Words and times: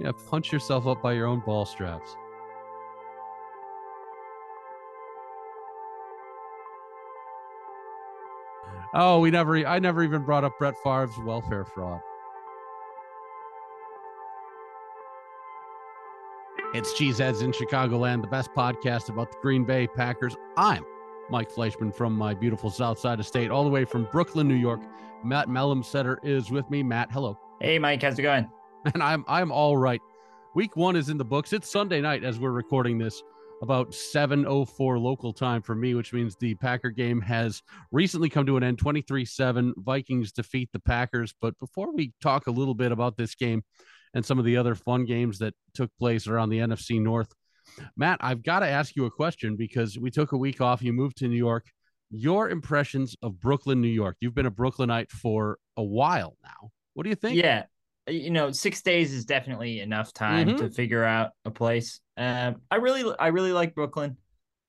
Yeah, 0.00 0.12
punch 0.28 0.52
yourself 0.52 0.86
up 0.86 1.02
by 1.02 1.12
your 1.14 1.26
own 1.26 1.40
ball 1.44 1.64
straps. 1.64 2.14
Oh, 8.94 9.20
we 9.20 9.30
never. 9.30 9.66
I 9.66 9.78
never 9.78 10.02
even 10.02 10.22
brought 10.22 10.44
up 10.44 10.58
Brett 10.58 10.74
Favre's 10.82 11.18
welfare 11.18 11.64
fraud. 11.64 12.00
It's 16.74 16.92
Cheeseheads 16.92 17.42
in 17.42 17.52
Chicagoland, 17.52 18.22
the 18.22 18.28
best 18.28 18.50
podcast 18.54 19.08
about 19.08 19.30
the 19.30 19.38
Green 19.40 19.64
Bay 19.64 19.86
Packers. 19.86 20.36
I'm 20.56 20.84
Mike 21.30 21.50
Fleischman 21.50 21.94
from 21.94 22.14
my 22.14 22.34
beautiful 22.34 22.70
South 22.70 22.98
Side 22.98 23.20
Estate, 23.20 23.50
all 23.50 23.64
the 23.64 23.70
way 23.70 23.84
from 23.84 24.08
Brooklyn, 24.10 24.48
New 24.48 24.54
York. 24.54 24.80
Matt 25.24 25.48
Mellumsetter 25.48 26.16
is 26.22 26.50
with 26.50 26.68
me. 26.70 26.82
Matt, 26.82 27.10
hello. 27.10 27.38
Hey, 27.60 27.78
Mike, 27.78 28.02
how's 28.02 28.18
it 28.18 28.22
going? 28.22 28.48
And 28.94 29.02
I'm 29.02 29.24
I'm 29.26 29.50
all 29.50 29.76
right. 29.76 30.00
Week 30.54 30.76
one 30.76 30.94
is 30.94 31.08
in 31.08 31.18
the 31.18 31.24
books. 31.24 31.52
It's 31.52 31.68
Sunday 31.68 32.00
night 32.00 32.22
as 32.22 32.38
we're 32.38 32.52
recording 32.52 32.96
this 32.96 33.22
about 33.62 33.90
7.04 33.90 35.00
local 35.00 35.32
time 35.32 35.62
for 35.62 35.74
me, 35.74 35.94
which 35.94 36.12
means 36.12 36.36
the 36.36 36.54
Packer 36.54 36.90
game 36.90 37.20
has 37.20 37.62
recently 37.90 38.28
come 38.28 38.46
to 38.46 38.56
an 38.56 38.62
end 38.62 38.78
23 38.78 39.24
7. 39.24 39.74
Vikings 39.78 40.32
defeat 40.32 40.70
the 40.72 40.80
Packers. 40.80 41.34
But 41.40 41.58
before 41.58 41.92
we 41.92 42.12
talk 42.22 42.46
a 42.46 42.52
little 42.52 42.74
bit 42.74 42.92
about 42.92 43.16
this 43.16 43.34
game 43.34 43.62
and 44.14 44.24
some 44.24 44.38
of 44.38 44.44
the 44.44 44.56
other 44.56 44.74
fun 44.74 45.04
games 45.04 45.38
that 45.38 45.54
took 45.74 45.90
place 45.98 46.26
around 46.26 46.50
the 46.50 46.58
NFC 46.58 47.00
North, 47.00 47.34
Matt, 47.96 48.18
I've 48.20 48.42
got 48.42 48.60
to 48.60 48.66
ask 48.68 48.96
you 48.96 49.04
a 49.06 49.10
question 49.10 49.56
because 49.56 49.98
we 49.98 50.10
took 50.10 50.32
a 50.32 50.36
week 50.36 50.60
off. 50.60 50.82
You 50.82 50.92
moved 50.92 51.18
to 51.18 51.28
New 51.28 51.36
York. 51.36 51.66
Your 52.10 52.48
impressions 52.48 53.16
of 53.22 53.38
Brooklyn, 53.40 53.80
New 53.80 53.88
York. 53.88 54.16
You've 54.20 54.34
been 54.34 54.46
a 54.46 54.50
Brooklynite 54.50 55.10
for 55.10 55.58
a 55.76 55.82
while 55.82 56.36
now. 56.42 56.70
What 56.94 57.04
do 57.04 57.10
you 57.10 57.16
think? 57.16 57.36
Yeah. 57.36 57.64
You 58.08 58.30
know, 58.30 58.50
six 58.50 58.80
days 58.80 59.12
is 59.12 59.26
definitely 59.26 59.80
enough 59.80 60.14
time 60.14 60.48
Mhm. 60.48 60.58
to 60.58 60.70
figure 60.70 61.04
out 61.04 61.32
a 61.44 61.50
place. 61.50 62.00
Um, 62.16 62.62
I 62.70 62.76
really, 62.76 63.14
I 63.18 63.26
really 63.28 63.52
like 63.52 63.74
Brooklyn. 63.74 64.16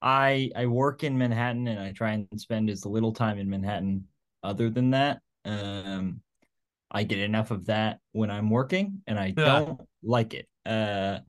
I 0.02 0.52
I 0.56 0.66
work 0.66 1.04
in 1.04 1.18
Manhattan 1.18 1.68
and 1.68 1.80
I 1.80 1.92
try 1.92 2.12
and 2.12 2.28
spend 2.38 2.70
as 2.70 2.86
little 2.86 3.14
time 3.14 3.38
in 3.38 3.50
Manhattan 3.50 4.08
other 4.44 4.70
than 4.70 4.92
that. 4.92 5.22
Um, 5.46 6.22
I 6.92 7.04
get 7.04 7.20
enough 7.20 7.52
of 7.52 7.66
that 7.68 8.00
when 8.12 8.32
I'm 8.32 8.50
working, 8.50 9.02
and 9.08 9.20
I 9.20 9.32
don't 9.32 9.80
like 10.04 10.34
it. 10.34 10.48
Uh, 10.66 11.20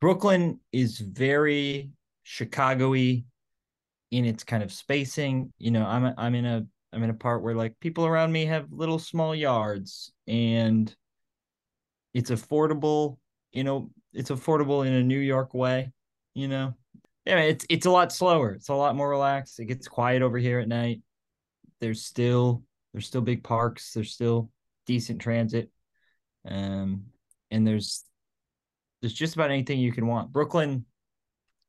Brooklyn 0.00 0.60
is 0.72 0.98
very 0.98 1.90
Chicago-y 2.22 3.24
in 4.10 4.24
its 4.24 4.44
kind 4.44 4.62
of 4.62 4.72
spacing. 4.72 5.52
You 5.58 5.72
know, 5.72 5.84
I'm 5.84 6.06
a, 6.06 6.14
I'm 6.16 6.34
in 6.34 6.46
a 6.46 6.66
I'm 6.92 7.02
in 7.02 7.10
a 7.10 7.14
part 7.14 7.42
where 7.42 7.54
like 7.54 7.78
people 7.80 8.06
around 8.06 8.32
me 8.32 8.46
have 8.46 8.72
little 8.72 8.98
small 8.98 9.34
yards 9.34 10.12
and 10.26 10.94
it's 12.14 12.30
affordable, 12.30 13.18
you 13.52 13.64
know, 13.64 13.90
it's 14.12 14.30
affordable 14.30 14.86
in 14.86 14.92
a 14.92 15.02
New 15.02 15.18
York 15.18 15.52
way, 15.52 15.92
you 16.34 16.48
know. 16.48 16.74
Yeah, 17.26 17.40
it's 17.40 17.66
it's 17.68 17.86
a 17.86 17.90
lot 17.90 18.12
slower. 18.12 18.52
It's 18.52 18.68
a 18.68 18.74
lot 18.74 18.96
more 18.96 19.08
relaxed. 19.08 19.58
It 19.58 19.66
gets 19.66 19.88
quiet 19.88 20.22
over 20.22 20.38
here 20.38 20.60
at 20.60 20.68
night. 20.68 21.02
There's 21.80 22.02
still 22.02 22.62
there's 22.92 23.06
still 23.06 23.22
big 23.22 23.42
parks, 23.42 23.92
there's 23.92 24.12
still 24.12 24.50
decent 24.86 25.20
transit. 25.20 25.70
Um 26.48 27.06
and 27.50 27.66
there's 27.66 28.04
there's 29.04 29.12
just 29.12 29.34
about 29.34 29.50
anything 29.50 29.78
you 29.78 29.92
can 29.92 30.06
want. 30.06 30.32
Brooklyn 30.32 30.86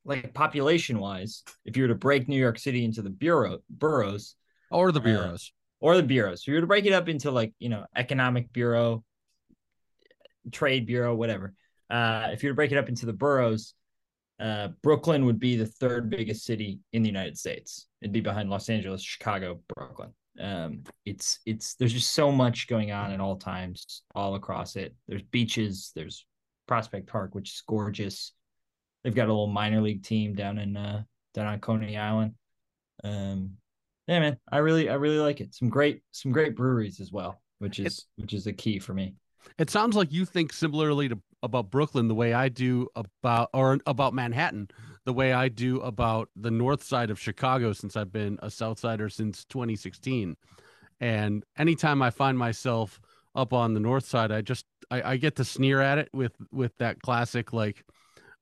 like 0.06 0.34
population 0.34 1.00
wise, 1.00 1.44
if 1.66 1.76
you 1.76 1.84
were 1.84 1.90
to 1.90 1.96
break 1.96 2.30
New 2.30 2.40
York 2.40 2.58
City 2.58 2.86
into 2.86 3.02
the 3.02 3.10
bureau 3.10 3.60
boroughs, 3.70 4.36
Or 4.72 4.94
the 4.94 5.02
Uh, 5.02 5.04
bureaus. 5.04 5.52
or 5.82 5.98
the 5.98 6.04
bureaus. 6.04 6.42
If 6.42 6.48
you 6.48 6.54
were 6.54 6.62
to 6.62 6.68
break 6.68 6.86
it 6.86 6.94
up 6.94 7.10
into 7.10 7.30
like, 7.32 7.54
you 7.60 7.68
know, 7.68 7.86
economic 7.94 8.54
bureau, 8.54 9.04
trade 10.52 10.86
bureau, 10.86 11.14
whatever. 11.14 11.54
Uh, 11.90 12.30
if 12.32 12.42
you 12.42 12.48
were 12.48 12.54
to 12.54 12.56
break 12.56 12.72
it 12.72 12.78
up 12.78 12.88
into 12.88 13.06
the 13.06 13.14
boroughs, 13.14 13.74
uh, 14.40 14.70
Brooklyn 14.82 15.26
would 15.26 15.40
be 15.40 15.58
the 15.58 15.66
third 15.66 16.10
biggest 16.10 16.46
city 16.46 16.80
in 16.94 17.02
the 17.02 17.10
United 17.10 17.38
States. 17.38 17.88
It'd 18.02 18.14
be 18.14 18.22
behind 18.22 18.50
Los 18.50 18.70
Angeles, 18.70 19.02
Chicago, 19.02 19.62
Brooklyn. 19.76 20.14
Um, 20.40 20.84
it's 21.06 21.40
it's 21.46 21.76
there's 21.76 21.94
just 21.94 22.14
so 22.14 22.32
much 22.32 22.68
going 22.68 22.92
on 22.92 23.12
at 23.12 23.22
all 23.22 23.38
times, 23.38 24.04
all 24.14 24.36
across 24.36 24.76
it. 24.76 24.94
There's 25.08 25.24
beaches, 25.24 25.92
there's 25.96 26.26
Prospect 26.68 27.08
Park, 27.08 27.36
which 27.36 27.50
is 27.50 27.64
gorgeous. 27.68 28.34
They've 29.04 29.16
got 29.16 29.26
a 29.26 29.34
little 29.34 29.48
minor 29.48 29.82
league 29.82 30.04
team 30.04 30.34
down 30.34 30.58
in 30.58 30.76
uh 30.78 31.04
down 31.34 31.48
on 31.48 31.60
Coney 31.60 31.98
Island. 31.98 32.34
Um, 33.04 33.58
yeah, 34.08 34.20
man, 34.20 34.38
I 34.52 34.58
really, 34.60 34.90
I 34.90 34.96
really 34.96 35.20
like 35.20 35.42
it. 35.42 35.54
Some 35.54 35.70
great, 35.70 36.02
some 36.12 36.32
great 36.32 36.56
breweries 36.56 37.00
as 37.00 37.12
well, 37.12 37.42
which 37.60 37.80
is 37.80 38.06
which 38.16 38.34
is 38.34 38.48
a 38.48 38.54
key 38.54 38.80
for 38.80 38.94
me. 38.94 39.16
It 39.60 39.70
sounds 39.70 39.96
like 39.96 40.12
you 40.12 40.26
think 40.26 40.54
similarly 40.54 41.10
to 41.10 41.20
about 41.44 41.70
Brooklyn 41.70 42.08
the 42.08 42.16
way 42.16 42.34
I 42.34 42.50
do 42.50 42.88
about 42.96 43.50
or 43.54 43.80
about 43.86 44.14
Manhattan 44.14 44.70
the 45.06 45.14
way 45.14 45.34
I 45.34 45.50
do 45.50 45.80
about 45.82 46.30
the 46.36 46.50
north 46.50 46.84
side 46.84 47.12
of 47.12 47.20
Chicago 47.20 47.74
since 47.74 47.96
I've 47.96 48.12
been 48.12 48.40
a 48.42 48.50
South 48.50 48.80
Sider 48.80 49.08
since 49.08 49.46
2016. 49.46 50.36
And 51.00 51.44
anytime 51.58 52.02
I 52.02 52.10
find 52.10 52.38
myself 52.38 53.00
up 53.36 53.54
on 53.54 53.76
the 53.76 53.80
north 53.80 54.06
side, 54.06 54.32
I 54.32 54.42
just 54.42 54.66
I, 54.92 55.12
I 55.14 55.18
get 55.18 55.36
to 55.38 55.46
sneer 55.46 55.82
at 55.82 55.98
it 55.98 56.10
with 56.14 56.34
with 56.52 56.78
that 56.78 57.02
classic 57.02 57.54
like 57.54 57.84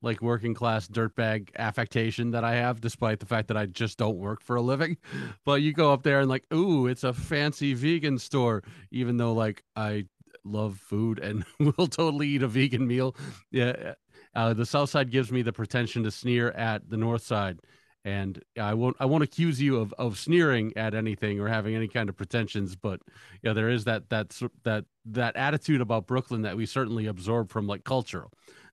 like 0.02 0.20
working 0.20 0.54
class 0.54 0.86
dirtbag 0.86 1.48
affectation 1.56 2.32
that 2.32 2.44
I 2.44 2.56
have, 2.56 2.80
despite 2.80 3.20
the 3.20 3.26
fact 3.26 3.48
that 3.48 3.56
I 3.56 3.66
just 3.66 3.96
don't 3.98 4.18
work 4.18 4.42
for 4.42 4.56
a 4.56 4.60
living. 4.60 4.98
But 5.44 5.62
you 5.62 5.72
go 5.72 5.92
up 5.92 6.02
there 6.02 6.20
and 6.20 6.28
like, 6.28 6.44
ooh, 6.52 6.86
it's 6.86 7.04
a 7.04 7.12
fancy 7.12 7.74
vegan 7.74 8.18
store, 8.18 8.62
even 8.90 9.16
though 9.16 9.32
like 9.32 9.62
I 9.76 10.06
love 10.44 10.78
food 10.78 11.18
and 11.18 11.44
will 11.58 11.86
totally 11.86 12.28
eat 12.28 12.42
a 12.42 12.48
vegan 12.48 12.86
meal. 12.86 13.16
Yeah. 13.50 13.94
Uh, 14.34 14.52
the 14.52 14.66
south 14.66 14.90
side 14.90 15.10
gives 15.10 15.30
me 15.30 15.42
the 15.42 15.52
pretension 15.52 16.02
to 16.04 16.10
sneer 16.10 16.50
at 16.50 16.88
the 16.90 16.96
north 16.96 17.22
side. 17.22 17.60
And 18.06 18.42
I 18.60 18.74
won't 18.74 18.96
I 19.00 19.06
won't 19.06 19.24
accuse 19.24 19.62
you 19.62 19.78
of, 19.78 19.94
of 19.96 20.18
sneering 20.18 20.74
at 20.76 20.94
anything 20.94 21.40
or 21.40 21.48
having 21.48 21.74
any 21.74 21.88
kind 21.88 22.10
of 22.10 22.16
pretensions, 22.16 22.76
but 22.76 23.00
yeah, 23.42 23.54
there 23.54 23.70
is 23.70 23.84
that 23.84 24.10
that 24.10 24.38
that 24.64 24.84
that 25.06 25.36
attitude 25.36 25.80
about 25.80 26.06
Brooklyn 26.06 26.42
that 26.42 26.56
we 26.56 26.66
certainly 26.66 27.06
absorb 27.06 27.50
from 27.50 27.66
like 27.66 27.82
culture, 27.84 28.26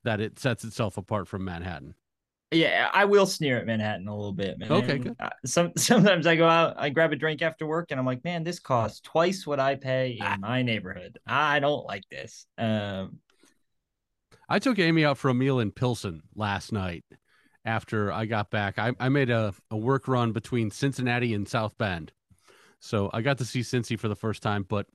that 0.04 0.20
it 0.20 0.38
sets 0.38 0.66
itself 0.66 0.98
apart 0.98 1.30
from 1.30 1.46
Manhattan. 1.46 1.96
Yeah, 2.54 2.90
I 2.94 3.06
will 3.06 3.26
sneer 3.26 3.58
at 3.60 3.66
Manhattan 3.66 4.10
a 4.10 4.14
little 4.14 4.34
bit, 4.34 4.60
man. 4.60 4.70
Okay, 4.70 4.98
good. 4.98 5.16
Some 5.46 5.72
sometimes 5.78 6.28
I 6.28 6.36
go 6.36 6.46
out, 6.50 6.76
I 6.78 6.90
grab 6.90 7.14
a 7.14 7.16
drink 7.16 7.42
after 7.42 7.66
work, 7.66 7.92
and 7.92 8.00
I'm 8.02 8.06
like, 8.06 8.26
man, 8.26 8.44
this 8.44 8.60
costs 8.60 9.00
twice 9.00 9.48
what 9.48 9.62
I 9.62 9.76
pay 9.76 10.18
Ah. 10.22 10.36
in 10.36 10.42
my 10.42 10.62
neighborhood. 10.62 11.18
I 11.26 11.62
don't 11.62 11.86
like 11.86 12.04
this. 12.10 12.46
Um, 12.58 13.20
I 14.50 14.60
took 14.60 14.78
Amy 14.80 15.06
out 15.06 15.18
for 15.18 15.30
a 15.30 15.34
meal 15.34 15.62
in 15.62 15.72
Pilsen 15.72 16.24
last 16.36 16.74
night 16.74 17.06
after 17.66 18.12
I 18.12 18.26
got 18.26 18.50
back. 18.50 18.80
I, 18.80 18.94
I 19.00 19.10
made 19.10 19.30
a, 19.30 19.54
a 19.70 19.78
work 19.78 20.08
run 20.08 20.32
between 20.32 20.72
Cincinnati 20.72 21.34
and 21.34 21.48
South 21.48 21.78
Bend. 21.78 22.12
So 22.80 23.10
I 23.14 23.22
got 23.22 23.38
to 23.38 23.46
see 23.46 23.60
Cincy 23.60 23.98
for 23.98 24.08
the 24.08 24.16
first 24.16 24.42
time, 24.42 24.66
but 24.68 24.88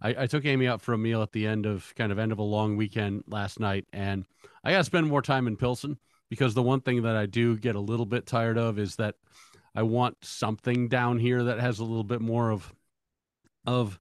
I, 0.00 0.22
I 0.22 0.26
took 0.26 0.44
Amy 0.44 0.66
out 0.66 0.80
for 0.80 0.94
a 0.94 0.98
meal 0.98 1.22
at 1.22 1.32
the 1.32 1.46
end 1.46 1.66
of 1.66 1.94
kind 1.94 2.10
of 2.10 2.18
end 2.18 2.32
of 2.32 2.38
a 2.38 2.42
long 2.42 2.76
weekend 2.76 3.24
last 3.26 3.60
night. 3.60 3.86
And 3.92 4.24
I 4.64 4.72
got 4.72 4.78
to 4.78 4.84
spend 4.84 5.06
more 5.06 5.22
time 5.22 5.46
in 5.46 5.56
Pilsen 5.56 5.98
because 6.28 6.54
the 6.54 6.62
one 6.62 6.80
thing 6.80 7.02
that 7.02 7.16
I 7.16 7.26
do 7.26 7.56
get 7.56 7.76
a 7.76 7.80
little 7.80 8.06
bit 8.06 8.26
tired 8.26 8.58
of 8.58 8.78
is 8.78 8.96
that 8.96 9.16
I 9.74 9.82
want 9.82 10.16
something 10.24 10.88
down 10.88 11.18
here 11.18 11.44
that 11.44 11.60
has 11.60 11.78
a 11.78 11.84
little 11.84 12.04
bit 12.04 12.20
more 12.20 12.50
of 12.50 12.72
of 13.66 13.98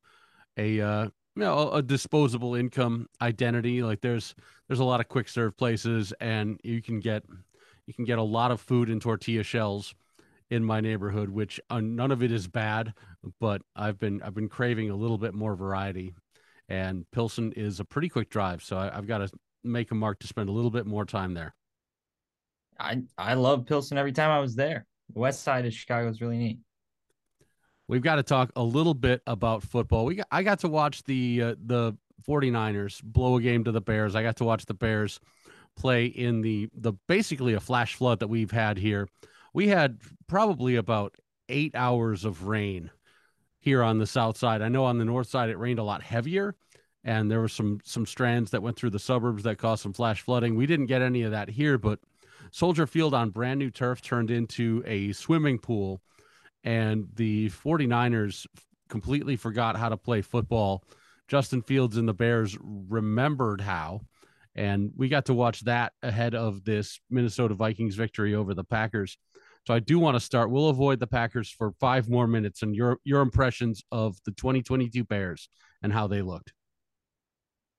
a 0.57 0.79
uh, 0.79 1.03
you 1.03 1.11
know 1.35 1.71
a 1.71 1.81
disposable 1.81 2.55
income 2.55 3.09
identity. 3.21 3.83
Like 3.83 3.99
there's 4.01 4.35
there's 4.67 4.79
a 4.79 4.85
lot 4.85 5.01
of 5.01 5.09
quick 5.09 5.27
serve 5.27 5.57
places, 5.57 6.13
and 6.21 6.59
you 6.63 6.81
can 6.81 7.01
get 7.01 7.23
you 7.87 7.93
can 7.93 8.05
get 8.05 8.17
a 8.17 8.23
lot 8.23 8.51
of 8.51 8.61
food 8.61 8.89
in 8.89 8.99
tortilla 8.99 9.43
shells 9.43 9.93
in 10.49 10.63
my 10.63 10.79
neighborhood, 10.79 11.29
which 11.29 11.59
uh, 11.69 11.79
none 11.79 12.11
of 12.11 12.21
it 12.21 12.31
is 12.31 12.47
bad, 12.47 12.93
but 13.39 13.61
I've 13.75 13.99
been 13.99 14.21
I've 14.21 14.35
been 14.35 14.49
craving 14.49 14.89
a 14.89 14.95
little 14.95 15.17
bit 15.17 15.33
more 15.33 15.55
variety, 15.55 16.13
and 16.69 17.05
Pilsen 17.11 17.51
is 17.53 17.79
a 17.79 17.85
pretty 17.85 18.09
quick 18.09 18.29
drive, 18.29 18.63
so 18.63 18.77
I, 18.77 18.95
I've 18.95 19.07
got 19.07 19.19
to 19.19 19.29
make 19.63 19.91
a 19.91 19.95
mark 19.95 20.19
to 20.19 20.27
spend 20.27 20.49
a 20.49 20.51
little 20.51 20.71
bit 20.71 20.85
more 20.85 21.05
time 21.05 21.33
there. 21.33 21.55
I 22.79 23.03
I 23.17 23.33
love 23.35 23.65
Pilsen 23.65 23.97
every 23.97 24.11
time 24.11 24.29
I 24.29 24.39
was 24.39 24.55
there. 24.55 24.85
The 25.13 25.19
west 25.19 25.43
side 25.43 25.65
of 25.65 25.73
Chicago 25.73 26.09
is 26.09 26.21
really 26.21 26.37
neat. 26.37 26.59
We've 27.87 28.01
got 28.01 28.15
to 28.15 28.23
talk 28.23 28.51
a 28.55 28.63
little 28.63 28.95
bit 28.95 29.21
about 29.27 29.61
football. 29.61 30.05
We 30.05 30.15
got, 30.15 30.27
I 30.31 30.41
got 30.41 30.59
to 30.59 30.67
watch 30.67 31.03
the 31.03 31.41
uh, 31.41 31.55
the 31.63 31.95
49ers 32.27 33.03
blow 33.03 33.37
a 33.37 33.41
game 33.41 33.63
to 33.65 33.71
the 33.71 33.81
Bears. 33.81 34.15
I 34.15 34.23
got 34.23 34.37
to 34.37 34.43
watch 34.43 34.65
the 34.65 34.73
Bears 34.73 35.19
play 35.75 36.05
in 36.05 36.41
the 36.41 36.69
the 36.73 36.93
basically 37.07 37.53
a 37.53 37.59
flash 37.59 37.95
flood 37.95 38.19
that 38.19 38.27
we've 38.27 38.51
had 38.51 38.77
here. 38.77 39.07
We 39.53 39.67
had 39.67 39.99
probably 40.27 40.75
about 40.75 41.15
8 41.49 41.75
hours 41.75 42.25
of 42.25 42.45
rain 42.45 42.91
here 43.59 43.81
on 43.83 43.99
the 43.99 44.07
south 44.07 44.37
side. 44.37 44.61
I 44.61 44.69
know 44.69 44.85
on 44.85 44.97
the 44.97 45.05
north 45.05 45.29
side 45.29 45.49
it 45.49 45.57
rained 45.57 45.79
a 45.79 45.83
lot 45.83 46.03
heavier 46.03 46.55
and 47.03 47.29
there 47.29 47.39
were 47.39 47.47
some 47.47 47.79
some 47.83 48.05
strands 48.05 48.51
that 48.51 48.61
went 48.61 48.77
through 48.77 48.89
the 48.89 48.99
suburbs 48.99 49.43
that 49.43 49.57
caused 49.57 49.83
some 49.83 49.93
flash 49.93 50.21
flooding. 50.21 50.55
We 50.55 50.65
didn't 50.65 50.87
get 50.87 51.01
any 51.01 51.23
of 51.23 51.31
that 51.31 51.49
here, 51.49 51.77
but 51.77 51.99
Soldier 52.51 52.87
Field 52.87 53.13
on 53.13 53.29
brand 53.29 53.59
new 53.59 53.69
turf 53.69 54.01
turned 54.01 54.31
into 54.31 54.83
a 54.85 55.11
swimming 55.13 55.59
pool 55.59 56.01
and 56.63 57.07
the 57.15 57.49
49ers 57.49 58.47
completely 58.89 59.35
forgot 59.35 59.75
how 59.75 59.89
to 59.89 59.97
play 59.97 60.21
football 60.21 60.83
Justin 61.27 61.61
Fields 61.61 61.97
and 61.97 62.07
the 62.07 62.13
Bears 62.13 62.57
remembered 62.61 63.61
how. 63.61 64.01
And 64.55 64.91
we 64.95 65.09
got 65.09 65.25
to 65.25 65.33
watch 65.33 65.61
that 65.61 65.93
ahead 66.01 66.33
of 66.33 66.63
this 66.63 66.99
Minnesota 67.09 67.53
Vikings 67.55 67.95
victory 67.95 68.35
over 68.35 68.53
the 68.53 68.63
Packers. 68.63 69.17
So 69.67 69.73
I 69.73 69.79
do 69.79 69.99
want 69.99 70.15
to 70.15 70.19
start. 70.19 70.51
We'll 70.51 70.69
avoid 70.69 70.99
the 70.99 71.07
Packers 71.07 71.49
for 71.49 71.71
five 71.79 72.07
more 72.07 72.27
minutes 72.27 72.61
and 72.61 72.75
your 72.75 72.99
your 73.03 73.21
impressions 73.21 73.83
of 73.91 74.17
the 74.25 74.31
2022 74.31 75.03
Bears 75.03 75.49
and 75.81 75.91
how 75.91 76.07
they 76.07 76.21
looked. 76.21 76.53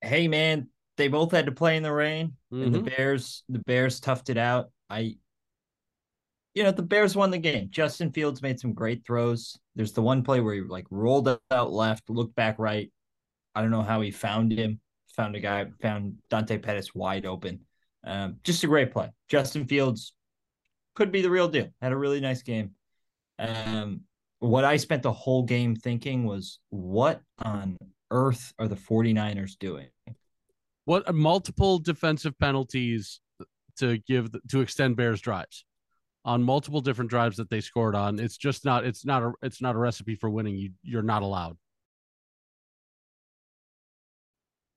Hey 0.01 0.29
man, 0.29 0.69
they 0.97 1.09
both 1.09 1.31
had 1.31 1.47
to 1.47 1.53
play 1.53 1.77
in 1.77 1.83
the 1.83 1.93
rain, 1.93 2.35
mm-hmm. 2.53 2.65
and 2.65 2.75
the 2.75 2.81
mm-hmm. 2.81 2.89
Bears 2.89 3.45
the 3.49 3.61
Bears 3.61 4.01
toughed 4.01 4.31
it 4.31 4.37
out. 4.37 4.71
I 4.91 5.17
you 6.55 6.63
know, 6.63 6.73
the 6.73 6.83
Bears 6.83 7.15
won 7.15 7.31
the 7.31 7.39
game. 7.39 7.69
Justin 7.71 8.11
Fields 8.11 8.41
made 8.41 8.59
some 8.59 8.73
great 8.73 9.05
throws. 9.07 9.59
There's 9.75 9.93
the 9.93 10.01
one 10.01 10.23
play 10.23 10.41
where 10.41 10.55
he 10.55 10.63
like 10.63 10.87
rolled 10.91 11.29
out 11.51 11.73
left, 11.73 12.09
looked 12.09 12.35
back 12.35 12.59
right. 12.59 12.91
I 13.55 13.61
don't 13.61 13.71
know 13.71 13.83
how 13.83 14.01
he 14.01 14.11
found 14.11 14.53
him. 14.53 14.81
Found 15.17 15.35
a 15.35 15.41
guy, 15.41 15.67
found 15.81 16.17
Dante 16.29 16.59
Pettis 16.59 16.95
wide 16.95 17.27
open. 17.27 17.61
Um, 18.05 18.37
just 18.45 18.65
a 18.65 18.67
great 18.67 18.93
play. 18.93 19.11
Justin 19.29 19.67
Fields 19.67 20.13
could 20.95 21.11
be 21.11 21.23
the 21.23 21.31
real 21.31 21.49
deal. 21.49 21.69
Had 21.81 21.93
a 21.93 21.97
really 21.97 22.21
nice 22.21 22.43
game. 22.43 22.73
Um, 23.39 24.03
what 24.39 24.65
I 24.65 24.77
spent 24.77 25.03
the 25.03 25.13
whole 25.13 25.43
game 25.43 25.75
thinking 25.75 26.25
was, 26.25 26.59
what 26.69 27.23
on 27.43 27.77
earth 28.11 28.53
are 28.59 28.69
the 28.69 28.77
49ers 28.77 29.59
doing? 29.59 29.89
What 30.85 31.13
multiple 31.15 31.79
defensive 31.79 32.39
penalties 32.39 33.21
to 33.79 33.99
give 33.99 34.31
to 34.51 34.61
extend 34.61 34.97
Bears 34.97 35.21
drives 35.21 35.65
on 36.25 36.43
multiple 36.43 36.81
different 36.81 37.11
drives 37.11 37.37
that 37.37 37.49
they 37.51 37.61
scored 37.61 37.95
on. 37.95 38.19
It's 38.19 38.37
just 38.37 38.65
not 38.65 38.85
it's 38.85 39.05
not 39.05 39.23
a 39.23 39.33
it's 39.43 39.63
not 39.63 39.75
a 39.75 39.79
recipe 39.79 40.17
for 40.17 40.29
winning. 40.29 40.57
You 40.57 40.71
you're 40.83 41.03
not 41.03 41.23
allowed. 41.23 41.57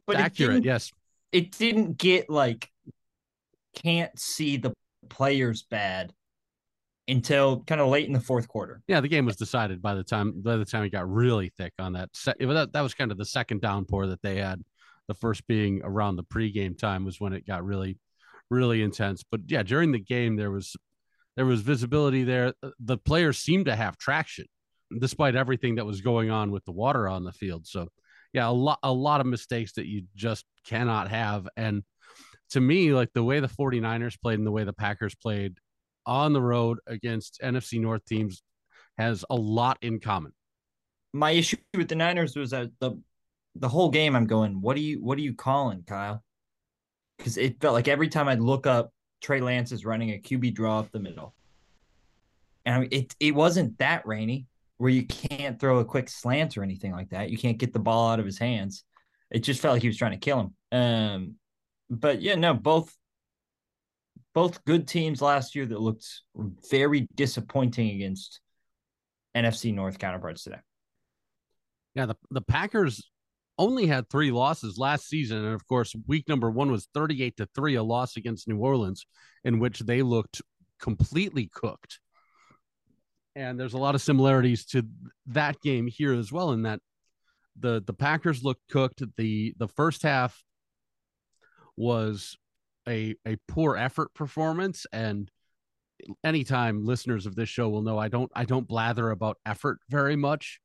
But 0.10 0.18
accurate, 0.18 0.64
yes. 0.64 0.92
It 1.32 1.52
didn't 1.52 1.98
get 1.98 2.30
like 2.30 2.70
can't 3.76 4.18
see 4.20 4.58
the 4.58 4.74
players 5.10 5.64
bad 5.64 6.14
until 7.08 7.64
kind 7.64 7.82
of 7.82 7.90
late 7.90 8.08
in 8.08 8.14
the 8.14 8.20
fourth 8.20 8.48
quarter. 8.48 8.82
Yeah, 8.88 9.02
the 9.02 9.08
game 9.08 9.26
was 9.26 9.36
decided 9.36 9.82
by 9.82 9.96
the 9.96 10.04
time 10.04 10.42
by 10.42 10.58
the 10.58 10.66
time 10.66 10.84
it 10.84 10.90
got 10.90 11.10
really 11.10 11.52
thick 11.58 11.74
on 11.80 11.94
that. 11.94 12.10
Set, 12.14 12.38
that 12.40 12.74
that 12.74 12.82
was 12.82 12.94
kind 12.94 13.12
of 13.12 13.18
the 13.18 13.26
second 13.26 13.62
downpour 13.62 14.08
that 14.08 14.22
they 14.22 14.38
had. 14.38 14.64
The 15.08 15.14
first 15.14 15.46
being 15.48 15.82
around 15.84 16.16
the 16.16 16.24
pregame 16.24 16.78
time 16.78 17.04
was 17.04 17.20
when 17.20 17.34
it 17.34 17.46
got 17.46 17.66
really, 17.66 17.98
really 18.50 18.82
intense. 18.84 19.24
But 19.30 19.42
yeah, 19.48 19.64
during 19.64 19.92
the 19.92 20.00
game 20.00 20.36
there 20.36 20.52
was 20.52 20.76
there 21.36 21.46
was 21.46 21.62
visibility 21.62 22.24
there. 22.24 22.54
Uh, 22.62 22.70
the 22.80 22.98
players 22.98 23.38
seemed 23.38 23.66
to 23.66 23.76
have 23.76 23.98
traction 23.98 24.46
despite 25.00 25.36
everything 25.36 25.76
that 25.76 25.86
was 25.86 26.02
going 26.02 26.32
on 26.32 26.52
with 26.52 26.66
the 26.66 26.72
water 26.72 27.08
on 27.08 27.24
the 27.24 27.32
field. 27.32 27.68
So 27.68 27.90
yeah, 28.34 28.48
a 28.48 28.52
lot 28.52 28.80
a 28.84 28.92
lot 28.92 29.22
of 29.22 29.28
mistakes 29.28 29.74
that 29.74 29.88
you 29.88 30.04
just 30.16 30.46
cannot 30.66 31.10
have. 31.10 31.48
And 31.58 31.84
to 32.52 32.62
me, 32.62 32.94
like 32.94 33.12
the 33.14 33.24
way 33.24 33.40
the 33.40 33.48
49ers 33.48 34.20
played 34.22 34.40
and 34.40 34.48
the 34.48 34.52
way 34.52 34.64
the 34.64 34.74
Packers 34.74 35.16
played 35.16 35.58
on 36.06 36.34
the 36.34 36.42
road 36.42 36.80
against 36.88 37.40
NFC 37.44 37.80
North 37.80 38.06
teams 38.06 38.44
has 38.98 39.24
a 39.30 39.36
lot 39.36 39.78
in 39.81 40.00
common. 40.00 40.34
My 41.14 41.31
issue 41.31 41.58
with 41.76 41.88
the 41.88 41.96
Niners 41.96 42.36
was 42.36 42.52
that 42.52 42.70
the 42.80 43.00
the 43.56 43.70
whole 43.70 43.90
game 43.90 44.16
I'm 44.16 44.28
going, 44.28 44.62
what 44.62 44.78
are 44.78 44.82
you 44.82 45.04
what 45.04 45.18
are 45.18 45.22
you 45.22 45.34
calling, 45.34 45.84
Kyle? 45.84 46.24
Because 47.18 47.38
it 47.38 47.60
felt 47.60 47.74
like 47.74 47.88
every 47.88 48.10
time 48.10 48.28
I'd 48.28 48.42
look 48.42 48.68
up 48.68 48.92
Trey 49.22 49.42
Lance 49.42 49.72
is 49.72 49.86
running 49.86 50.12
a 50.12 50.20
QB 50.20 50.54
draw 50.54 50.80
up 50.80 50.92
the 50.92 51.00
middle. 51.00 51.34
And 52.66 52.88
it 52.92 53.16
it 53.20 53.34
wasn't 53.34 53.78
that 53.80 54.06
rainy 54.06 54.46
where 54.80 54.90
you 54.90 55.06
can't 55.06 55.60
throw 55.60 55.80
a 55.80 55.86
quick 55.86 56.10
slant 56.10 56.58
or 56.58 56.64
anything 56.64 56.94
like 56.94 57.10
that. 57.10 57.30
You 57.30 57.38
can't 57.38 57.58
get 57.58 57.74
the 57.74 57.80
ball 57.80 58.10
out 58.10 58.20
of 58.20 58.26
his 58.26 58.40
hands. 58.40 58.86
It 59.30 59.40
just 59.40 59.62
felt 59.62 59.74
like 59.74 59.81
he 59.81 59.90
was 59.90 59.98
trying 59.98 60.14
to 60.14 60.18
kill 60.18 60.40
him. 60.40 60.80
Um, 60.80 61.36
but 61.90 62.22
yeah, 62.22 62.36
no, 62.36 62.54
both 62.54 62.96
both 64.34 64.64
good 64.64 64.88
teams 64.88 65.22
last 65.22 65.54
year 65.54 65.66
that 65.66 65.81
looked 65.81 66.08
very 66.72 67.08
disappointing 67.14 67.90
against 67.90 68.40
NFC 69.36 69.74
North 69.74 70.00
counterparts 70.00 70.44
today. 70.44 70.60
Yeah, 71.94 72.06
the, 72.06 72.16
the 72.32 72.42
Packers 72.42 73.04
only 73.58 73.86
had 73.86 74.10
three 74.10 74.32
losses 74.32 74.78
last 74.78 75.10
season. 75.10 75.44
And 75.44 75.54
of 75.54 75.68
course, 75.68 75.94
week 76.08 76.30
number 76.30 76.50
one 76.50 76.72
was 76.72 76.88
38 76.94 77.36
to 77.38 77.50
three, 77.54 77.75
a 77.75 77.84
loss 77.84 78.16
against 78.16 78.48
New 78.48 78.60
Orleans, 78.60 79.06
in 79.44 79.60
which 79.60 79.80
they 79.80 80.04
looked 80.04 80.42
completely 80.80 81.50
cooked. 81.54 82.00
And 83.39 83.59
there's 83.59 83.74
a 83.74 83.77
lot 83.77 83.95
of 83.95 84.01
similarities 84.01 84.65
to 84.68 84.86
that 85.27 85.62
game 85.62 85.88
here 85.88 86.13
as 86.13 86.31
well, 86.31 86.51
in 86.51 86.63
that 86.63 86.81
the 87.57 87.81
the 87.86 87.94
Packers 87.94 88.44
looked 88.44 88.68
cooked. 88.69 89.01
The 89.18 89.53
the 89.57 89.68
first 89.68 90.03
half 90.03 90.44
was 91.77 92.38
a 92.88 93.15
a 93.25 93.38
poor 93.47 93.77
effort 93.77 94.13
performance 94.13 94.86
and 94.91 95.31
anytime 96.24 96.86
listeners 96.86 97.25
of 97.25 97.36
this 97.36 97.50
show 97.50 97.69
will 97.69 97.81
know 97.81 97.97
I 97.97 98.07
don't 98.07 98.31
I 98.36 98.45
don't 98.45 98.68
blather 98.68 99.12
about 99.12 99.38
effort 99.45 99.80
very 99.89 100.15
much 100.15 100.59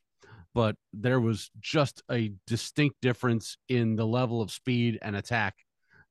but 0.54 0.76
there 0.92 1.20
was 1.20 1.50
just 1.60 2.02
a 2.10 2.32
distinct 2.46 3.00
difference 3.02 3.56
in 3.68 3.96
the 3.96 4.06
level 4.06 4.40
of 4.40 4.52
speed 4.52 4.98
and 5.02 5.16
attack 5.16 5.54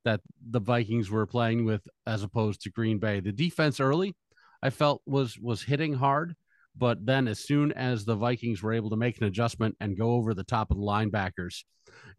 that 0.03 0.19
the 0.49 0.59
Vikings 0.59 1.09
were 1.09 1.25
playing 1.25 1.63
with 1.63 1.87
as 2.05 2.23
opposed 2.23 2.61
to 2.61 2.69
Green 2.69 2.99
Bay. 2.99 3.21
The 3.21 3.31
defense 3.31 3.79
early, 3.79 4.15
I 4.61 4.69
felt 4.69 5.01
was 5.05 5.39
was 5.39 5.63
hitting 5.63 5.93
hard, 5.93 6.35
but 6.75 7.05
then 7.05 7.27
as 7.27 7.39
soon 7.39 7.71
as 7.73 8.05
the 8.05 8.15
Vikings 8.15 8.63
were 8.63 8.73
able 8.73 8.89
to 8.89 8.95
make 8.95 9.17
an 9.19 9.25
adjustment 9.25 9.75
and 9.79 9.97
go 9.97 10.11
over 10.11 10.33
the 10.33 10.43
top 10.43 10.71
of 10.71 10.77
the 10.77 10.83
linebackers, 10.83 11.63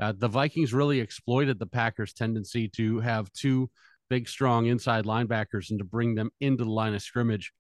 uh, 0.01 0.13
the 0.17 0.29
Vikings 0.29 0.73
really 0.73 1.01
exploited 1.01 1.59
the 1.59 1.67
Packers' 1.67 2.13
tendency 2.13 2.69
to 2.69 3.01
have 3.01 3.33
two 3.33 3.69
big, 4.09 4.29
strong 4.29 4.67
inside 4.67 5.05
linebackers 5.05 5.71
and 5.71 5.79
to 5.79 5.85
bring 5.85 6.15
them 6.15 6.31
into 6.41 6.65
the 6.65 6.71
line 6.71 6.95
of 6.95 7.03
scrimmage. 7.03 7.53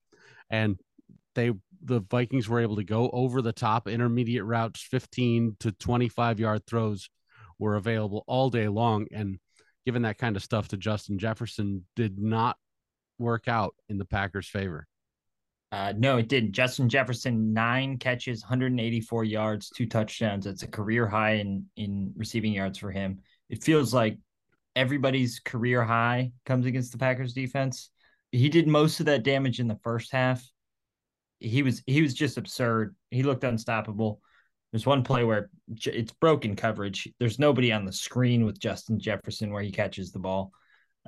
And 0.50 0.78
they 1.34 1.52
the 1.82 2.00
Vikings 2.00 2.48
were 2.48 2.60
able 2.60 2.76
to 2.76 2.84
go 2.84 3.10
over 3.10 3.42
the 3.42 3.52
top 3.52 3.88
intermediate 3.88 4.44
routes, 4.44 4.80
15 4.80 5.56
to 5.60 5.72
25 5.72 6.40
yard 6.40 6.62
throws 6.66 7.10
were 7.58 7.76
available 7.76 8.24
all 8.26 8.48
day 8.48 8.68
long. 8.68 9.06
And 9.12 9.38
given 9.84 10.02
that 10.02 10.18
kind 10.18 10.36
of 10.36 10.42
stuff 10.42 10.68
to 10.68 10.76
Justin 10.76 11.18
Jefferson 11.18 11.84
did 11.94 12.18
not 12.18 12.56
work 13.18 13.48
out 13.48 13.74
in 13.88 13.98
the 13.98 14.06
Packers' 14.06 14.48
favor. 14.48 14.86
Uh, 15.74 15.92
no, 15.96 16.18
it 16.18 16.28
didn't. 16.28 16.52
Justin 16.52 16.88
Jefferson, 16.88 17.52
nine 17.52 17.98
catches, 17.98 18.42
184 18.42 19.24
yards, 19.24 19.70
two 19.70 19.86
touchdowns. 19.86 20.44
That's 20.44 20.62
a 20.62 20.68
career 20.68 21.06
high 21.06 21.34
in 21.34 21.66
in 21.76 22.12
receiving 22.16 22.52
yards 22.52 22.78
for 22.78 22.90
him. 22.90 23.18
It 23.50 23.64
feels 23.64 23.92
like 23.92 24.18
everybody's 24.76 25.40
career 25.40 25.82
high 25.82 26.32
comes 26.46 26.66
against 26.66 26.92
the 26.92 26.98
Packers 26.98 27.32
defense. 27.32 27.90
He 28.30 28.48
did 28.48 28.68
most 28.68 29.00
of 29.00 29.06
that 29.06 29.22
damage 29.22 29.60
in 29.60 29.68
the 29.68 29.78
first 29.82 30.12
half 30.12 30.44
he 31.44 31.62
was 31.62 31.82
he 31.86 32.02
was 32.02 32.14
just 32.14 32.38
absurd. 32.38 32.94
He 33.10 33.22
looked 33.22 33.44
unstoppable. 33.44 34.20
There's 34.72 34.86
one 34.86 35.04
play 35.04 35.22
where 35.24 35.50
it's 35.84 36.12
broken 36.12 36.56
coverage. 36.56 37.08
There's 37.20 37.38
nobody 37.38 37.72
on 37.72 37.84
the 37.84 37.92
screen 37.92 38.44
with 38.44 38.58
Justin 38.58 38.98
Jefferson 38.98 39.52
where 39.52 39.62
he 39.62 39.70
catches 39.70 40.10
the 40.10 40.18
ball, 40.18 40.52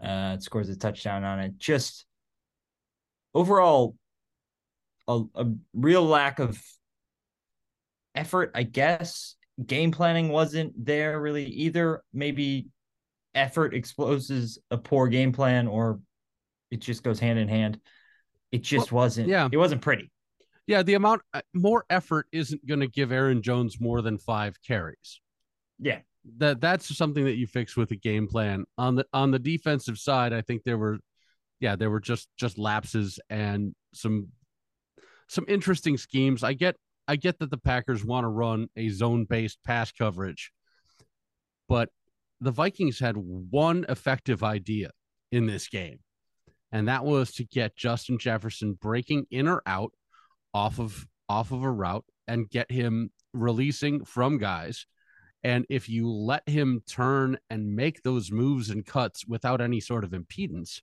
uh, 0.02 0.38
scores 0.38 0.68
a 0.68 0.76
touchdown 0.76 1.24
on 1.24 1.40
it. 1.40 1.58
Just 1.58 2.06
overall, 3.34 3.96
a, 5.08 5.22
a 5.34 5.46
real 5.74 6.04
lack 6.04 6.38
of 6.38 6.62
effort, 8.14 8.52
I 8.54 8.62
guess. 8.62 9.34
Game 9.64 9.90
planning 9.90 10.28
wasn't 10.28 10.72
there 10.84 11.20
really 11.20 11.46
either. 11.46 12.02
Maybe 12.12 12.68
effort 13.34 13.74
exposes 13.74 14.58
a 14.70 14.76
poor 14.76 15.08
game 15.08 15.32
plan, 15.32 15.66
or 15.66 16.00
it 16.70 16.80
just 16.80 17.02
goes 17.02 17.18
hand 17.18 17.38
in 17.38 17.48
hand. 17.48 17.80
It 18.52 18.62
just 18.62 18.92
well, 18.92 19.04
wasn't. 19.04 19.28
Yeah, 19.28 19.48
it 19.50 19.56
wasn't 19.56 19.80
pretty 19.80 20.10
yeah, 20.66 20.82
the 20.82 20.94
amount 20.94 21.22
uh, 21.32 21.42
more 21.54 21.84
effort 21.88 22.26
isn't 22.32 22.66
going 22.66 22.80
to 22.80 22.88
give 22.88 23.12
Aaron 23.12 23.42
Jones 23.42 23.80
more 23.80 24.02
than 24.02 24.18
five 24.18 24.60
carries. 24.62 25.20
Yeah, 25.78 26.00
that 26.38 26.60
that's 26.60 26.96
something 26.96 27.24
that 27.24 27.36
you 27.36 27.46
fix 27.46 27.76
with 27.76 27.90
a 27.92 27.96
game 27.96 28.26
plan 28.26 28.64
on 28.76 28.96
the 28.96 29.06
on 29.12 29.30
the 29.30 29.38
defensive 29.38 29.98
side. 29.98 30.32
I 30.32 30.42
think 30.42 30.64
there 30.64 30.78
were, 30.78 30.98
yeah, 31.60 31.76
there 31.76 31.90
were 31.90 32.00
just 32.00 32.28
just 32.36 32.58
lapses 32.58 33.20
and 33.30 33.74
some 33.94 34.28
some 35.28 35.44
interesting 35.48 35.96
schemes. 35.96 36.42
I 36.42 36.52
get 36.52 36.76
I 37.08 37.16
get 37.16 37.38
that 37.38 37.50
the 37.50 37.58
Packers 37.58 38.04
want 38.04 38.24
to 38.24 38.28
run 38.28 38.68
a 38.76 38.88
zone 38.88 39.24
based 39.24 39.58
pass 39.64 39.92
coverage, 39.92 40.52
but 41.68 41.88
the 42.40 42.50
Vikings 42.50 42.98
had 42.98 43.16
one 43.16 43.86
effective 43.88 44.42
idea 44.42 44.90
in 45.32 45.46
this 45.46 45.68
game, 45.68 46.00
and 46.72 46.88
that 46.88 47.04
was 47.04 47.32
to 47.34 47.44
get 47.44 47.76
Justin 47.76 48.18
Jefferson 48.18 48.78
breaking 48.80 49.26
in 49.30 49.48
or 49.48 49.62
out 49.66 49.92
off 50.52 50.78
of 50.78 51.06
off 51.28 51.52
of 51.52 51.62
a 51.62 51.70
route 51.70 52.04
and 52.28 52.50
get 52.50 52.70
him 52.70 53.10
releasing 53.32 54.04
from 54.04 54.38
guys. 54.38 54.86
And 55.44 55.64
if 55.68 55.88
you 55.88 56.10
let 56.10 56.48
him 56.48 56.82
turn 56.88 57.38
and 57.50 57.76
make 57.76 58.02
those 58.02 58.32
moves 58.32 58.70
and 58.70 58.84
cuts 58.84 59.26
without 59.26 59.60
any 59.60 59.80
sort 59.80 60.02
of 60.02 60.10
impedance, 60.10 60.80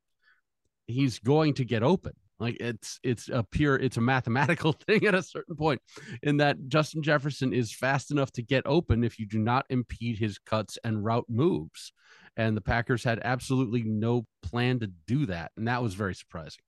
he's 0.87 1.19
going 1.19 1.55
to 1.55 1.65
get 1.65 1.83
open. 1.83 2.13
Like 2.39 2.57
it's 2.59 2.99
it's 3.03 3.29
a 3.29 3.43
pure 3.43 3.75
it's 3.75 3.97
a 3.97 4.01
mathematical 4.01 4.73
thing 4.87 5.05
at 5.05 5.15
a 5.15 5.23
certain 5.23 5.55
point 5.55 5.81
in 6.23 6.37
that 6.37 6.67
Justin 6.67 7.03
Jefferson 7.03 7.53
is 7.53 7.73
fast 7.73 8.11
enough 8.11 8.31
to 8.33 8.41
get 8.41 8.63
open 8.65 9.03
if 9.03 9.19
you 9.19 9.25
do 9.25 9.39
not 9.39 9.65
impede 9.69 10.17
his 10.17 10.39
cuts 10.39 10.77
and 10.83 11.03
route 11.03 11.25
moves. 11.29 11.93
And 12.35 12.57
the 12.57 12.61
Packers 12.61 13.03
had 13.03 13.19
absolutely 13.23 13.83
no 13.83 14.25
plan 14.41 14.79
to 14.79 14.91
do 15.07 15.27
that. 15.27 15.51
And 15.55 15.67
that 15.67 15.83
was 15.83 15.93
very 15.93 16.15
surprising. 16.15 16.63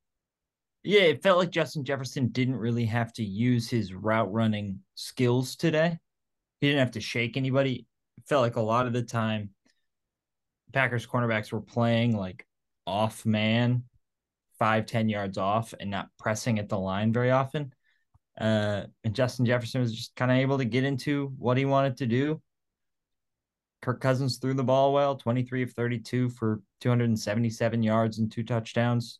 Yeah, 0.83 1.01
it 1.01 1.23
felt 1.23 1.39
like 1.39 1.49
Justin 1.49 1.83
Jefferson 1.83 2.27
didn't 2.27 2.57
really 2.57 2.85
have 2.85 3.11
to 3.13 3.23
use 3.23 3.67
his 3.67 3.91
route 3.91 4.31
running 4.31 4.81
skills 4.93 5.55
today. 5.55 5.97
He 6.61 6.67
didn't 6.67 6.81
have 6.81 6.91
to 6.91 7.01
shake 7.01 7.37
anybody. 7.37 7.87
It 8.17 8.27
felt 8.27 8.43
like 8.43 8.55
a 8.55 8.61
lot 8.61 8.85
of 8.85 8.93
the 8.93 9.01
time 9.01 9.49
Packers 10.73 11.07
cornerbacks 11.07 11.51
were 11.51 11.61
playing 11.61 12.15
like 12.15 12.45
off 12.85 13.25
man, 13.25 13.85
five, 14.57 14.85
10 14.85 15.09
yards 15.09 15.37
off 15.37 15.73
and 15.79 15.89
not 15.89 16.09
pressing 16.17 16.59
at 16.59 16.69
the 16.69 16.77
line 16.77 17.11
very 17.13 17.31
often. 17.31 17.73
Uh, 18.39 18.83
and 19.03 19.13
Justin 19.13 19.45
Jefferson 19.45 19.81
was 19.81 19.93
just 19.93 20.15
kind 20.15 20.31
of 20.31 20.37
able 20.37 20.57
to 20.57 20.65
get 20.65 20.83
into 20.83 21.33
what 21.37 21.57
he 21.57 21.65
wanted 21.65 21.97
to 21.97 22.05
do. 22.05 22.41
Kirk 23.81 24.01
Cousins 24.01 24.37
threw 24.37 24.53
the 24.53 24.63
ball 24.63 24.93
well, 24.93 25.15
23 25.15 25.63
of 25.63 25.71
32 25.71 26.29
for 26.29 26.61
277 26.81 27.83
yards 27.83 28.17
and 28.17 28.31
two 28.31 28.43
touchdowns. 28.43 29.19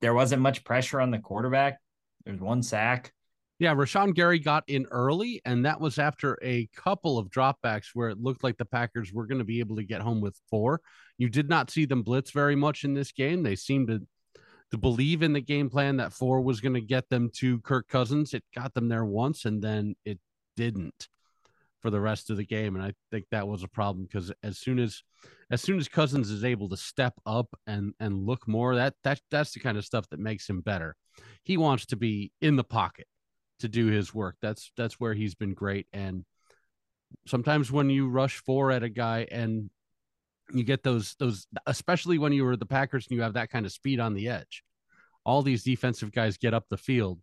There 0.00 0.14
wasn't 0.14 0.42
much 0.42 0.64
pressure 0.64 1.00
on 1.00 1.10
the 1.10 1.18
quarterback. 1.18 1.78
There's 2.24 2.40
one 2.40 2.62
sack. 2.62 3.12
Yeah, 3.58 3.74
Rashan 3.74 4.14
Gary 4.14 4.40
got 4.40 4.64
in 4.66 4.86
early, 4.90 5.40
and 5.44 5.64
that 5.66 5.80
was 5.80 5.98
after 5.98 6.36
a 6.42 6.68
couple 6.74 7.18
of 7.18 7.28
dropbacks 7.28 7.90
where 7.94 8.08
it 8.08 8.20
looked 8.20 8.42
like 8.42 8.56
the 8.56 8.64
Packers 8.64 9.12
were 9.12 9.26
going 9.26 9.38
to 9.38 9.44
be 9.44 9.60
able 9.60 9.76
to 9.76 9.84
get 9.84 10.00
home 10.00 10.20
with 10.20 10.40
four. 10.50 10.80
You 11.18 11.28
did 11.28 11.48
not 11.48 11.70
see 11.70 11.84
them 11.84 12.02
blitz 12.02 12.32
very 12.32 12.56
much 12.56 12.82
in 12.82 12.94
this 12.94 13.12
game. 13.12 13.42
They 13.42 13.54
seemed 13.54 13.88
to 13.88 14.04
to 14.72 14.78
believe 14.78 15.22
in 15.22 15.34
the 15.34 15.40
game 15.40 15.68
plan 15.70 15.98
that 15.98 16.14
four 16.14 16.40
was 16.40 16.60
going 16.60 16.74
to 16.74 16.80
get 16.80 17.08
them 17.10 17.30
to 17.34 17.60
Kirk 17.60 17.88
Cousins. 17.88 18.32
It 18.34 18.42
got 18.54 18.74
them 18.74 18.88
there 18.88 19.04
once, 19.04 19.44
and 19.44 19.62
then 19.62 19.94
it 20.04 20.18
didn't 20.56 21.08
for 21.80 21.90
the 21.90 22.00
rest 22.00 22.30
of 22.30 22.38
the 22.38 22.46
game. 22.46 22.74
And 22.74 22.84
I 22.84 22.94
think 23.10 23.26
that 23.30 23.46
was 23.46 23.62
a 23.62 23.68
problem 23.68 24.06
because 24.06 24.32
as 24.42 24.58
soon 24.58 24.78
as 24.78 25.02
as 25.50 25.60
soon 25.60 25.78
as 25.78 25.88
Cousins 25.88 26.30
is 26.30 26.42
able 26.42 26.70
to 26.70 26.76
step 26.76 27.12
up 27.26 27.48
and 27.66 27.92
and 28.00 28.24
look 28.24 28.48
more, 28.48 28.74
that 28.76 28.94
that 29.04 29.20
that's 29.30 29.52
the 29.52 29.60
kind 29.60 29.76
of 29.76 29.84
stuff 29.84 30.08
that 30.08 30.20
makes 30.20 30.48
him 30.48 30.62
better. 30.62 30.96
He 31.44 31.58
wants 31.58 31.84
to 31.86 31.96
be 31.96 32.32
in 32.40 32.56
the 32.56 32.64
pocket 32.64 33.06
to 33.60 33.68
do 33.68 33.86
his 33.86 34.14
work. 34.14 34.36
That's 34.40 34.72
that's 34.76 34.98
where 34.98 35.12
he's 35.12 35.34
been 35.34 35.52
great. 35.52 35.86
And 35.92 36.24
sometimes 37.26 37.70
when 37.70 37.90
you 37.90 38.08
rush 38.08 38.38
four 38.38 38.70
at 38.70 38.82
a 38.82 38.88
guy 38.88 39.26
and 39.30 39.68
you 40.52 40.64
get 40.64 40.82
those 40.82 41.14
those 41.18 41.46
especially 41.66 42.18
when 42.18 42.32
you 42.32 42.44
were 42.44 42.56
the 42.56 42.66
Packers 42.66 43.06
and 43.08 43.16
you 43.16 43.22
have 43.22 43.34
that 43.34 43.50
kind 43.50 43.66
of 43.66 43.72
speed 43.72 44.00
on 44.00 44.14
the 44.14 44.28
edge, 44.28 44.62
all 45.24 45.42
these 45.42 45.62
defensive 45.62 46.12
guys 46.12 46.36
get 46.36 46.54
up 46.54 46.66
the 46.68 46.76
field. 46.76 47.20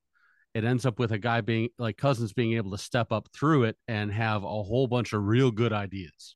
It 0.54 0.64
ends 0.64 0.86
up 0.86 0.98
with 0.98 1.12
a 1.12 1.20
guy 1.20 1.42
being 1.42 1.70
like 1.78 1.98
Cousins 1.98 2.34
being 2.34 2.54
able 2.54 2.72
to 2.72 2.78
step 2.78 3.12
up 3.12 3.30
through 3.34 3.66
it 3.66 3.78
and 3.88 4.12
have 4.12 4.44
a 4.44 4.48
whole 4.48 4.88
bunch 4.88 5.14
of 5.14 5.24
real 5.24 5.52
good 5.52 5.74
ideas. 5.74 6.36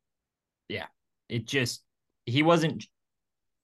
Yeah. 0.69 0.85
It 1.29 1.45
just 1.45 1.83
he 2.25 2.43
wasn't 2.43 2.85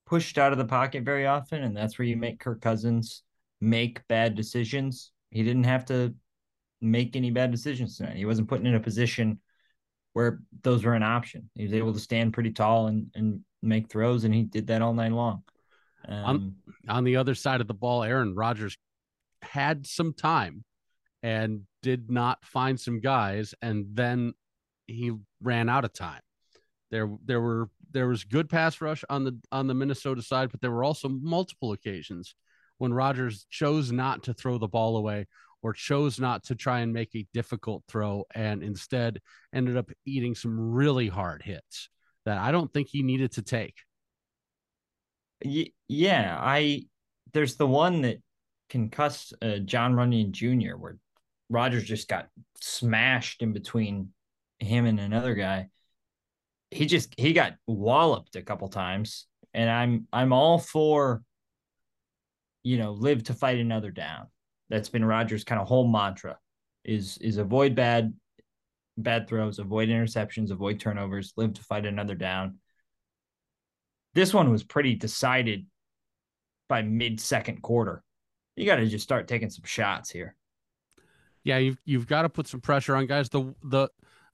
pushed 0.06 0.38
out 0.38 0.52
of 0.52 0.58
the 0.58 0.66
pocket 0.66 1.04
very 1.04 1.28
often, 1.28 1.64
and 1.64 1.78
that's 1.78 2.00
where 2.00 2.08
you 2.08 2.18
make 2.18 2.40
Kirk 2.40 2.62
Cousins 2.62 3.24
make 3.62 4.06
bad 4.08 4.36
decisions. 4.36 5.12
He 5.30 5.44
didn't 5.44 5.66
have 5.66 5.86
to 5.86 6.16
make 6.82 7.16
any 7.16 7.30
bad 7.30 7.52
decisions 7.52 7.98
tonight. 7.98 8.16
He 8.16 8.26
wasn't 8.26 8.48
put 8.48 8.62
in 8.62 8.74
a 8.74 8.80
position 8.80 9.40
where 10.20 10.40
those 10.64 10.84
were 10.84 10.96
an 10.96 11.02
option. 11.02 11.50
He 11.56 11.64
was 11.64 11.74
able 11.74 11.94
to 11.94 12.00
stand 12.00 12.34
pretty 12.34 12.52
tall 12.52 12.88
and, 12.88 13.08
and 13.16 13.40
make 13.64 13.88
throws, 13.88 14.26
and 14.26 14.36
he 14.36 14.44
did 14.44 14.68
that 14.68 14.82
all 14.82 14.94
night 14.94 15.14
long. 15.14 15.44
Um, 16.06 16.26
on, 16.26 16.56
on 16.90 17.04
the 17.06 17.16
other 17.16 17.36
side 17.36 17.62
of 17.62 17.68
the 17.68 17.74
ball, 17.74 18.04
Aaron 18.04 18.36
Rodgers 18.36 18.78
had 19.42 19.88
some 19.88 20.12
time 20.12 20.66
and 21.24 21.62
did 21.82 22.12
not 22.12 22.44
find 22.44 22.78
some 22.78 23.00
guys, 23.00 23.56
and 23.62 23.86
then 23.94 24.34
he 24.88 25.14
ran 25.42 25.70
out 25.70 25.86
of 25.86 25.94
time. 25.94 26.20
There, 26.92 27.10
there 27.24 27.40
were 27.40 27.70
there 27.90 28.10
was 28.10 28.26
good 28.26 28.50
pass 28.50 28.82
rush 28.82 29.06
on 29.10 29.24
the 29.24 29.40
on 29.54 29.68
the 29.68 29.74
Minnesota 29.74 30.22
side, 30.22 30.52
but 30.52 30.60
there 30.60 30.72
were 30.72 30.84
also 30.84 31.08
multiple 31.08 31.72
occasions 31.72 32.36
when 32.78 32.92
Rodgers 32.92 33.46
chose 33.50 33.90
not 33.90 34.24
to 34.24 34.34
throw 34.34 34.58
the 34.58 34.68
ball 34.68 34.98
away 34.98 35.28
or 35.62 35.74
chose 35.74 36.20
not 36.20 36.44
to 36.46 36.56
try 36.56 36.80
and 36.80 36.94
make 36.94 37.16
a 37.16 37.28
difficult 37.34 37.84
throw 37.88 38.25
and 38.34 38.63
instead 38.63 39.20
ended 39.54 39.78
up 39.78 39.89
eating 40.06 40.36
some 40.36 40.72
really 40.72 41.08
hard 41.08 41.42
hits 41.44 41.89
that 42.25 42.38
I 42.38 42.51
don't 42.51 42.72
think 42.72 42.88
he 42.89 43.04
needed 43.04 43.34
to 43.34 43.42
take. 43.42 43.75
Yeah, 45.42 46.38
I 46.39 46.86
there's 47.34 47.56
the 47.56 47.68
one 47.68 48.01
that 48.01 48.18
concussed 48.70 49.34
uh, 49.42 49.58
Jon 49.60 49.94
Runyan 49.94 50.32
Jr. 50.32 50.75
where 50.78 50.98
Rodgers 51.50 51.84
just 51.84 52.08
got 52.08 52.28
smashed 52.62 53.42
in 53.42 53.54
between 53.54 54.10
him 54.60 54.86
and 54.86 55.00
another 55.00 55.34
guy. 55.34 55.70
He 56.72 56.86
just 56.86 57.13
he 57.18 57.34
got 57.34 57.54
walloped 57.66 58.36
a 58.36 58.44
couple 58.44 58.68
times, 58.68 59.28
and 59.54 59.70
I'm 59.70 60.08
I'm 60.12 60.34
all 60.34 60.60
for 60.60 61.24
you 62.63 62.78
know 62.78 62.92
live 62.92 63.24
to 63.24 63.34
fight 63.34 63.60
another 63.60 63.92
down 63.92 64.28
that's 64.70 64.90
been 64.90 65.06
Rodgers' 65.06 65.44
kind 65.44 65.62
of 65.62 65.68
whole 65.68 65.88
mantra 65.88 66.38
is 66.84 67.18
is 67.20 67.38
avoid 67.38 67.76
bad 67.76 68.14
bad 68.98 69.28
throws, 69.28 69.60
avoid 69.60 69.90
interceptions, 69.90 70.52
avoid 70.52 70.80
turnovers, 70.80 71.34
live 71.38 71.54
to 71.54 71.64
fight 71.64 71.86
another 71.86 72.16
down. 72.16 72.60
This 74.14 74.34
one 74.34 74.52
was 74.52 74.64
pretty 74.64 74.96
decided 74.96 75.66
by 76.68 76.82
mid 76.82 77.20
second 77.20 77.62
quarter. 77.62 78.04
You 78.56 78.66
got 78.66 78.76
to 78.76 78.88
just 78.88 79.04
start 79.04 79.28
taking 79.28 79.50
some 79.50 79.64
shots 79.66 80.10
here. 80.10 80.36
Yeah, 81.44 81.58
you've 81.58 81.78
you've 81.86 82.08
got 82.08 82.24
to 82.24 82.30
put 82.30 82.48
some 82.48 82.60
pressure 82.60 82.96
on 82.96 83.06
guys. 83.06 83.30
The 83.30 83.54
the 83.64 83.90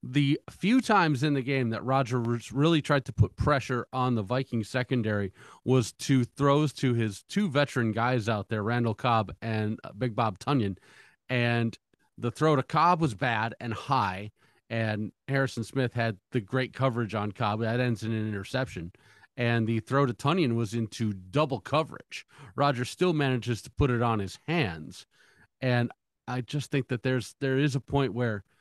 the 0.07 0.39
few 0.51 0.81
times 0.81 1.23
in 1.23 1.33
the 1.33 1.41
game 1.41 1.71
that 1.71 1.83
Roger 1.83 2.19
really 2.53 2.81
tried 2.81 3.05
to 3.05 3.13
put 3.13 3.35
pressure 3.35 3.87
on 3.91 4.13
the 4.13 4.21
Viking 4.21 4.63
secondary 4.63 5.33
was 5.63 5.93
to 5.93 6.23
throws 6.23 6.71
to 6.73 6.93
his 6.93 7.23
two 7.23 7.49
veteran 7.49 7.91
guys 7.91 8.29
out 8.29 8.47
there, 8.47 8.61
Randall 8.61 8.93
Cobb 8.93 9.33
and 9.41 9.79
uh, 9.83 9.93
Big 9.97 10.15
Bob 10.15 10.37
Tonyan. 10.37 10.77
And 11.27 11.75
the 12.19 12.29
throw 12.29 12.55
to 12.55 12.61
Cobb 12.61 13.01
was 13.01 13.15
bad 13.15 13.55
and 13.59 13.73
high, 13.73 14.29
and 14.69 15.11
Harrison 15.27 15.63
Smith 15.63 15.93
had 15.93 16.17
the 16.31 16.39
great 16.39 16.73
coverage 16.73 17.15
on 17.15 17.31
Cobb. 17.31 17.61
That 17.61 17.79
ends 17.79 18.03
in 18.03 18.11
an 18.11 18.27
interception. 18.27 18.91
And 19.37 19.65
the 19.65 19.79
throw 19.79 20.05
to 20.05 20.13
Tonyan 20.13 20.55
was 20.55 20.75
into 20.75 21.13
double 21.13 21.59
coverage. 21.59 22.27
Roger 22.55 22.85
still 22.85 23.11
manages 23.11 23.63
to 23.63 23.71
put 23.71 23.89
it 23.89 24.03
on 24.03 24.19
his 24.19 24.37
hands. 24.47 25.07
And 25.61 25.91
I 26.27 26.41
just 26.41 26.69
think 26.69 26.89
that 26.89 27.01
there's 27.01 27.35
there 27.41 27.57
is 27.57 27.75
a 27.75 27.81
point 27.81 28.13
where– 28.13 28.43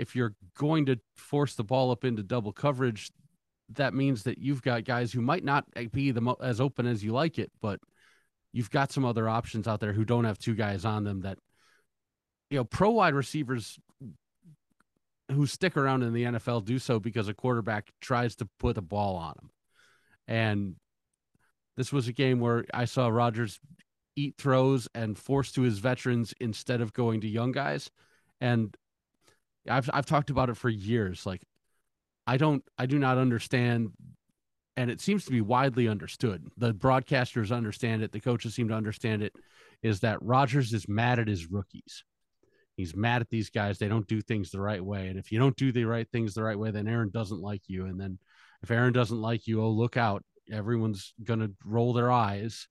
if 0.00 0.16
you're 0.16 0.34
going 0.56 0.86
to 0.86 0.98
force 1.16 1.54
the 1.54 1.64
ball 1.64 1.90
up 1.90 2.04
into 2.04 2.22
double 2.22 2.52
coverage, 2.52 3.10
that 3.74 3.94
means 3.94 4.22
that 4.24 4.38
you've 4.38 4.62
got 4.62 4.84
guys 4.84 5.12
who 5.12 5.20
might 5.20 5.44
not 5.44 5.64
be 5.92 6.10
the 6.10 6.20
mo- 6.20 6.38
as 6.40 6.60
open 6.60 6.86
as 6.86 7.04
you 7.04 7.12
like 7.12 7.38
it, 7.38 7.52
but 7.60 7.80
you've 8.52 8.70
got 8.70 8.90
some 8.90 9.04
other 9.04 9.28
options 9.28 9.68
out 9.68 9.78
there 9.80 9.92
who 9.92 10.04
don't 10.04 10.24
have 10.24 10.38
two 10.38 10.54
guys 10.54 10.84
on 10.84 11.04
them 11.04 11.20
that 11.20 11.38
you 12.48 12.56
know 12.56 12.64
pro 12.64 12.90
wide 12.90 13.14
receivers 13.14 13.78
who 15.30 15.46
stick 15.46 15.76
around 15.76 16.02
in 16.02 16.12
the 16.12 16.24
NFL 16.24 16.64
do 16.64 16.78
so 16.78 16.98
because 16.98 17.28
a 17.28 17.34
quarterback 17.34 17.90
tries 18.00 18.34
to 18.36 18.48
put 18.58 18.74
the 18.74 18.82
ball 18.82 19.16
on 19.16 19.34
them. 19.36 19.50
And 20.26 20.76
this 21.76 21.92
was 21.92 22.08
a 22.08 22.12
game 22.12 22.40
where 22.40 22.64
I 22.74 22.86
saw 22.86 23.08
Rodgers 23.08 23.60
eat 24.16 24.34
throws 24.38 24.88
and 24.94 25.16
force 25.16 25.52
to 25.52 25.62
his 25.62 25.78
veterans 25.78 26.34
instead 26.40 26.80
of 26.80 26.92
going 26.92 27.20
to 27.20 27.28
young 27.28 27.52
guys. 27.52 27.90
And 28.40 28.76
I've 29.70 29.90
I've 29.92 30.06
talked 30.06 30.30
about 30.30 30.50
it 30.50 30.56
for 30.56 30.68
years. 30.68 31.24
Like 31.24 31.42
I 32.26 32.36
don't 32.36 32.62
I 32.76 32.86
do 32.86 32.98
not 32.98 33.18
understand 33.18 33.92
and 34.76 34.90
it 34.90 35.00
seems 35.00 35.24
to 35.24 35.30
be 35.30 35.40
widely 35.40 35.88
understood. 35.88 36.46
The 36.56 36.72
broadcasters 36.72 37.54
understand 37.54 38.02
it, 38.02 38.12
the 38.12 38.20
coaches 38.20 38.54
seem 38.54 38.68
to 38.68 38.74
understand 38.74 39.22
it, 39.22 39.34
is 39.82 40.00
that 40.00 40.22
Rodgers 40.22 40.72
is 40.72 40.88
mad 40.88 41.18
at 41.18 41.28
his 41.28 41.50
rookies. 41.50 42.04
He's 42.76 42.96
mad 42.96 43.20
at 43.20 43.28
these 43.28 43.50
guys. 43.50 43.78
They 43.78 43.88
don't 43.88 44.06
do 44.06 44.22
things 44.22 44.50
the 44.50 44.60
right 44.60 44.82
way. 44.82 45.08
And 45.08 45.18
if 45.18 45.30
you 45.30 45.38
don't 45.38 45.56
do 45.56 45.70
the 45.70 45.84
right 45.84 46.08
things 46.10 46.32
the 46.32 46.42
right 46.42 46.58
way, 46.58 46.70
then 46.70 46.88
Aaron 46.88 47.10
doesn't 47.10 47.42
like 47.42 47.62
you. 47.66 47.86
And 47.86 48.00
then 48.00 48.18
if 48.62 48.70
Aaron 48.70 48.94
doesn't 48.94 49.20
like 49.20 49.46
you, 49.46 49.62
oh, 49.62 49.68
look 49.68 49.96
out. 49.98 50.24
Everyone's 50.50 51.12
to 51.26 51.52
roll 51.64 51.92
their 51.92 52.10
eyes. 52.10 52.66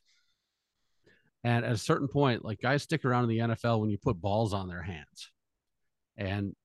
And 1.44 1.64
at 1.64 1.72
a 1.72 1.78
certain 1.78 2.08
point, 2.08 2.44
like 2.44 2.60
guys 2.60 2.84
stick 2.84 3.06
around 3.06 3.26
in 3.26 3.30
the 3.30 3.56
NFL 3.56 3.82
when 3.82 3.90
you 3.90 3.98
put 3.98 4.20
balls 4.20 4.54
on 4.54 4.68
their 4.68 4.82
hands. 4.82 5.32
And 6.18 6.56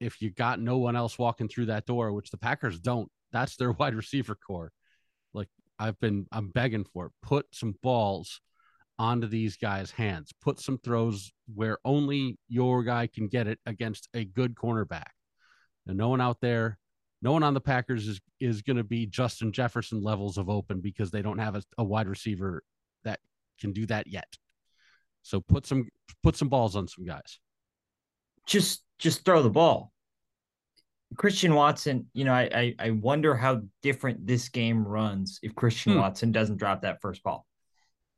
if 0.00 0.20
you 0.20 0.30
got 0.30 0.60
no 0.60 0.78
one 0.78 0.96
else 0.96 1.18
walking 1.18 1.48
through 1.48 1.66
that 1.66 1.86
door, 1.86 2.12
which 2.12 2.30
the 2.30 2.38
Packers 2.38 2.78
don't, 2.78 3.10
that's 3.32 3.56
their 3.56 3.72
wide 3.78 3.94
receiver 3.94 4.34
corps. 4.34 4.72
Like 5.32 5.48
I've 5.78 5.98
been, 6.00 6.26
I'm 6.32 6.48
begging 6.48 6.84
for 6.84 7.06
it. 7.06 7.12
Put 7.22 7.46
some 7.52 7.74
balls 7.82 8.40
onto 8.98 9.26
these 9.26 9.56
guys' 9.56 9.90
hands. 9.90 10.32
Put 10.42 10.60
some 10.60 10.78
throws 10.78 11.32
where 11.54 11.78
only 11.84 12.38
your 12.48 12.82
guy 12.82 13.06
can 13.06 13.28
get 13.28 13.46
it 13.46 13.58
against 13.66 14.08
a 14.14 14.24
good 14.24 14.54
cornerback. 14.54 15.12
And 15.86 15.96
no 15.96 16.08
one 16.08 16.20
out 16.20 16.40
there, 16.40 16.78
no 17.22 17.32
one 17.32 17.42
on 17.42 17.54
the 17.54 17.60
Packers 17.60 18.06
is 18.08 18.20
is 18.40 18.62
going 18.62 18.76
to 18.76 18.84
be 18.84 19.06
Justin 19.06 19.52
Jefferson 19.52 20.02
levels 20.02 20.38
of 20.38 20.48
open 20.48 20.80
because 20.80 21.10
they 21.10 21.22
don't 21.22 21.38
have 21.38 21.56
a, 21.56 21.62
a 21.78 21.84
wide 21.84 22.08
receiver 22.08 22.62
that 23.04 23.20
can 23.60 23.72
do 23.72 23.86
that 23.86 24.06
yet. 24.06 24.36
So 25.22 25.40
put 25.40 25.66
some 25.66 25.88
put 26.22 26.36
some 26.36 26.48
balls 26.48 26.76
on 26.76 26.88
some 26.88 27.04
guys. 27.04 27.38
Just 28.46 28.82
just 29.00 29.24
throw 29.24 29.42
the 29.42 29.50
ball. 29.50 29.92
Christian 31.16 31.54
Watson, 31.54 32.06
you 32.12 32.24
know, 32.24 32.32
I 32.32 32.48
I, 32.54 32.74
I 32.78 32.90
wonder 32.90 33.34
how 33.34 33.62
different 33.82 34.26
this 34.26 34.48
game 34.48 34.86
runs 34.86 35.40
if 35.42 35.54
Christian 35.54 35.94
Hmm. 35.94 35.98
Watson 35.98 36.30
doesn't 36.32 36.58
drop 36.58 36.82
that 36.82 37.00
first 37.00 37.22
ball, 37.22 37.46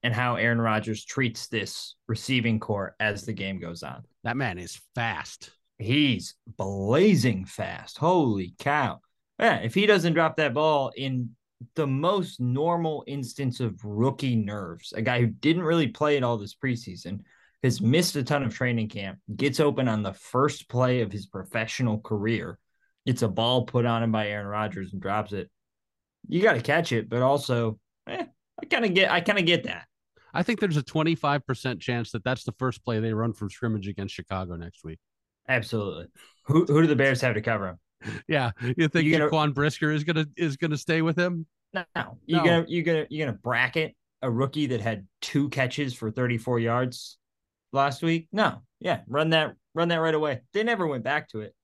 and 0.02 0.12
how 0.12 0.36
Aaron 0.36 0.60
Rodgers 0.60 1.04
treats 1.04 1.48
this 1.48 1.94
receiving 2.06 2.60
corps 2.60 2.94
as 3.00 3.24
the 3.24 3.32
game 3.32 3.58
goes 3.60 3.82
on. 3.82 4.02
That 4.24 4.36
man 4.36 4.58
is 4.58 4.80
fast. 4.94 5.50
He's 5.78 6.34
blazing 6.58 7.46
fast. 7.46 7.96
Holy 7.98 8.54
cow! 8.58 9.00
Yeah, 9.38 9.56
if 9.56 9.74
he 9.74 9.86
doesn't 9.86 10.12
drop 10.12 10.36
that 10.36 10.52
ball 10.54 10.92
in 10.94 11.30
the 11.74 11.86
most 11.86 12.40
normal 12.40 13.04
instance 13.06 13.60
of 13.60 13.82
rookie 13.84 14.36
nerves, 14.36 14.92
a 14.92 15.00
guy 15.00 15.20
who 15.20 15.28
didn't 15.28 15.62
really 15.62 15.88
play 15.88 16.16
at 16.16 16.24
all 16.24 16.36
this 16.36 16.54
preseason, 16.54 17.20
has 17.62 17.80
missed 17.80 18.16
a 18.16 18.22
ton 18.24 18.42
of 18.42 18.54
training 18.54 18.88
camp, 18.88 19.18
gets 19.34 19.60
open 19.60 19.88
on 19.88 20.02
the 20.02 20.12
first 20.12 20.68
play 20.68 21.00
of 21.00 21.12
his 21.12 21.26
professional 21.26 21.98
career, 22.00 22.58
It's 23.06 23.22
a 23.22 23.28
ball 23.28 23.64
put 23.66 23.86
on 23.86 24.02
him 24.02 24.12
by 24.12 24.28
Aaron 24.28 24.46
Rodgers 24.46 24.92
and 24.92 25.00
drops 25.02 25.32
it. 25.32 25.50
You 26.28 26.42
got 26.42 26.52
to 26.54 26.60
catch 26.60 26.92
it, 26.92 27.08
but 27.08 27.22
also, 27.22 27.78
eh, 28.06 28.24
I 28.60 28.66
kind 28.66 28.84
of 28.84 28.94
get, 28.94 29.10
I 29.10 29.20
kind 29.20 29.38
of 29.38 29.46
get 29.46 29.64
that. 29.64 29.86
I 30.34 30.42
think 30.42 30.60
there's 30.60 30.76
a 30.76 30.82
25% 30.82 31.80
chance 31.80 32.12
that 32.12 32.24
that's 32.24 32.44
the 32.44 32.52
first 32.58 32.84
play 32.84 33.00
they 33.00 33.12
run 33.12 33.32
from 33.32 33.50
scrimmage 33.50 33.86
against 33.88 34.14
Chicago 34.14 34.56
next 34.56 34.82
week. 34.84 34.98
Absolutely. 35.48 36.06
Who 36.46 36.64
who 36.64 36.80
do 36.82 36.86
the 36.86 36.96
Bears 36.96 37.20
have 37.20 37.34
to 37.34 37.42
cover 37.42 37.68
him? 37.68 37.78
Yeah, 38.28 38.52
you 38.76 38.88
think 38.88 39.06
You 39.06 39.18
Jaquan 39.18 39.54
Brisker 39.54 39.90
is 39.90 40.04
gonna 40.04 40.26
is 40.36 40.56
gonna 40.56 40.78
stay 40.78 41.02
with 41.02 41.16
him? 41.16 41.46
No, 41.74 41.84
you 42.26 42.36
No. 42.36 42.44
gonna 42.44 42.64
you 42.68 42.82
gonna 42.82 43.06
you 43.10 43.24
gonna 43.24 43.36
bracket 43.36 43.94
a 44.22 44.30
rookie 44.30 44.66
that 44.68 44.80
had 44.80 45.06
two 45.20 45.48
catches 45.50 45.94
for 45.94 46.10
34 46.10 46.60
yards 46.60 47.18
last 47.72 48.02
week? 48.02 48.28
No. 48.32 48.62
Yeah, 48.80 49.00
run 49.06 49.30
that 49.30 49.54
run 49.74 49.88
that 49.88 49.96
right 49.96 50.14
away. 50.14 50.40
They 50.52 50.62
never 50.62 50.86
went 50.86 51.04
back 51.04 51.28
to 51.30 51.40
it. 51.40 51.54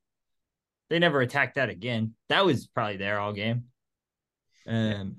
They 0.90 0.98
never 0.98 1.20
attacked 1.20 1.56
that 1.56 1.68
again. 1.68 2.14
That 2.28 2.44
was 2.46 2.66
probably 2.66 2.96
there 2.96 3.18
all 3.18 3.32
game. 3.32 3.64
Um 4.66 5.16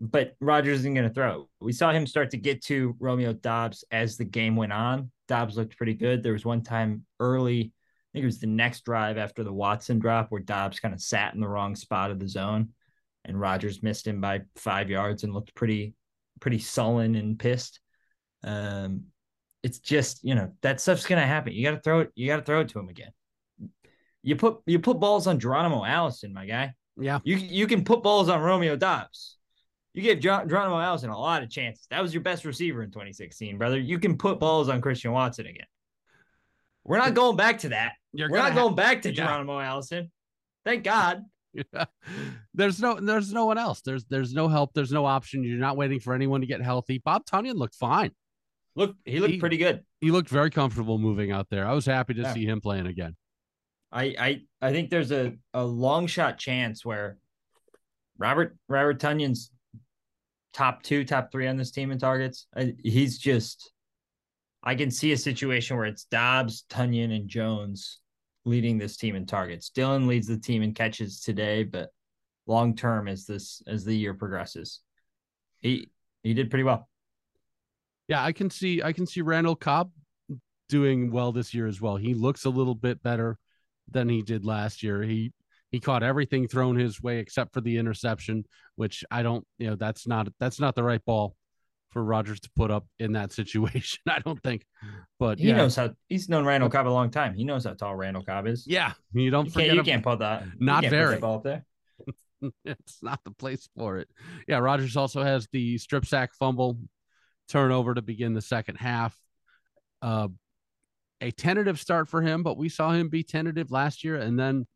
but 0.00 0.34
Rodgers 0.40 0.80
isn't 0.80 0.94
gonna 0.94 1.10
throw. 1.10 1.48
We 1.60 1.72
saw 1.72 1.92
him 1.92 2.06
start 2.06 2.30
to 2.30 2.38
get 2.38 2.64
to 2.64 2.96
Romeo 2.98 3.32
Doubs 3.32 3.84
as 3.90 4.16
the 4.16 4.24
game 4.24 4.56
went 4.56 4.72
on. 4.72 5.10
Doubs 5.28 5.56
looked 5.56 5.76
pretty 5.76 5.94
good. 5.94 6.22
There 6.22 6.32
was 6.32 6.44
one 6.44 6.62
time 6.62 7.04
early, 7.18 7.60
I 7.60 8.08
think 8.12 8.22
it 8.22 8.26
was 8.26 8.40
the 8.40 8.46
next 8.46 8.84
drive 8.84 9.18
after 9.18 9.44
the 9.44 9.52
Watson 9.52 9.98
drop 9.98 10.30
where 10.30 10.40
Doubs 10.40 10.80
kind 10.80 10.94
of 10.94 11.02
sat 11.02 11.34
in 11.34 11.40
the 11.40 11.48
wrong 11.48 11.76
spot 11.76 12.10
of 12.10 12.18
the 12.18 12.28
zone 12.28 12.70
and 13.24 13.38
Rodgers 13.38 13.82
missed 13.82 14.06
him 14.06 14.20
by 14.20 14.40
five 14.56 14.88
yards 14.88 15.22
and 15.22 15.34
looked 15.34 15.54
pretty 15.54 15.94
pretty 16.40 16.58
sullen 16.58 17.14
and 17.14 17.38
pissed. 17.38 17.80
Um, 18.42 19.04
it's 19.62 19.78
just 19.78 20.24
you 20.24 20.34
know 20.34 20.52
that 20.62 20.80
stuff's 20.80 21.06
gonna 21.06 21.26
happen. 21.26 21.52
You 21.52 21.64
got 21.64 21.72
to 21.76 21.80
throw 21.80 22.00
it. 22.00 22.10
You 22.14 22.26
got 22.26 22.36
to 22.36 22.42
throw 22.42 22.60
it 22.60 22.68
to 22.70 22.78
him 22.78 22.88
again. 22.88 23.10
You 24.22 24.36
put 24.36 24.58
you 24.66 24.78
put 24.78 25.00
balls 25.00 25.26
on 25.26 25.38
Geronimo 25.38 25.84
Allison, 25.84 26.32
my 26.32 26.46
guy. 26.46 26.74
Yeah, 26.96 27.20
You 27.24 27.36
you 27.36 27.66
can 27.66 27.84
put 27.84 28.02
balls 28.02 28.28
on 28.28 28.40
Romeo 28.40 28.76
Doubs. 28.76 29.38
You 29.94 30.02
gave 30.02 30.20
Ger- 30.20 30.44
Geronimo 30.46 30.78
Allison 30.78 31.10
a 31.10 31.18
lot 31.18 31.42
of 31.42 31.50
chances. 31.50 31.86
That 31.90 32.02
was 32.02 32.12
your 32.14 32.22
best 32.22 32.44
receiver 32.44 32.82
in 32.82 32.90
2016, 32.90 33.58
brother. 33.58 33.78
You 33.78 33.98
can 33.98 34.16
put 34.18 34.38
balls 34.38 34.68
on 34.68 34.80
Christian 34.80 35.12
Watson 35.12 35.46
again. 35.46 35.66
We're 36.84 36.98
not 36.98 37.14
going 37.14 37.36
back 37.36 37.58
to 37.60 37.70
that. 37.70 37.92
you're 38.12 38.30
We're 38.30 38.38
not 38.38 38.54
going 38.54 38.74
back 38.74 39.02
to 39.02 39.08
yeah. 39.10 39.24
Geronimo 39.24 39.58
Allison. 39.58 40.10
Thank 40.64 40.84
God. 40.84 41.22
Yeah. 41.52 41.86
There's 42.54 42.78
no 42.78 43.00
there's 43.00 43.32
no 43.32 43.44
one 43.44 43.58
else. 43.58 43.80
There's 43.80 44.04
there's 44.04 44.32
no 44.32 44.46
help. 44.46 44.72
There's 44.72 44.92
no 44.92 45.04
option. 45.04 45.42
You're 45.42 45.58
not 45.58 45.76
waiting 45.76 45.98
for 45.98 46.14
anyone 46.14 46.42
to 46.42 46.46
get 46.46 46.62
healthy. 46.62 47.02
Bob 47.04 47.26
Tonyan 47.26 47.56
looked 47.56 47.74
fine. 47.74 48.12
Look, 48.80 48.96
he 49.04 49.20
looked 49.20 49.34
He- 49.34 49.38
pretty 49.40 49.58
good. 49.58 49.84
He 50.00 50.10
looked 50.10 50.30
very 50.30 50.50
comfortable 50.50 50.98
moving 50.98 51.30
out 51.30 51.48
there. 51.50 51.66
I 51.66 51.74
was 51.74 51.84
happy 51.86 52.14
to 52.14 52.22
Yeah. 52.22 52.32
see 52.34 52.46
him 52.46 52.60
playing 52.62 52.86
again. 52.86 53.14
I 53.92 54.14
I 54.18 54.42
I 54.68 54.72
think 54.72 54.88
there's 54.90 55.12
a 55.12 55.36
a 55.52 55.64
long 55.64 56.06
shot 56.06 56.38
chance 56.38 56.84
where 56.84 57.18
Robert 58.18 58.56
Robert 58.68 58.98
Tonyan's 59.00 59.50
top 60.52 60.82
two, 60.82 61.04
top 61.04 61.30
three 61.30 61.46
on 61.46 61.56
this 61.56 61.70
team 61.70 61.90
in 61.92 61.98
targets. 61.98 62.46
I, 62.56 62.74
he's 62.82 63.18
just 63.18 63.72
I 64.62 64.74
can 64.74 64.90
see 64.90 65.12
a 65.12 65.16
situation 65.16 65.76
where 65.76 65.86
it's 65.86 66.04
Doubs, 66.04 66.64
Tonyan, 66.68 67.14
and 67.14 67.28
Jones 67.28 68.00
leading 68.44 68.78
this 68.78 68.96
team 68.96 69.14
in 69.14 69.26
targets. 69.26 69.70
Dillon 69.70 70.06
leads 70.06 70.26
the 70.26 70.38
team 70.38 70.62
in 70.62 70.74
catches 70.74 71.20
today, 71.20 71.64
but 71.64 71.90
long 72.46 72.74
term 72.74 73.08
as 73.08 73.26
this 73.26 73.62
as 73.66 73.84
the 73.84 73.94
year 73.96 74.14
progresses, 74.14 74.80
he 75.60 75.90
he 76.22 76.32
did 76.34 76.50
pretty 76.50 76.64
well. 76.64 76.89
Yeah, 78.10 78.24
I 78.24 78.32
can 78.32 78.50
see 78.50 78.82
I 78.82 78.92
can 78.92 79.06
see 79.06 79.20
Randall 79.20 79.54
Cobb 79.54 79.92
doing 80.68 81.12
well 81.12 81.30
this 81.30 81.54
year 81.54 81.68
as 81.68 81.80
well. 81.80 81.96
He 81.96 82.12
looks 82.12 82.44
a 82.44 82.50
little 82.50 82.74
bit 82.74 83.00
better 83.04 83.38
than 83.88 84.08
he 84.08 84.22
did 84.22 84.44
last 84.44 84.82
year. 84.82 85.00
He 85.00 85.32
he 85.70 85.78
caught 85.78 86.02
everything 86.02 86.48
thrown 86.48 86.76
his 86.76 87.00
way 87.00 87.20
except 87.20 87.54
for 87.54 87.60
the 87.60 87.78
interception, 87.78 88.44
which 88.74 89.04
I 89.12 89.22
don't, 89.22 89.46
you 89.58 89.68
know, 89.68 89.76
that's 89.76 90.08
not 90.08 90.26
that's 90.40 90.58
not 90.58 90.74
the 90.74 90.82
right 90.82 91.04
ball 91.04 91.36
for 91.90 92.02
Rodgers 92.02 92.40
to 92.40 92.50
put 92.56 92.72
up 92.72 92.84
in 92.98 93.12
that 93.12 93.32
situation. 93.40 94.00
I 94.08 94.18
don't 94.18 94.42
think. 94.42 94.64
But 95.20 95.38
He 95.38 95.48
yeah, 95.48 95.58
knows 95.58 95.76
how 95.76 95.90
he's 96.08 96.28
known 96.28 96.44
Randall 96.44 96.68
Cobb 96.68 96.88
a 96.88 96.90
long 96.90 97.12
time. 97.12 97.34
He 97.34 97.44
knows 97.44 97.64
how 97.64 97.74
tall 97.74 97.94
Randall 97.94 98.24
Cobb 98.24 98.48
is. 98.48 98.66
yeah, 98.66 98.94
you 99.12 99.30
don't 99.30 99.46
you 99.46 99.52
forget 99.52 99.68
can't, 99.68 99.76
you 99.76 99.84
can't 99.84 100.02
put 100.02 100.18
that. 100.18 100.46
Not 100.58 100.82
put 100.82 100.90
very. 100.90 101.18
ball 101.18 101.36
up 101.36 101.44
there. 101.44 101.64
it's 102.64 103.00
not 103.04 103.20
the 103.24 103.30
place 103.30 103.68
for 103.76 103.98
it. 103.98 104.08
Yeah, 104.48 104.58
Rodgers 104.58 104.96
also 104.96 105.22
has 105.22 105.46
the 105.52 105.78
strip 105.78 106.06
sack 106.06 106.34
fumble 106.34 106.76
turnover 107.50 107.94
to 107.94 108.02
begin 108.02 108.32
the 108.34 108.40
second 108.40 108.76
half. 108.76 109.16
Uh, 110.00 110.28
a 111.20 111.30
tentative 111.30 111.78
start 111.78 112.08
for 112.08 112.22
him, 112.22 112.42
but 112.42 112.56
we 112.56 112.68
saw 112.68 112.92
him 112.92 113.08
be 113.08 113.22
tentative 113.22 113.70
last 113.70 114.04
year, 114.04 114.16
and 114.16 114.38
then 114.38 114.66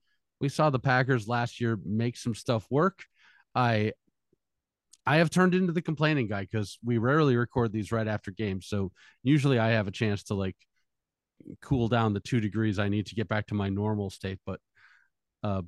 we 0.40 0.48
saw 0.48 0.68
the 0.68 0.78
Packers 0.78 1.26
last 1.26 1.60
year 1.60 1.78
make 1.84 2.16
some 2.16 2.34
stuff 2.34 2.66
work. 2.70 3.04
I 3.54 3.92
I 5.06 5.16
have 5.16 5.30
turned 5.30 5.54
into 5.54 5.72
the 5.72 5.82
complaining 5.82 6.28
guy 6.28 6.42
because 6.42 6.78
we 6.84 6.98
rarely 6.98 7.36
record 7.36 7.72
these 7.72 7.92
right 7.92 8.08
after 8.08 8.30
games, 8.30 8.66
so 8.66 8.92
usually 9.22 9.58
I 9.58 9.70
have 9.70 9.88
a 9.88 9.92
chance 9.92 10.24
to 10.24 10.34
like 10.34 10.56
cool 11.60 11.88
down 11.88 12.12
the 12.14 12.20
two 12.20 12.40
degrees 12.40 12.78
I 12.78 12.88
need 12.88 13.06
to 13.06 13.14
get 13.14 13.28
back 13.28 13.46
to 13.48 13.54
my 13.54 13.68
normal 13.68 14.10
state. 14.10 14.38
But 14.44 14.60
uh, 15.42 15.62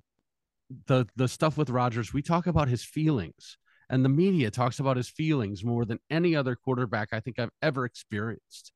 the 0.86 1.06
the 1.16 1.28
stuff 1.28 1.56
with 1.56 1.70
Rodgers, 1.70 2.12
we 2.12 2.22
talk 2.22 2.46
about 2.46 2.68
his 2.68 2.84
feelings, 2.84 3.56
and 3.88 4.05
the 4.05 4.09
media 4.09 4.51
talks 4.51 4.79
about 4.79 4.96
his 4.96 5.09
feelings 5.09 5.64
more 5.64 5.85
than 5.85 5.99
any 6.11 6.35
other 6.35 6.57
quarterback 6.57 7.09
I 7.12 7.20
think 7.20 7.38
I've 7.38 7.51
ever 7.62 7.85
experienced. 7.85 8.72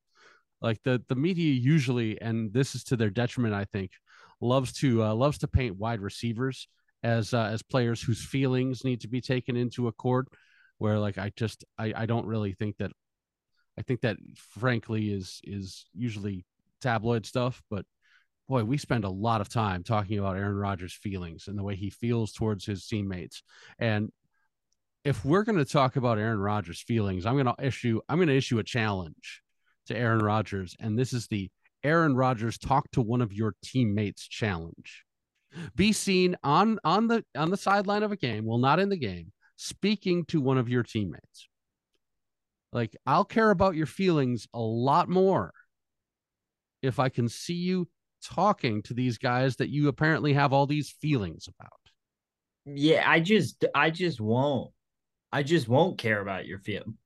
Like 0.61 0.83
the 0.85 1.03
the 1.09 1.17
media 1.17 1.53
usually, 1.53 2.21
and 2.21 2.53
this 2.53 2.75
is 2.75 2.85
to 2.85 2.97
their 2.97 3.11
detriment, 3.11 3.55
I 3.55 3.65
think, 3.65 3.93
loves 4.41 4.73
to 4.75 5.03
uh, 5.05 5.15
loves 5.15 5.39
to 5.39 5.49
paint 5.49 5.77
wide 5.77 6.01
receivers 6.01 6.69
as 7.03 7.33
uh, 7.33 7.45
as 7.53 7.63
players 7.63 8.03
whose 8.03 8.25
feelings 8.25 8.85
need 8.85 9.01
to 9.01 9.09
be 9.09 9.21
taken 9.21 9.57
into 9.57 9.89
accord. 9.89 10.29
Where 10.79 10.99
like 10.99 11.19
I 11.19 11.33
just 11.37 11.65
I 11.79 11.93
I 11.97 12.07
don't 12.07 12.27
really 12.27 12.53
think 12.53 12.77
that 12.79 12.93
I 13.79 13.83
think 13.83 14.03
that 14.03 14.19
frankly 14.37 15.11
is 15.13 15.41
is 15.45 15.87
usually 15.95 16.45
tabloid 16.81 17.25
stuff, 17.27 17.63
but 17.71 17.85
boy, 18.51 18.65
we 18.65 18.77
spend 18.77 19.05
a 19.05 19.11
lot 19.11 19.41
of 19.41 19.49
time 19.49 19.85
talking 19.85 20.19
about 20.19 20.37
Aaron 20.37 20.57
Rodgers' 20.57 20.93
feelings 20.93 21.47
and 21.47 21.57
the 21.57 21.63
way 21.63 21.77
he 21.77 21.89
feels 21.89 22.33
towards 22.33 22.67
his 22.67 22.85
teammates. 22.85 23.45
And 23.79 24.11
if 25.05 25.25
we're 25.25 25.45
going 25.45 25.59
to 25.59 25.65
talk 25.65 25.97
about 25.97 26.19
Aaron 26.19 26.41
Rodgers' 26.41 26.83
feelings, 26.83 27.27
I'm 27.27 27.35
going 27.35 27.47
to 27.47 27.65
issue 27.65 28.01
I'm 28.09 28.19
going 28.19 28.29
to 28.29 28.37
issue 28.37 28.59
a 28.59 28.65
challenge 28.65 29.43
to 29.87 29.97
Aaron 29.97 30.21
Rodgers, 30.21 30.77
and 30.79 30.99
this 30.99 31.13
is 31.13 31.27
the 31.29 31.51
Aaron 31.83 32.15
Rodgers 32.15 32.59
talk 32.59 32.91
to 32.93 33.01
one 33.01 33.23
of 33.23 33.33
your 33.33 33.55
teammates 33.65 34.27
challenge. 34.29 35.05
Be 35.75 35.93
seen 35.93 36.37
on 36.45 36.79
on 36.85 37.09
the 37.09 37.25
on 37.35 37.51
the 37.51 37.57
sideline 37.57 38.03
of 38.03 38.13
a 38.13 38.17
game, 38.17 38.45
well, 38.45 38.59
not 38.59 38.79
in 38.79 38.89
the 38.89 38.97
game, 38.97 39.33
speaking 39.57 40.25
to 40.27 40.41
one 40.41 40.59
of 40.59 40.69
your 40.69 40.83
teammates. 40.83 41.49
Like 42.73 42.97
I'll 43.07 43.25
care 43.25 43.51
about 43.51 43.75
your 43.75 43.87
feelings 43.87 44.47
a 44.55 44.61
lot 44.61 45.09
more 45.09 45.53
if 46.83 46.99
I 46.99 47.09
can 47.09 47.29
see 47.29 47.55
you 47.55 47.89
talking 48.23 48.83
to 48.83 48.95
these 48.95 49.19
guys 49.19 49.57
that 49.57 49.71
you 49.71 49.89
apparently 49.89 50.35
have 50.35 50.53
all 50.53 50.67
these 50.67 50.91
feelings 50.91 51.49
about. 51.49 51.73
Yeah, 52.67 53.03
I 53.07 53.21
just 53.21 53.65
I 53.75 53.91
just 53.91 54.21
won't. 54.21 54.71
I 55.33 55.43
just 55.43 55.69
won't 55.69 55.99
care 55.99 56.21
about 56.21 56.47
your 56.47 56.59
feelings. 56.59 56.97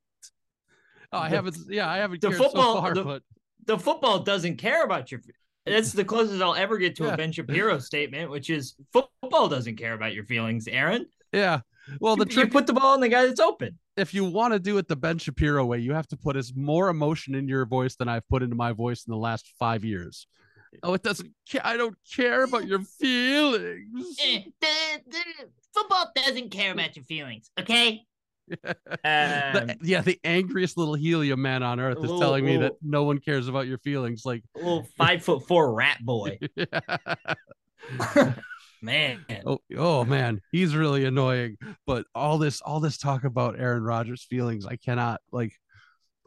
Oh, 1.13 1.19
I 1.19 1.29
The- 1.29 1.37
haven't. 1.37 1.57
Yeah, 1.69 1.89
I 1.89 1.99
haven't 1.99 2.21
the 2.23 2.29
cared 2.29 2.41
football- 2.41 2.75
so 2.77 2.81
far, 2.81 2.95
the- 2.95 3.05
but 3.05 3.23
The 3.67 3.79
football 3.79 4.19
doesn't 4.21 4.57
care 4.59 4.85
about 4.85 5.11
your. 5.11 5.23
That's 5.65 5.93
the 5.93 6.05
closest 6.05 6.43
I'll 6.43 6.55
ever 6.55 6.77
get 6.77 6.97
to 6.97 7.05
Yeah. 7.05 7.15
a 7.15 7.17
Ben 7.17 7.33
Shapiro 7.73 7.79
statement, 7.79 8.31
which 8.31 8.51
is 8.51 8.75
football 8.93 9.49
doesn't 9.49 9.77
care 9.77 9.95
about 9.95 10.13
your 10.15 10.25
feelings, 10.25 10.69
Aaron. 10.69 11.07
yeah. 11.33 11.61
Well, 12.01 12.17
the 12.17 12.25
you, 12.27 12.31
trick 12.33 12.47
you 12.47 12.51
put 12.53 12.67
the 12.67 12.73
ball 12.73 12.95
on 12.95 13.01
the 13.01 13.09
guy 13.11 13.27
that's 13.27 13.41
open. 13.41 13.79
if 13.97 14.15
you 14.15 14.25
want 14.25 14.53
to 14.55 14.59
do 14.59 14.77
it 14.79 14.89
the 14.89 14.97
Ben 14.97 15.19
Shapiro 15.19 15.65
way, 15.67 15.79
you 15.79 15.93
have 15.93 16.07
to 16.09 16.17
put 16.17 16.35
as 16.37 16.55
more 16.55 16.89
emotion 16.89 17.35
in 17.35 17.47
your 17.47 17.65
voice 17.67 17.95
than 17.97 18.09
I've 18.09 18.27
put 18.29 18.43
into 18.43 18.57
my 18.57 18.73
voice 18.73 19.05
in 19.07 19.11
the 19.11 19.19
last 19.19 19.53
five 19.59 19.85
years. 19.85 20.27
Oh, 20.83 20.95
it 20.95 21.03
doesn't. 21.03 21.31
Ca- 21.51 21.61
I 21.63 21.77
don't 21.77 21.97
care 22.11 22.43
about 22.45 22.67
your 22.67 22.81
feelings. 22.81 24.17
Eh, 24.23 24.43
the, 24.61 25.01
the 25.07 25.19
football 25.73 26.11
doesn't 26.17 26.51
care 26.51 26.73
about 26.73 26.97
your 26.97 27.05
feelings, 27.05 27.51
okay? 27.61 28.03
The- 28.49 29.77
yeah, 29.83 30.01
the 30.03 30.19
angriest 30.25 30.77
little 30.77 30.95
helium 30.95 31.43
man 31.43 31.63
on 31.63 31.81
earth 31.81 31.99
is 31.99 32.03
little- 32.03 32.21
telling 32.21 32.45
me 32.45 32.57
that 32.59 32.73
no 32.83 33.05
one 33.05 33.19
cares 33.19 33.49
about 33.49 33.67
your 33.67 33.79
feelings. 33.79 34.25
Like, 34.25 34.43
a 34.55 34.59
little 34.59 34.87
five 34.97 35.23
foot 35.25 35.47
four 35.47 35.73
rat 35.75 35.99
boy. 36.03 36.39
Man. 38.85 39.25
oh, 39.47 39.61
oh 39.79 40.05
man, 40.05 40.43
he's 40.53 40.77
really 40.77 41.07
annoying. 41.07 41.57
But 41.87 42.05
all 42.15 42.37
this, 42.37 42.61
all 42.61 42.81
this 42.81 42.99
talk 42.99 43.25
about 43.25 43.59
Aaron 43.59 43.83
Rodgers' 43.83 44.27
feelings, 44.29 44.67
I 44.67 44.77
cannot 44.77 45.23
like, 45.33 45.53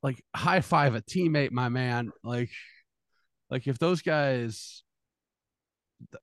like 0.02 0.24
high 0.36 0.62
five 0.62 0.96
a 0.96 1.02
teammate, 1.02 1.52
my 1.52 1.70
man. 1.70 2.12
Like, 2.24 2.50
like 3.52 3.68
if 3.68 3.78
those 3.78 4.02
guys, 4.02 4.82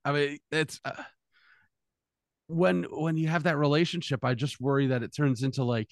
I 0.04 0.10
mean, 0.10 0.38
it's 0.50 0.80
uh, 0.84 1.00
when 2.46 2.84
when 2.90 3.16
you 3.16 3.28
have 3.28 3.44
that 3.44 3.56
relationship, 3.56 4.24
I 4.24 4.34
just 4.34 4.60
worry 4.60 4.88
that 4.88 5.02
it 5.02 5.14
turns 5.14 5.42
into 5.42 5.64
like, 5.64 5.90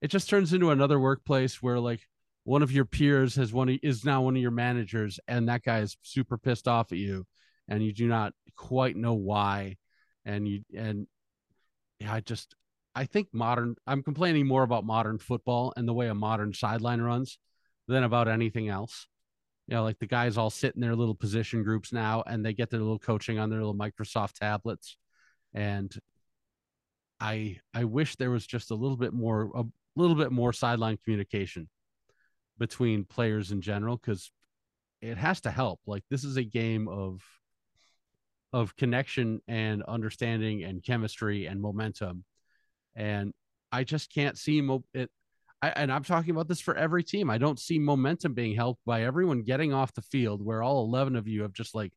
it 0.00 0.08
just 0.08 0.28
turns 0.28 0.52
into 0.52 0.70
another 0.70 0.98
workplace 0.98 1.62
where 1.62 1.78
like 1.78 2.00
one 2.44 2.62
of 2.62 2.72
your 2.72 2.84
peers 2.84 3.36
has 3.36 3.52
one 3.52 3.68
is 3.82 4.04
now 4.04 4.22
one 4.22 4.36
of 4.36 4.42
your 4.42 4.50
managers, 4.50 5.20
and 5.28 5.48
that 5.48 5.62
guy 5.62 5.80
is 5.80 5.96
super 6.02 6.38
pissed 6.38 6.68
off 6.68 6.92
at 6.92 6.98
you, 6.98 7.26
and 7.68 7.84
you 7.84 7.92
do 7.92 8.08
not 8.08 8.32
quite 8.56 8.96
know 8.96 9.14
why 9.14 9.76
and 10.24 10.46
you 10.46 10.62
and 10.76 11.06
yeah, 12.00 12.12
I 12.12 12.20
just 12.20 12.54
I 12.94 13.04
think 13.04 13.28
modern 13.32 13.76
I'm 13.86 14.02
complaining 14.02 14.46
more 14.46 14.62
about 14.62 14.84
modern 14.84 15.18
football 15.18 15.72
and 15.76 15.88
the 15.88 15.94
way 15.94 16.08
a 16.08 16.14
modern 16.14 16.52
sideline 16.52 17.00
runs 17.00 17.38
than 17.88 18.04
about 18.04 18.28
anything 18.28 18.68
else. 18.68 19.06
You 19.68 19.76
know, 19.76 19.84
like 19.84 19.98
the 19.98 20.06
guys 20.06 20.36
all 20.36 20.50
sit 20.50 20.74
in 20.74 20.80
their 20.80 20.96
little 20.96 21.14
position 21.14 21.62
groups 21.62 21.92
now 21.92 22.22
and 22.26 22.44
they 22.44 22.52
get 22.52 22.70
their 22.70 22.80
little 22.80 22.98
coaching 22.98 23.38
on 23.38 23.48
their 23.48 23.60
little 23.60 23.74
Microsoft 23.74 24.34
tablets. 24.34 24.96
And 25.54 25.94
I 27.20 27.58
I 27.72 27.84
wish 27.84 28.16
there 28.16 28.30
was 28.30 28.46
just 28.46 28.70
a 28.70 28.74
little 28.74 28.96
bit 28.96 29.12
more 29.12 29.50
a 29.54 29.64
little 29.96 30.16
bit 30.16 30.32
more 30.32 30.52
sideline 30.52 30.98
communication 31.04 31.68
between 32.58 33.04
players 33.04 33.52
in 33.52 33.60
general 33.60 33.96
because 33.96 34.30
it 35.00 35.18
has 35.18 35.40
to 35.42 35.50
help. 35.50 35.80
Like 35.86 36.04
this 36.10 36.24
is 36.24 36.36
a 36.36 36.44
game 36.44 36.88
of 36.88 37.20
of 38.52 38.76
connection 38.76 39.40
and 39.48 39.82
understanding 39.84 40.62
and 40.62 40.82
chemistry 40.82 41.46
and 41.46 41.60
momentum. 41.60 42.24
And 42.94 43.32
I 43.70 43.84
just 43.84 44.12
can't 44.12 44.36
see 44.36 44.60
mo- 44.60 44.84
it. 44.92 45.10
I, 45.62 45.68
and 45.70 45.92
I'm 45.92 46.04
talking 46.04 46.32
about 46.32 46.48
this 46.48 46.60
for 46.60 46.76
every 46.76 47.02
team. 47.02 47.30
I 47.30 47.38
don't 47.38 47.58
see 47.58 47.78
momentum 47.78 48.34
being 48.34 48.54
helped 48.54 48.84
by 48.84 49.04
everyone 49.04 49.42
getting 49.42 49.72
off 49.72 49.94
the 49.94 50.02
field 50.02 50.44
where 50.44 50.62
all 50.62 50.84
11 50.84 51.16
of 51.16 51.26
you 51.26 51.42
have 51.42 51.52
just 51.52 51.74
like, 51.74 51.92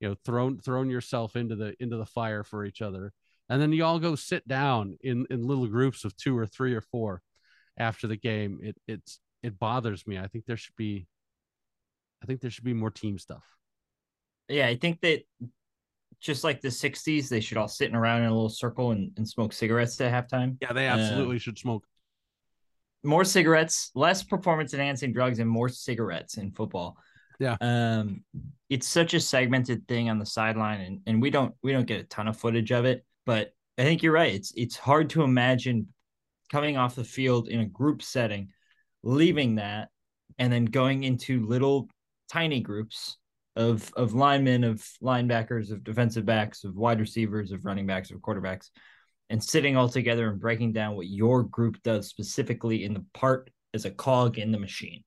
you 0.00 0.08
know, 0.08 0.16
thrown 0.24 0.58
thrown 0.58 0.90
yourself 0.90 1.36
into 1.36 1.56
the 1.56 1.74
into 1.80 1.96
the 1.96 2.06
fire 2.06 2.44
for 2.44 2.64
each 2.64 2.82
other. 2.82 3.12
And 3.48 3.62
then 3.62 3.72
you 3.72 3.84
all 3.84 3.98
go 3.98 4.14
sit 4.14 4.46
down 4.46 4.98
in 5.00 5.26
in 5.30 5.46
little 5.46 5.66
groups 5.66 6.04
of 6.04 6.16
two 6.16 6.36
or 6.36 6.46
three 6.46 6.74
or 6.74 6.80
four 6.80 7.22
after 7.78 8.06
the 8.06 8.16
game. 8.16 8.60
It 8.62 8.76
it's 8.86 9.20
it 9.42 9.58
bothers 9.58 10.06
me. 10.06 10.18
I 10.18 10.26
think 10.26 10.44
there 10.46 10.56
should 10.56 10.76
be 10.76 11.06
I 12.22 12.26
think 12.26 12.40
there 12.40 12.50
should 12.50 12.64
be 12.64 12.74
more 12.74 12.90
team 12.90 13.18
stuff. 13.18 13.44
Yeah, 14.48 14.66
I 14.66 14.76
think 14.76 15.00
that 15.02 15.22
just 16.20 16.42
like 16.42 16.60
the 16.60 16.68
60s, 16.68 17.28
they 17.28 17.40
should 17.40 17.58
all 17.58 17.68
sit 17.68 17.94
around 17.94 18.22
in 18.22 18.28
a 18.28 18.34
little 18.34 18.48
circle 18.48 18.90
and, 18.90 19.12
and 19.16 19.28
smoke 19.28 19.52
cigarettes 19.52 20.00
at 20.00 20.12
halftime. 20.12 20.56
Yeah, 20.60 20.72
they 20.72 20.88
uh, 20.88 20.96
absolutely 20.96 21.38
should 21.38 21.58
smoke. 21.58 21.84
More 23.04 23.24
cigarettes, 23.24 23.92
less 23.94 24.24
performance 24.24 24.74
enhancing 24.74 25.12
drugs, 25.12 25.38
and 25.38 25.48
more 25.48 25.68
cigarettes 25.68 26.36
in 26.36 26.50
football. 26.50 26.96
Yeah. 27.38 27.56
Um, 27.60 28.24
it's 28.68 28.86
such 28.86 29.14
a 29.14 29.20
segmented 29.20 29.86
thing 29.88 30.10
on 30.10 30.18
the 30.18 30.26
sideline, 30.26 30.80
and, 30.80 31.00
and 31.06 31.22
we 31.22 31.30
don't 31.30 31.54
we 31.62 31.72
don't 31.72 31.86
get 31.86 32.00
a 32.00 32.04
ton 32.04 32.28
of 32.28 32.36
footage 32.36 32.72
of 32.72 32.84
it, 32.84 33.04
but 33.24 33.52
I 33.78 33.82
think 33.82 34.02
you're 34.02 34.12
right. 34.12 34.34
It's 34.34 34.52
it's 34.56 34.76
hard 34.76 35.10
to 35.10 35.22
imagine 35.22 35.88
coming 36.50 36.76
off 36.76 36.96
the 36.96 37.04
field 37.04 37.48
in 37.48 37.60
a 37.60 37.66
group 37.66 38.02
setting, 38.02 38.48
leaving 39.02 39.56
that, 39.56 39.88
and 40.38 40.52
then 40.52 40.64
going 40.64 41.04
into 41.04 41.46
little 41.46 41.88
tiny 42.30 42.60
groups 42.60 43.16
of 43.56 43.90
of 43.96 44.14
linemen, 44.14 44.64
of 44.64 44.84
linebackers, 45.02 45.70
of 45.70 45.84
defensive 45.84 46.26
backs, 46.26 46.64
of 46.64 46.74
wide 46.74 47.00
receivers, 47.00 47.52
of 47.52 47.64
running 47.64 47.86
backs, 47.86 48.10
of 48.10 48.18
quarterbacks, 48.18 48.70
and 49.30 49.42
sitting 49.42 49.76
all 49.76 49.88
together 49.88 50.28
and 50.28 50.40
breaking 50.40 50.72
down 50.72 50.96
what 50.96 51.06
your 51.06 51.42
group 51.44 51.80
does 51.82 52.08
specifically 52.08 52.84
in 52.84 52.94
the 52.94 53.04
part 53.14 53.50
as 53.74 53.84
a 53.84 53.90
cog 53.90 54.38
in 54.38 54.52
the 54.52 54.58
machine. 54.58 55.04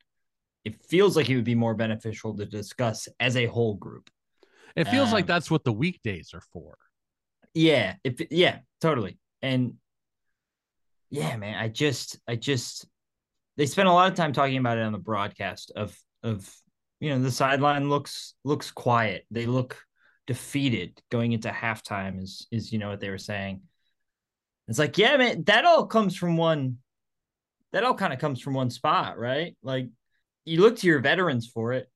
It 0.64 0.84
feels 0.86 1.16
like 1.16 1.30
it 1.30 1.36
would 1.36 1.44
be 1.44 1.56
more 1.56 1.74
beneficial 1.74 2.36
to 2.38 2.46
discuss 2.46 3.08
as 3.20 3.36
a 3.36 3.48
whole 3.48 3.76
group. 3.76 4.10
It 4.76 4.88
feels 4.88 5.08
Um, 5.08 5.14
like 5.14 5.28
that's 5.28 5.52
what 5.52 5.64
the 5.64 5.74
weekdays 5.74 6.34
are 6.34 6.44
for. 6.54 6.78
Yeah, 7.54 7.96
if 8.04 8.22
yeah, 8.32 8.60
totally. 8.80 9.18
And 9.42 9.76
yeah, 11.10 11.36
man, 11.36 11.56
I 11.56 11.68
just 11.68 12.20
I 12.28 12.36
just 12.36 12.86
they 13.58 13.66
spent 13.66 13.90
a 13.90 13.92
lot 13.92 14.10
of 14.10 14.16
time 14.18 14.34
talking 14.34 14.58
about 14.58 14.78
it 14.78 14.84
on 14.84 14.94
the 14.94 14.98
broadcast 14.98 15.72
of 15.76 15.98
of 16.24 16.50
you 17.00 17.10
know, 17.10 17.22
the 17.22 17.32
sideline 17.32 17.90
looks 17.90 18.36
looks 18.44 18.72
quiet. 18.72 19.26
They 19.32 19.46
look 19.48 19.78
defeated 20.28 21.02
going 21.10 21.34
into 21.34 21.50
halftime 21.50 22.22
is 22.22 22.48
is 22.52 22.72
you 22.72 22.80
know 22.80 22.90
what 22.90 23.00
they 23.02 23.10
were 23.10 23.18
saying. 23.18 23.62
It's 24.68 24.80
like, 24.80 24.98
yeah, 24.98 25.18
man, 25.18 25.44
that 25.46 25.66
all 25.66 25.86
comes 25.88 26.16
from 26.16 26.38
one 26.38 26.78
that 27.74 27.84
all 27.84 27.96
kind 27.96 28.14
of 28.14 28.20
comes 28.20 28.40
from 28.40 28.54
one 28.54 28.70
spot, 28.70 29.18
right? 29.18 29.58
Like 29.64 29.90
you 30.46 30.62
look 30.62 30.78
to 30.78 30.88
your 30.88 31.00
veterans 31.00 31.48
for 31.48 31.74
it. 31.74 31.90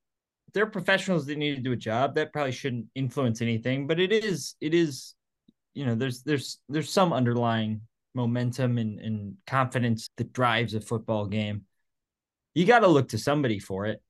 They're 0.53 0.65
professionals 0.65 1.25
that 1.25 1.38
need 1.38 1.55
to 1.55 1.62
do 1.62 1.73
a 1.73 1.77
job. 1.77 2.15
That 2.15 2.31
probably 2.31 2.53
shouldn't 2.53 2.86
influence 2.95 3.41
anything, 3.41 3.88
but 3.88 3.99
it 3.99 4.12
is 4.12 4.55
it 4.62 4.73
is 4.73 5.15
you 5.75 5.86
know, 5.86 5.93
there's 5.93 6.23
there's 6.23 6.60
there's 6.69 6.89
some 6.89 7.13
underlying 7.13 7.81
momentum 8.15 8.77
and, 8.77 8.99
and 8.99 9.36
confidence 9.45 10.10
that 10.17 10.34
drives 10.34 10.73
a 10.73 10.81
football 10.81 11.27
game. 11.27 11.65
You 12.55 12.65
got 12.65 12.79
to 12.79 12.88
look 12.88 13.10
to 13.10 13.17
somebody 13.17 13.60
for 13.60 13.86
it. 13.86 14.01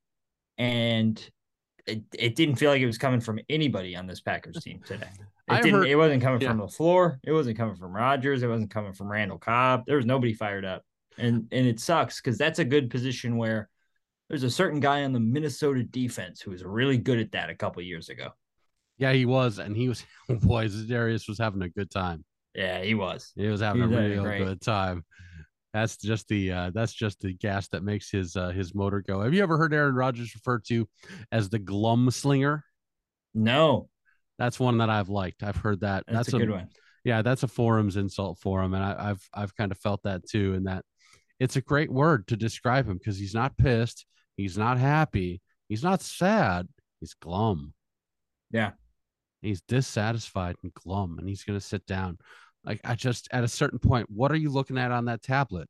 And 0.57 1.19
it, 1.87 2.03
it 2.17 2.35
didn't 2.35 2.55
feel 2.55 2.69
like 2.69 2.81
it 2.81 2.85
was 2.85 2.99
coming 2.99 3.19
from 3.19 3.39
anybody 3.49 3.95
on 3.95 4.07
this 4.07 4.21
Packers 4.21 4.63
team 4.63 4.79
today. 4.85 5.09
It 5.47 5.53
I 5.53 5.61
didn't 5.61 5.81
heard- 5.81 5.89
it 5.89 5.95
wasn't 5.95 6.23
coming 6.23 6.41
yeah. 6.41 6.47
from 6.47 6.57
the 6.57 6.67
floor. 6.67 7.19
It 7.23 7.31
wasn't 7.31 7.55
coming 7.55 7.75
from 7.75 7.95
Rodgers. 7.95 8.41
It 8.41 8.47
wasn't 8.47 8.71
coming 8.71 8.93
from 8.93 9.11
Randall 9.11 9.37
Cobb. 9.37 9.83
There 9.85 9.97
was 9.97 10.05
nobody 10.07 10.33
fired 10.33 10.65
up. 10.65 10.81
And 11.19 11.47
and 11.51 11.67
it 11.67 11.79
sucks 11.79 12.19
because 12.19 12.35
that's 12.35 12.57
a 12.57 12.65
good 12.65 12.89
position 12.89 13.37
where 13.37 13.69
there's 14.29 14.43
a 14.43 14.49
certain 14.49 14.79
guy 14.79 15.03
on 15.03 15.13
the 15.13 15.19
Minnesota 15.19 15.83
defense 15.83 16.41
who 16.41 16.51
was 16.51 16.63
really 16.63 16.97
good 16.97 17.19
at 17.19 17.31
that 17.33 17.49
a 17.49 17.55
couple 17.55 17.81
years 17.83 18.09
ago. 18.09 18.29
Yeah, 18.97 19.11
he 19.13 19.25
was, 19.25 19.59
and 19.59 19.75
he 19.75 19.89
was. 19.89 20.05
Boy, 20.29 20.67
Darius 20.87 21.27
was 21.27 21.37
having 21.37 21.61
a 21.61 21.69
good 21.69 21.91
time. 21.91 22.23
Yeah, 22.53 22.81
he 22.81 22.93
was. 22.93 23.33
He 23.35 23.47
was 23.47 23.59
having 23.61 23.81
He 23.81 23.93
a 23.93 23.99
was 23.99 24.09
real 24.11 24.23
great. 24.23 24.43
good 24.45 24.61
time. 24.61 25.03
That's 25.73 25.97
just 25.97 26.29
the 26.29 26.51
uh, 26.53 26.71
that's 26.73 26.93
just 26.93 27.19
the 27.19 27.33
gas 27.33 27.67
that 27.69 27.83
makes 27.83 28.09
his 28.09 28.37
uh, 28.37 28.49
his 28.51 28.73
motor 28.73 29.01
go. 29.01 29.21
Have 29.21 29.33
you 29.33 29.43
ever 29.43 29.57
heard 29.57 29.73
Aaron 29.73 29.93
Rodgers 29.95 30.33
referred 30.33 30.63
to 30.67 30.87
as 31.33 31.49
the 31.49 31.59
glum 31.59 32.09
slinger? 32.11 32.63
No, 33.33 33.89
That's 34.39 34.57
one 34.59 34.77
that 34.77 34.89
I've 34.89 35.09
liked. 35.09 35.43
I've 35.43 35.57
heard 35.57 35.81
that. 35.81 36.05
that's, 36.07 36.33
a 36.33 36.37
good 36.39 36.49
one. 36.49 36.69
Yeah, 37.03 37.21
that's 37.21 37.43
a 37.43 37.47
forum's 37.49 37.97
insult 37.97 38.39
for 38.39 38.63
him, 38.63 38.73
and 38.73 38.81
I, 38.81 39.09
I've 39.09 39.29
I've 39.33 39.55
kind 39.57 39.73
of 39.73 39.77
felt 39.77 40.03
that 40.03 40.25
too. 40.25 40.53
And 40.53 40.67
that 40.67 40.85
it's 41.41 41.57
a 41.57 41.61
great 41.61 41.91
word 41.91 42.27
to 42.27 42.37
describe 42.37 42.87
him 42.87 42.97
because 42.97 43.17
he's 43.17 43.33
not 43.33 43.57
pissed, 43.57 44.05
he's 44.37 44.57
not 44.57 44.77
happy, 44.77 45.41
he's 45.69 45.83
not 45.83 46.01
sad, 46.01 46.67
he's 46.99 47.13
glum. 47.13 47.73
Yeah. 48.51 48.71
he's 49.41 49.61
dissatisfied 49.61 50.55
and 50.63 50.73
glum, 50.73 51.19
and 51.19 51.27
he's 51.29 51.43
gonna 51.43 51.59
sit 51.61 51.85
down. 51.85 52.17
Like 52.63 52.81
I 52.83 52.95
just 52.95 53.27
at 53.31 53.43
a 53.43 53.47
certain 53.47 53.77
point, 53.79 54.09
what 54.09 54.31
are 54.31 54.35
you 54.37 54.49
looking 54.49 54.77
at 54.77 54.91
on 54.91 55.05
that 55.05 55.21
tablet? 55.21 55.67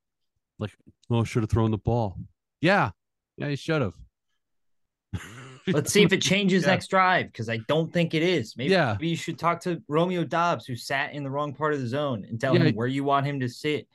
Like, 0.59 0.71
oh, 1.09 1.23
should 1.25 1.43
have 1.43 1.49
thrown 1.49 1.71
the 1.71 1.77
ball. 1.77 2.17
Yeah, 2.61 2.91
yeah, 3.37 3.47
you 3.47 3.57
should 3.57 3.81
have. 3.81 3.95
Let's 5.67 5.91
see 5.91 6.03
if 6.03 6.13
it 6.13 6.21
changes 6.21 6.63
Yeah. 6.63 6.69
next 6.71 6.87
drive 6.89 7.25
because 7.27 7.49
I 7.49 7.57
don't 7.67 7.91
think 7.91 8.13
it 8.13 8.21
is. 8.21 8.55
Maybe, 8.55 8.71
Yeah. 8.71 8.93
maybe 8.93 9.09
you 9.09 9.15
should 9.15 9.39
talk 9.39 9.61
to 9.61 9.81
Romeo 9.87 10.23
Doubs, 10.23 10.65
who 10.65 10.75
sat 10.75 11.13
in 11.13 11.23
the 11.23 11.29
wrong 11.29 11.53
part 11.53 11.73
of 11.73 11.81
the 11.81 11.87
zone, 11.87 12.23
and 12.29 12.39
tell 12.39 12.55
Yeah. 12.55 12.65
him 12.65 12.75
where 12.75 12.87
you 12.87 13.03
want 13.03 13.25
him 13.25 13.39
to 13.39 13.49
sit 13.49 13.87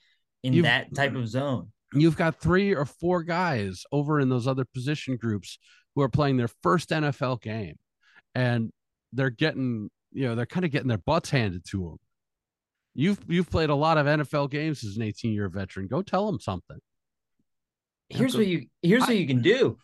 in 0.43 0.53
You've- 0.53 0.67
that 0.67 0.95
type 0.95 1.15
of 1.15 1.29
zone. 1.29 1.73
You've 1.95 2.17
got 2.17 2.37
three 2.41 2.75
or 2.75 2.85
four 2.85 3.23
guys 3.23 3.85
over 3.93 4.21
in 4.21 4.29
those 4.29 4.47
other 4.47 4.65
position 4.65 5.17
groups 5.17 5.59
who 5.95 6.03
are 6.03 6.09
playing 6.09 6.37
their 6.37 6.51
first 6.63 6.91
NFL 6.91 7.41
game 7.43 7.77
and 8.35 8.71
they're 9.13 9.31
getting, 9.31 9.91
you 10.13 10.27
know, 10.29 10.35
they're 10.35 10.47
kind 10.47 10.65
of 10.65 10.71
getting 10.71 10.89
their 10.89 10.99
butts 10.99 11.31
handed 11.31 11.65
to 11.71 11.79
them. 11.83 11.97
You've 12.95 13.19
you've 13.29 13.51
played 13.51 13.71
a 13.71 13.75
lot 13.75 13.99
of 13.99 14.07
NFL 14.07 14.51
games 14.51 14.85
as 14.85 14.97
an 14.97 15.03
18 15.03 15.33
year 15.33 15.49
veteran. 15.49 15.87
Go 15.87 16.03
tell 16.03 16.27
them 16.27 16.41
something. 16.41 16.79
Here's 18.09 18.33
That's 18.33 18.39
what 18.39 18.47
you 18.47 18.67
here's 18.83 19.03
I- 19.05 19.07
what 19.07 19.17
you 19.17 19.27
can 19.27 19.43
do. 19.43 19.79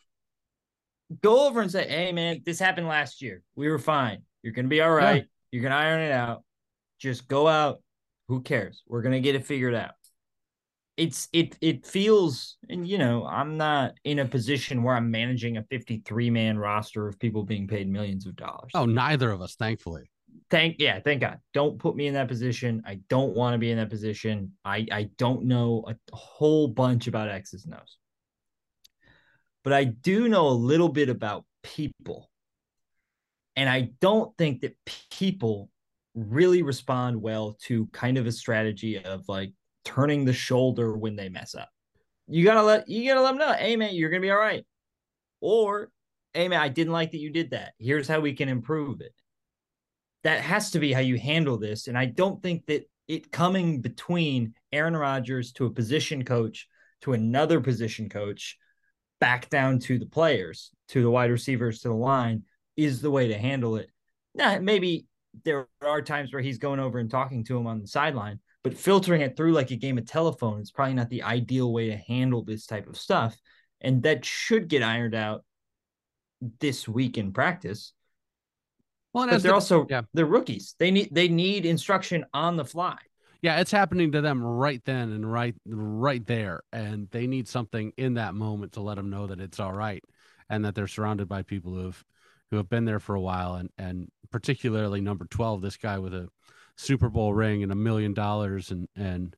Go 1.23 1.47
over 1.47 1.61
and 1.61 1.71
say, 1.71 1.87
"Hey, 1.87 2.11
man, 2.11 2.43
this 2.45 2.59
happened 2.59 2.89
last 2.89 3.23
year. 3.23 3.43
We 3.55 3.69
were 3.69 3.79
fine. 3.79 4.23
You're 4.43 4.53
gonna 4.53 4.67
be 4.67 4.81
all 4.81 4.91
right. 4.93 5.25
You're 5.53 5.63
gonna 5.63 5.77
iron 5.77 6.01
it 6.03 6.11
out. 6.11 6.43
Just 6.99 7.29
go 7.29 7.47
out. 7.47 7.81
Who 8.27 8.41
cares? 8.43 8.83
We're 8.89 9.03
gonna 9.03 9.21
get 9.21 9.37
it 9.37 9.47
figured 9.47 9.75
out." 9.75 9.95
It's 10.97 11.29
it 11.33 11.57
it 11.61 11.87
feels, 11.87 12.57
and 12.71 12.89
you 12.89 12.97
know, 12.97 13.27
I'm 13.27 13.57
not 13.57 13.95
in 14.05 14.21
a 14.21 14.25
position 14.25 14.83
where 14.83 14.95
I'm 14.95 15.11
managing 15.11 15.59
a 15.59 15.63
53 15.65 16.31
man 16.31 16.59
roster 16.59 17.07
of 17.07 17.19
people 17.19 17.45
being 17.45 17.67
paid 17.69 17.89
millions 17.89 18.27
of 18.27 18.35
dollars. 18.37 18.71
Oh, 18.75 18.87
neither 18.87 19.31
of 19.31 19.43
us, 19.43 19.57
thankfully. 19.57 20.11
thank 20.51 20.77
yeah, 20.79 21.01
thank 21.01 21.21
God. 21.21 21.39
Don't 21.53 21.79
put 21.79 21.97
me 21.97 22.07
in 22.07 22.15
that 22.15 22.29
position. 22.29 22.83
I 22.87 23.01
don't 23.09 23.35
want 23.37 23.55
to 23.55 23.59
be 23.59 23.71
in 23.71 23.77
that 23.77 23.91
position. 23.91 24.53
I 24.65 24.87
I 24.91 25.11
don't 25.19 25.45
know 25.45 25.85
a 25.87 25.97
whole 26.17 26.69
bunch 26.69 27.09
about 27.09 27.29
X's 27.29 27.67
and 27.67 27.75
O's. 27.75 27.99
But 29.65 29.73
I 29.73 29.85
do 29.85 30.29
know 30.29 30.49
a 30.49 30.51
little 30.51 30.89
bit 30.89 31.09
about 31.09 31.45
people. 31.63 32.31
And 33.57 33.69
I 33.69 33.91
don't 34.01 34.37
think 34.39 34.61
that 34.61 34.77
people 35.11 35.71
really 36.15 36.63
respond 36.63 37.21
well 37.21 37.59
to 37.63 37.87
kind 37.89 38.17
of 38.17 38.27
a 38.27 38.33
strategy 38.33 39.03
of 39.03 39.29
like 39.29 39.53
turning 39.87 40.25
the 40.25 40.33
shoulder 40.33 40.97
when 40.97 41.17
they 41.17 41.29
mess 41.29 41.55
up. 41.55 41.71
You 42.27 42.45
gotta 42.45 42.63
let 42.63 42.89
you 42.89 43.09
gotta 43.09 43.23
let 43.23 43.31
them 43.31 43.39
know, 43.39 43.53
hey 43.53 43.77
man, 43.77 43.95
you're 43.95 44.11
gonna 44.11 44.21
be 44.21 44.31
all 44.31 44.37
right. 44.37 44.67
Or, 45.41 45.91
hey 46.35 46.49
man, 46.49 46.61
I 46.61 46.69
didn't 46.69 46.93
like 46.93 47.13
that 47.13 47.21
you 47.21 47.31
did 47.31 47.51
that. 47.51 47.75
Here's 47.79 48.09
how 48.09 48.21
we 48.21 48.35
can 48.35 48.49
improve 48.49 49.01
it 49.01 49.15
that 50.25 50.41
has 50.41 50.73
to 50.73 50.81
be 50.81 50.93
how 50.93 50.99
you 50.99 51.17
handle 51.17 51.57
this. 51.57 51.87
And 51.87 51.97
I 51.97 52.07
don't 52.07 52.43
think 52.43 52.67
that 52.67 52.83
it 53.07 53.31
coming 53.31 53.81
between 53.81 54.55
Aaron 54.73 54.97
Rodgers 54.97 55.53
to 55.53 55.67
a 55.67 55.71
position 55.71 56.25
coach 56.25 56.67
to 57.03 57.13
another 57.13 57.61
position 57.61 58.09
coach 58.09 58.59
back 59.21 59.49
down 59.49 59.79
to 59.79 60.01
the 60.01 60.07
players, 60.07 60.73
to 60.89 61.01
the 61.01 61.11
wide 61.11 61.31
receivers, 61.31 61.81
to 61.81 61.89
the 61.89 61.95
line 61.95 62.43
is 62.77 63.01
the 63.01 63.11
way 63.11 63.29
to 63.29 63.39
handle 63.39 63.77
it. 63.77 63.89
Now, 64.35 64.59
maybe 64.59 65.07
there 65.45 65.69
are 65.81 66.03
times 66.03 66.33
where 66.33 66.43
he's 66.43 66.59
going 66.59 66.81
over 66.81 66.99
and 66.99 67.11
talking 67.11 67.45
to 67.45 67.57
him 67.57 67.67
on 67.67 67.81
the 67.81 67.87
sideline, 67.87 68.41
but 68.67 68.77
filtering 68.77 69.21
it 69.21 69.37
through 69.37 69.53
like 69.53 69.71
a 69.71 69.77
game 69.77 69.97
of 69.97 70.07
telephone 70.07 70.61
is 70.61 70.73
probably 70.73 70.95
not 70.95 71.09
the 71.09 71.23
ideal 71.23 71.73
way 71.73 71.89
to 71.89 71.97
handle 71.97 72.43
this 72.43 72.67
type 72.67 72.89
of 72.89 72.99
stuff. 72.99 73.37
And 73.81 74.03
that 74.03 74.25
should 74.25 74.67
get 74.67 74.83
ironed 74.83 75.15
out 75.15 75.45
this 76.59 76.89
week 76.89 77.17
in 77.17 77.33
practice. 77.33 77.93
Well, 79.13 79.29
they're 79.29 79.39
the, 79.39 79.55
also 79.55 79.87
yeah. 79.89 80.03
they're 80.15 80.27
rookies. 80.27 80.75
They 80.81 80.91
need 80.91 81.11
they 81.13 81.29
need 81.29 81.65
instruction 81.65 82.25
on 82.35 82.57
the 82.57 82.65
fly. 82.65 82.97
Yeah, 83.41 83.61
it's 83.61 83.71
happening 83.71 84.11
to 84.11 84.21
them 84.21 84.43
right 84.43 84.83
then 84.85 85.13
and 85.13 85.31
right 85.31 85.55
right 85.65 86.27
there, 86.27 86.63
and 86.73 87.07
they 87.13 87.29
need 87.29 87.47
something 87.47 87.93
in 87.97 88.15
that 88.15 88.35
moment 88.35 88.73
to 88.73 88.81
let 88.81 88.97
them 88.97 89.11
know 89.11 89.29
that 89.29 89.39
it's 89.39 89.61
all 89.61 89.75
right, 89.75 90.03
and 90.51 90.65
that 90.65 90.75
they're 90.75 90.89
surrounded 90.89 91.29
by 91.29 91.43
people 91.43 91.73
who 91.73 91.85
have 91.85 92.05
who 92.51 92.57
have 92.57 92.69
been 92.69 92.85
there 92.85 92.99
for 92.99 93.15
a 93.15 93.21
while, 93.21 93.55
and 93.55 93.71
and 93.79 94.09
particularly 94.33 95.01
number 95.01 95.25
twelve, 95.25 95.63
this 95.63 95.77
guy 95.77 96.01
with 96.01 96.15
a 96.15 96.29
Super 96.77 97.09
Bowl 97.09 97.35
ring 97.35 97.63
and 97.63 97.73
a 97.73 97.77
million 97.77 98.15
dollars, 98.15 98.71
and 98.71 98.89
and 98.97 99.35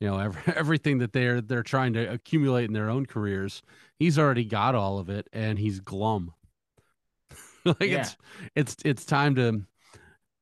you 0.00 0.08
know 0.08 0.18
every, 0.18 0.52
everything 0.56 0.98
that 0.98 1.12
they're 1.12 1.40
they're 1.40 1.62
trying 1.62 1.92
to 1.94 2.04
accumulate 2.10 2.64
in 2.64 2.72
their 2.72 2.90
own 2.90 3.06
careers. 3.06 3.62
He's 3.98 4.18
already 4.18 4.44
got 4.44 4.74
all 4.74 4.98
of 4.98 5.08
it, 5.08 5.28
and 5.32 5.58
he's 5.58 5.80
glum. 5.80 6.32
like 7.64 7.80
yeah. 7.80 8.00
it's 8.00 8.16
it's 8.54 8.76
it's 8.84 9.04
time 9.04 9.34
to 9.34 9.62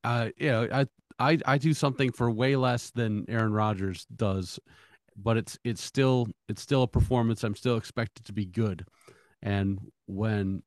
uh 0.03 0.29
you 0.37 0.49
know 0.49 0.67
I 0.71 0.85
I 1.17 1.37
I 1.45 1.57
do 1.57 1.73
something 1.73 2.11
for 2.11 2.29
way 2.29 2.55
less 2.55 2.91
than 2.91 3.25
Aaron 3.29 3.53
Rodgers 3.53 4.05
does 4.13 4.59
but 5.15 5.37
it's 5.37 5.57
it's 5.63 5.83
still 5.83 6.27
it's 6.49 6.61
still 6.61 6.83
a 6.83 6.87
performance 6.87 7.43
I'm 7.43 7.55
still 7.55 7.77
expected 7.77 8.25
to 8.25 8.33
be 8.33 8.45
good 8.45 8.85
and 9.41 9.79
when 10.05 10.63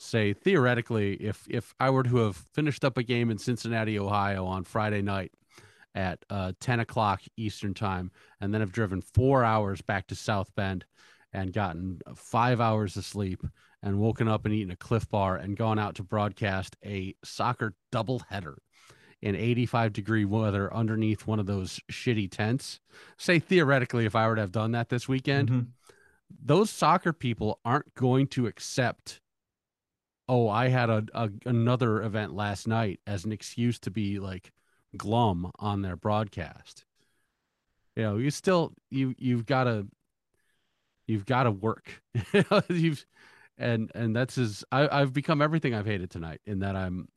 say 0.00 0.32
theoretically 0.32 1.14
if 1.14 1.46
if 1.48 1.74
I 1.78 1.90
were 1.90 2.02
to 2.02 2.16
have 2.18 2.36
finished 2.36 2.84
up 2.84 2.96
a 2.96 3.02
game 3.02 3.30
in 3.30 3.38
Cincinnati 3.38 3.98
Ohio 3.98 4.46
on 4.46 4.64
Friday 4.64 5.02
night 5.02 5.32
at 5.94 6.24
uh, 6.30 6.52
10 6.60 6.80
o'clock 6.80 7.20
Eastern 7.36 7.74
time 7.74 8.10
and 8.40 8.54
then 8.54 8.60
have 8.60 8.72
driven 8.72 9.02
four 9.02 9.44
hours 9.44 9.82
back 9.82 10.06
to 10.06 10.14
South 10.14 10.54
Bend 10.54 10.84
and 11.32 11.52
gotten 11.52 12.00
five 12.14 12.60
hours 12.60 12.96
of 12.96 13.04
sleep 13.04 13.42
and 13.82 13.98
woken 13.98 14.28
up 14.28 14.44
and 14.44 14.54
eaten 14.54 14.70
a 14.70 14.76
Clif 14.76 15.08
Bar 15.08 15.36
and 15.36 15.56
gone 15.56 15.78
out 15.78 15.96
to 15.96 16.02
broadcast 16.02 16.76
a 16.84 17.14
soccer 17.24 17.74
doubleheader 17.92 18.56
in 19.22 19.34
85 19.34 19.92
degree 19.92 20.24
weather 20.24 20.72
underneath 20.72 21.26
one 21.26 21.40
of 21.40 21.46
those 21.46 21.80
shitty 21.90 22.30
tents. 22.30 22.80
Say 23.18 23.38
theoretically, 23.38 24.06
if 24.06 24.16
I 24.16 24.26
were 24.26 24.36
to 24.36 24.40
have 24.40 24.52
done 24.52 24.72
that 24.72 24.88
this 24.88 25.08
weekend, 25.08 25.50
mm-hmm. 25.50 25.60
those 26.42 26.70
soccer 26.70 27.12
people 27.12 27.60
aren't 27.64 27.94
going 27.94 28.28
to 28.28 28.46
accept. 28.46 29.20
Oh, 30.30 30.48
I 30.48 30.68
had 30.68 30.90
a, 30.90 31.04
a 31.12 31.28
another 31.44 32.02
event 32.02 32.34
last 32.34 32.68
night 32.68 33.00
as 33.04 33.24
an 33.24 33.32
excuse 33.32 33.80
to 33.80 33.90
be 33.90 34.20
like 34.20 34.52
glum 34.96 35.50
on 35.58 35.82
their 35.82 35.96
broadcast. 35.96 36.84
You 37.96 38.04
know, 38.04 38.16
you 38.16 38.30
still 38.30 38.72
you 38.90 39.14
you've 39.18 39.44
got 39.44 39.64
to 39.64 39.88
you've 41.08 41.26
got 41.26 41.44
to 41.44 41.50
work. 41.50 42.00
you've 42.68 43.04
and 43.58 43.92
and 43.94 44.16
that's 44.16 44.38
as 44.38 44.64
I, 44.72 44.88
i've 45.00 45.12
become 45.12 45.42
everything 45.42 45.74
i've 45.74 45.86
hated 45.86 46.10
tonight 46.10 46.40
in 46.46 46.60
that 46.60 46.74
i'm 46.74 47.08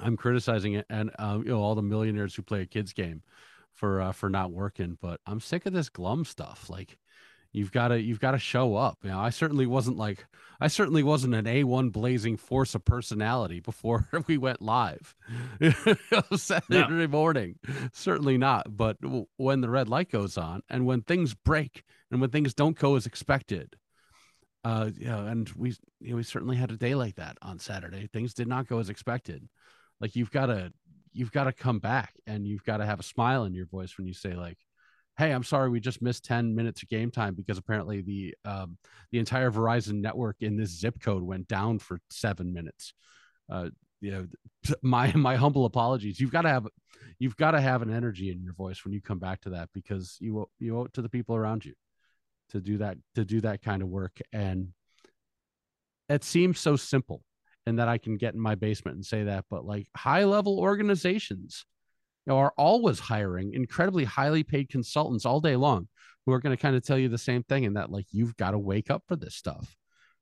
i'm 0.00 0.16
criticizing 0.16 0.74
it 0.74 0.86
and 0.90 1.10
uh, 1.18 1.38
you 1.42 1.50
know 1.50 1.60
all 1.60 1.74
the 1.74 1.82
millionaires 1.82 2.34
who 2.34 2.42
play 2.42 2.60
a 2.60 2.66
kids 2.66 2.92
game 2.92 3.22
for 3.72 4.00
uh, 4.00 4.12
for 4.12 4.28
not 4.28 4.52
working 4.52 4.98
but 5.00 5.20
i'm 5.26 5.40
sick 5.40 5.66
of 5.66 5.72
this 5.72 5.88
glum 5.88 6.24
stuff 6.24 6.68
like 6.68 6.98
you've 7.52 7.72
got 7.72 7.88
to 7.88 8.00
you've 8.00 8.20
got 8.20 8.32
to 8.32 8.38
show 8.38 8.76
up 8.76 8.98
you 9.02 9.10
know 9.10 9.18
i 9.18 9.30
certainly 9.30 9.66
wasn't 9.66 9.96
like 9.96 10.26
i 10.60 10.68
certainly 10.68 11.02
wasn't 11.02 11.34
an 11.34 11.44
a1 11.44 11.92
blazing 11.92 12.36
force 12.36 12.74
of 12.74 12.84
personality 12.84 13.60
before 13.60 14.08
we 14.26 14.38
went 14.38 14.62
live 14.62 15.14
saturday 16.36 16.88
no. 16.88 17.06
morning 17.08 17.58
certainly 17.92 18.38
not 18.38 18.76
but 18.76 18.96
when 19.36 19.60
the 19.60 19.70
red 19.70 19.88
light 19.88 20.10
goes 20.10 20.36
on 20.36 20.62
and 20.68 20.86
when 20.86 21.02
things 21.02 21.34
break 21.34 21.84
and 22.10 22.20
when 22.20 22.30
things 22.30 22.54
don't 22.54 22.78
go 22.78 22.96
as 22.96 23.06
expected 23.06 23.76
uh, 24.64 24.90
yeah, 24.96 25.18
and 25.18 25.48
we 25.56 25.74
you 26.00 26.10
know, 26.10 26.16
we 26.16 26.22
certainly 26.22 26.56
had 26.56 26.70
a 26.70 26.76
day 26.76 26.94
like 26.94 27.16
that 27.16 27.36
on 27.42 27.58
Saturday. 27.58 28.06
Things 28.06 28.32
did 28.32 28.46
not 28.46 28.68
go 28.68 28.78
as 28.78 28.90
expected. 28.90 29.48
Like 30.00 30.14
you've 30.14 30.30
got 30.30 30.46
to 30.46 30.72
you've 31.12 31.32
got 31.32 31.44
to 31.44 31.52
come 31.52 31.78
back 31.78 32.14
and 32.26 32.46
you've 32.46 32.64
got 32.64 32.78
to 32.78 32.86
have 32.86 33.00
a 33.00 33.04
smile 33.04 33.44
in 33.44 33.54
your 33.54 33.66
voice 33.66 33.96
when 33.96 34.06
you 34.06 34.14
say 34.14 34.34
like, 34.34 34.58
"Hey, 35.18 35.30
I'm 35.32 35.44
sorry, 35.44 35.70
we 35.70 35.80
just 35.80 36.02
missed 36.02 36.24
ten 36.24 36.54
minutes 36.54 36.82
of 36.82 36.88
game 36.88 37.10
time 37.10 37.34
because 37.34 37.58
apparently 37.58 38.02
the 38.02 38.34
um, 38.44 38.78
the 39.10 39.18
entire 39.18 39.50
Verizon 39.50 40.00
network 40.00 40.36
in 40.40 40.56
this 40.56 40.78
zip 40.78 41.00
code 41.00 41.22
went 41.22 41.48
down 41.48 41.78
for 41.78 42.00
seven 42.10 42.52
minutes." 42.52 42.94
Uh, 43.50 43.70
you 44.00 44.10
know, 44.10 44.26
my 44.82 45.12
my 45.14 45.36
humble 45.36 45.64
apologies. 45.64 46.20
You've 46.20 46.32
got 46.32 46.42
to 46.42 46.48
have 46.48 46.66
you've 47.18 47.36
got 47.36 47.52
to 47.52 47.60
have 47.60 47.82
an 47.82 47.90
energy 47.90 48.30
in 48.30 48.42
your 48.42 48.52
voice 48.52 48.84
when 48.84 48.92
you 48.92 49.00
come 49.00 49.18
back 49.18 49.40
to 49.42 49.50
that 49.50 49.70
because 49.72 50.16
you 50.20 50.40
owe 50.40 50.50
you 50.58 50.78
owe 50.78 50.84
it 50.84 50.92
to 50.94 51.02
the 51.02 51.08
people 51.08 51.36
around 51.36 51.64
you 51.64 51.74
to 52.50 52.60
do 52.60 52.78
that 52.78 52.98
to 53.14 53.24
do 53.24 53.40
that 53.40 53.62
kind 53.62 53.82
of 53.82 53.88
work 53.88 54.18
and 54.32 54.68
it 56.08 56.22
seems 56.22 56.60
so 56.60 56.76
simple 56.76 57.22
and 57.64 57.78
that 57.78 57.88
I 57.88 57.96
can 57.96 58.16
get 58.16 58.34
in 58.34 58.40
my 58.40 58.54
basement 58.54 58.96
and 58.96 59.06
say 59.06 59.24
that 59.24 59.44
but 59.48 59.64
like 59.64 59.86
high 59.96 60.24
level 60.24 60.58
organizations 60.58 61.64
you 62.26 62.32
know, 62.32 62.38
are 62.38 62.52
always 62.56 62.98
hiring 62.98 63.52
incredibly 63.54 64.04
highly 64.04 64.42
paid 64.42 64.68
consultants 64.68 65.24
all 65.24 65.40
day 65.40 65.56
long 65.56 65.88
who 66.24 66.32
are 66.32 66.40
going 66.40 66.56
to 66.56 66.60
kind 66.60 66.76
of 66.76 66.84
tell 66.84 66.98
you 66.98 67.08
the 67.08 67.18
same 67.18 67.42
thing 67.42 67.66
and 67.66 67.76
that 67.76 67.90
like 67.90 68.06
you've 68.12 68.36
got 68.36 68.52
to 68.52 68.58
wake 68.58 68.90
up 68.90 69.02
for 69.08 69.16
this 69.16 69.34
stuff 69.34 69.76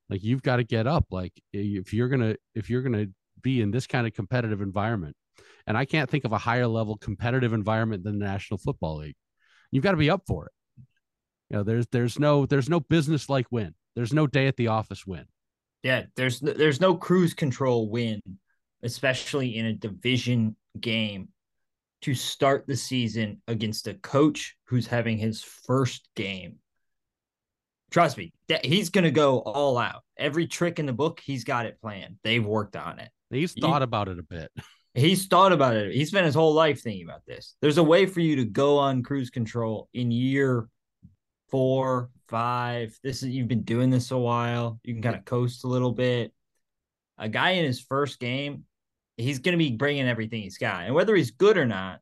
like 0.09 0.23
you've 0.23 0.43
got 0.43 0.57
to 0.57 0.65
get 0.65 0.87
up 0.87 1.07
like 1.11 1.33
if 1.53 1.93
you're 1.93 2.09
going 2.09 2.21
to 2.21 2.37
if 2.55 2.71
you're 2.71 2.83
going 2.83 3.07
to 3.07 3.13
be 3.43 3.61
in 3.61 3.71
this 3.71 3.87
kind 3.87 4.07
of 4.07 4.13
competitive 4.13 4.61
environment 4.61 5.17
and 5.67 5.77
I 5.77 5.85
can't 5.85 6.11
think 6.11 6.25
of 6.25 6.33
a 6.33 6.39
higher 6.39 6.67
level 6.67 6.97
competitive 6.97 7.53
environment 7.53 8.05
than 8.05 8.19
the 8.19 8.25
National 8.25 8.59
Football 8.59 8.99
League 8.99 9.17
you've 9.71 9.85
got 9.85 9.93
to 9.93 9.97
be 9.97 10.11
up 10.11 10.23
for 10.27 10.47
it 10.47 10.53
you 11.51 11.57
know, 11.57 11.63
there's 11.65 11.87
there's 11.89 12.19
no 12.19 12.47
there's 12.47 12.69
no 12.69 12.81
business 12.81 13.29
like 13.29 13.47
win. 13.51 13.75
There's 13.97 14.13
no 14.13 14.27
day 14.27 14.47
at 14.47 14.57
the 14.57 14.69
office 14.69 15.05
win. 15.05 15.25
Yeah, 15.83 16.05
there's 16.15 16.39
there's 16.41 16.81
no 16.81 16.95
cruise 16.95 17.35
control 17.35 17.91
win, 17.91 18.21
especially 18.83 19.57
in 19.57 19.67
a 19.67 19.73
division 19.73 20.57
game 20.79 21.29
to 22.03 22.15
start 22.15 22.67
the 22.67 22.77
season 22.77 23.43
against 23.47 23.87
a 23.87 23.95
coach 23.95 24.57
who's 24.65 24.87
having 24.87 25.19
his 25.19 25.43
first 25.43 26.09
game. 26.17 26.57
Trust 27.91 28.17
me, 28.17 28.33
he's 28.63 28.91
going 28.91 29.05
to 29.05 29.11
go 29.11 29.41
all 29.41 29.77
out. 29.77 30.03
Every 30.17 30.47
trick 30.47 30.79
in 30.79 30.87
the 30.87 30.93
book, 30.93 31.21
he's 31.23 31.45
got 31.45 31.67
it 31.67 31.81
planned. 31.81 32.17
They've 32.23 32.45
worked 32.45 32.77
on 32.77 33.01
it. 33.01 33.11
He's 33.31 33.53
thought 33.53 33.83
he, 33.83 33.85
about 33.85 34.09
it 34.09 34.19
a 34.19 34.23
bit. 34.23 34.51
He's 34.93 35.29
thought 35.29 35.53
about 35.53 35.77
it. 35.77 35.95
He 35.95 36.05
spent 36.05 36.27
his 36.27 36.35
whole 36.35 36.53
life 36.53 36.83
thinking 36.83 37.05
about 37.05 37.25
this. 37.25 37.55
There's 37.63 37.79
a 37.79 37.83
way 37.83 38.07
for 38.07 38.19
you 38.19 38.35
to 38.37 38.45
go 38.45 38.77
on 38.79 39.05
cruise 39.05 39.31
control 39.31 39.89
in 39.95 40.11
year 40.11 40.69
four, 41.49 42.11
five. 42.27 42.99
This 43.03 43.23
is 43.23 43.29
you've 43.29 43.47
been 43.47 43.63
doing 43.63 43.91
this 43.91 44.11
a 44.11 44.19
while. 44.19 44.81
You 44.83 44.95
can 44.95 45.03
kind 45.03 45.15
of 45.15 45.25
coast 45.25 45.63
a 45.63 45.69
little 45.69 45.93
bit. 45.93 46.33
A 47.19 47.29
guy 47.29 47.51
in 47.51 47.65
his 47.65 47.81
first 47.81 48.19
game, 48.19 48.65
he's 49.21 49.39
going 49.39 49.53
to 49.53 49.59
be 49.59 49.73
bringing 49.73 50.09
everything 50.09 50.43
he's 50.43 50.59
got, 50.59 50.85
and 50.85 50.95
whether 50.95 51.15
he's 51.15 51.31
good 51.31 51.57
or 51.57 51.67
not, 51.67 52.01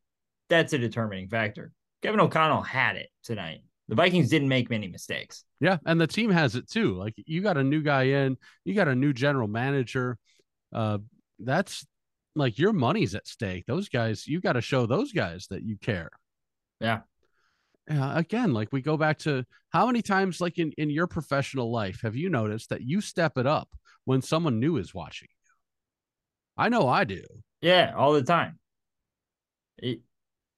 that's 0.49 0.73
a 0.73 0.79
determining 0.79 1.29
factor. 1.29 1.73
Kevin 2.03 2.21
O'Connell 2.21 2.63
had 2.63 2.97
it 2.97 3.09
tonight. 3.23 3.61
The 3.89 3.95
Vikings 3.95 4.29
didn't 4.29 4.49
make 4.49 4.71
many 4.71 4.89
mistakes. 4.89 5.45
Yeah, 5.61 5.79
and 5.87 6.01
the 6.01 6.07
team 6.07 6.31
has 6.31 6.55
it 6.55 6.69
too. 6.69 6.95
Like 6.95 7.15
you 7.17 7.41
got 7.41 7.57
a 7.57 7.65
new 7.65 7.83
guy 7.83 8.05
in, 8.05 8.37
you 8.65 8.75
got 8.75 8.89
a 8.89 8.95
new 8.95 9.13
general 9.13 9.49
manager. 9.49 10.19
Uh, 10.73 10.99
that's 11.39 11.87
like 12.35 12.59
your 12.59 12.73
money's 12.73 13.15
at 13.15 13.27
stake. 13.27 13.65
Those 13.67 13.89
guys, 13.89 14.27
you 14.27 14.41
got 14.41 14.53
to 14.53 14.61
show 14.61 14.87
those 14.87 15.13
guys 15.13 15.47
that 15.49 15.63
you 15.63 15.77
care. 15.77 16.11
Yeah 16.81 17.01
uh, 17.91 18.13
again 18.17 18.53
like 18.53 18.69
we 18.73 18.81
go 18.81 18.97
back 18.97 19.19
to 19.19 19.45
how 19.71 19.87
many 19.87 20.03
times 20.03 20.41
like 20.41 20.59
in, 20.59 20.73
in 20.79 20.91
your 20.91 21.07
professional 21.07 21.71
life 21.71 22.01
have 22.03 22.17
you 22.17 22.29
noticed 22.29 22.69
that 22.71 22.83
you 22.83 23.01
step 23.01 23.39
it 23.39 23.47
up 23.47 23.69
when 24.05 24.23
someone 24.23 24.61
new 24.61 24.77
is 24.77 24.95
watching 24.95 25.29
i 26.59 26.69
know 26.69 26.87
i 26.89 27.05
do 27.05 27.23
Yeah, 27.61 27.93
all 27.97 28.13
the 28.13 28.23
time. 28.23 28.59
It, 29.79 30.01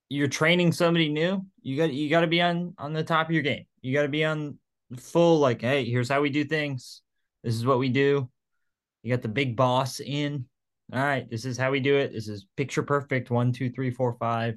you're 0.08 0.28
training 0.28 0.72
somebody 0.72 1.08
new. 1.08 1.46
You 1.62 1.76
got 1.76 1.92
you 1.92 2.10
got 2.10 2.20
to 2.22 2.26
be 2.26 2.42
on 2.42 2.74
on 2.78 2.92
the 2.92 3.04
top 3.04 3.28
of 3.28 3.32
your 3.32 3.42
game. 3.42 3.64
You 3.80 3.94
got 3.94 4.02
to 4.02 4.08
be 4.08 4.24
on 4.24 4.58
full 4.98 5.38
like, 5.38 5.62
hey, 5.62 5.84
here's 5.84 6.08
how 6.08 6.20
we 6.20 6.30
do 6.30 6.44
things. 6.44 7.02
This 7.42 7.54
is 7.54 7.64
what 7.64 7.78
we 7.78 7.88
do. 7.88 8.28
You 9.02 9.14
got 9.14 9.22
the 9.22 9.28
big 9.28 9.56
boss 9.56 10.00
in. 10.00 10.46
All 10.92 10.98
right, 10.98 11.30
this 11.30 11.44
is 11.44 11.56
how 11.56 11.70
we 11.70 11.80
do 11.80 11.96
it. 11.96 12.12
This 12.12 12.28
is 12.28 12.46
picture 12.56 12.82
perfect. 12.82 13.30
One, 13.30 13.52
two, 13.52 13.70
three, 13.70 13.92
four, 13.92 14.16
five 14.18 14.56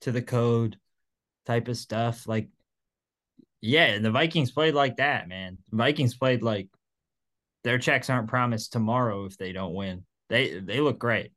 to 0.00 0.10
the 0.10 0.22
code 0.22 0.78
type 1.44 1.68
of 1.68 1.76
stuff. 1.76 2.26
Like, 2.26 2.48
yeah, 3.60 3.86
and 3.86 4.04
the 4.04 4.10
Vikings 4.10 4.50
played 4.50 4.74
like 4.74 4.96
that, 4.96 5.28
man. 5.28 5.58
Vikings 5.70 6.16
played 6.16 6.42
like 6.42 6.68
their 7.62 7.78
checks 7.78 8.08
aren't 8.08 8.28
promised 8.28 8.72
tomorrow 8.72 9.26
if 9.26 9.36
they 9.36 9.52
don't 9.52 9.74
win. 9.74 10.04
They 10.34 10.58
they 10.58 10.80
look 10.80 10.98
great. 10.98 11.30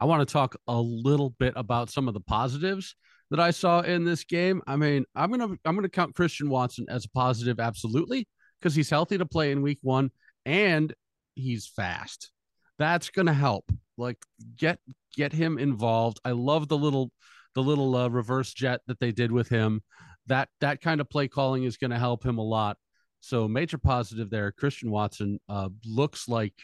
I 0.00 0.04
want 0.04 0.26
to 0.26 0.32
talk 0.32 0.56
a 0.66 0.80
little 0.80 1.30
bit 1.38 1.52
about 1.54 1.88
some 1.88 2.08
of 2.08 2.14
the 2.14 2.20
positives 2.20 2.96
that 3.30 3.38
I 3.38 3.52
saw 3.52 3.82
in 3.82 4.04
this 4.04 4.24
game. 4.24 4.60
I 4.66 4.74
mean, 4.74 5.04
I'm 5.14 5.30
gonna 5.30 5.56
I'm 5.64 5.76
gonna 5.76 5.88
count 5.88 6.16
Christian 6.16 6.50
Watson 6.50 6.86
as 6.88 7.04
a 7.04 7.10
positive, 7.10 7.60
absolutely, 7.60 8.26
because 8.60 8.74
he's 8.74 8.90
healthy 8.90 9.18
to 9.18 9.24
play 9.24 9.52
in 9.52 9.62
week 9.62 9.78
one 9.82 10.10
and 10.44 10.92
he's 11.36 11.68
fast. 11.68 12.32
That's 12.80 13.08
gonna 13.08 13.32
help. 13.32 13.70
Like 13.96 14.18
get 14.56 14.80
get 15.14 15.32
him 15.32 15.56
involved. 15.56 16.18
I 16.24 16.32
love 16.32 16.66
the 16.66 16.76
little 16.76 17.12
the 17.54 17.62
little 17.62 17.94
uh, 17.94 18.08
reverse 18.08 18.52
jet 18.52 18.80
that 18.88 18.98
they 18.98 19.12
did 19.12 19.30
with 19.30 19.48
him. 19.48 19.80
That 20.26 20.48
that 20.60 20.80
kind 20.80 21.00
of 21.00 21.08
play 21.08 21.28
calling 21.28 21.62
is 21.62 21.76
to 21.92 21.98
help 22.00 22.26
him 22.26 22.38
a 22.38 22.42
lot. 22.44 22.78
So 23.20 23.46
major 23.46 23.78
positive 23.78 24.28
there. 24.28 24.50
Christian 24.50 24.90
Watson 24.90 25.38
uh, 25.48 25.68
looks 25.86 26.26
like 26.26 26.54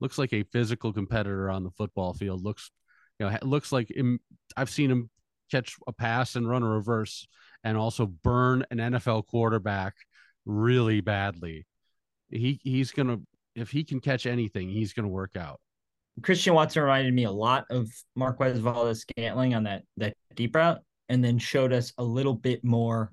looks 0.00 0.18
like 0.18 0.32
a 0.32 0.42
physical 0.44 0.92
competitor 0.92 1.50
on 1.50 1.64
the 1.64 1.70
football 1.70 2.14
field. 2.14 2.42
Looks, 2.42 2.70
you 3.18 3.28
know, 3.28 3.36
looks 3.42 3.72
like 3.72 3.90
him, 3.90 4.18
I've 4.56 4.70
seen 4.70 4.90
him 4.90 5.10
catch 5.50 5.76
a 5.86 5.92
pass 5.92 6.36
and 6.36 6.48
run 6.48 6.62
a 6.62 6.68
reverse 6.68 7.26
and 7.64 7.76
also 7.76 8.06
burn 8.06 8.64
an 8.70 8.78
NFL 8.78 9.26
quarterback 9.26 9.94
really 10.46 11.00
badly. 11.00 11.66
He 12.30 12.60
he's 12.62 12.92
gonna 12.92 13.18
if 13.54 13.70
he 13.70 13.84
can 13.84 14.00
catch 14.00 14.26
anything, 14.26 14.68
he's 14.68 14.92
gonna 14.92 15.08
work 15.08 15.36
out. 15.36 15.60
Christian 16.22 16.54
Watson 16.54 16.82
reminded 16.82 17.14
me 17.14 17.24
a 17.24 17.30
lot 17.30 17.64
of 17.70 17.88
Marquez 18.14 18.58
Valdes-Scantling 18.58 19.54
on 19.54 19.64
that 19.64 19.82
that 19.96 20.14
deep 20.34 20.54
route, 20.54 20.80
and 21.08 21.22
then 21.24 21.38
showed 21.38 21.72
us 21.72 21.92
a 21.98 22.04
little 22.04 22.34
bit 22.34 22.64
more 22.64 23.12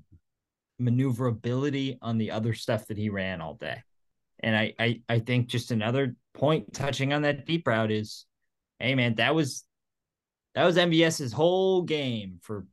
maneuverability 0.80 1.98
on 2.02 2.18
the 2.18 2.32
other 2.32 2.54
stuff 2.54 2.86
that 2.88 2.98
he 2.98 3.10
ran 3.10 3.42
all 3.42 3.56
day. 3.56 3.82
And 4.42 4.56
I, 4.56 4.74
I, 4.80 5.02
I 5.10 5.20
think 5.20 5.48
just 5.48 5.72
another 5.72 6.16
point 6.34 6.74
touching 6.74 7.14
on 7.14 7.24
that 7.24 7.46
deep 7.46 7.68
route 7.68 7.92
is, 7.92 8.26
hey 8.80 8.96
man, 8.96 9.16
that 9.16 9.34
was 9.34 9.64
that 10.56 10.66
was 10.66 10.78
MVS's 10.78 11.34
whole 11.34 11.84
game 11.84 12.40
for 12.42 12.66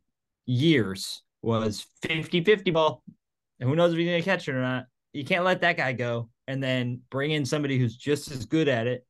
years 0.47 1.23
was 1.43 1.87
50-50 2.03 2.73
ball. 2.73 3.03
And 3.61 3.69
who 3.69 3.77
knows 3.77 3.93
if 3.93 3.99
he's 3.99 4.09
gonna 4.09 4.23
catch 4.23 4.49
it 4.49 4.55
or 4.55 4.63
not. 4.63 4.87
You 5.13 5.25
can't 5.25 5.45
let 5.45 5.61
that 5.61 5.77
guy 5.77 5.93
go 5.93 6.29
and 6.49 6.63
then 6.63 7.01
bring 7.11 7.31
in 7.31 7.45
somebody 7.45 7.79
who's 7.79 7.97
just 7.97 8.31
as 8.31 8.47
good 8.47 8.69
at 8.69 8.87
it 8.87 9.07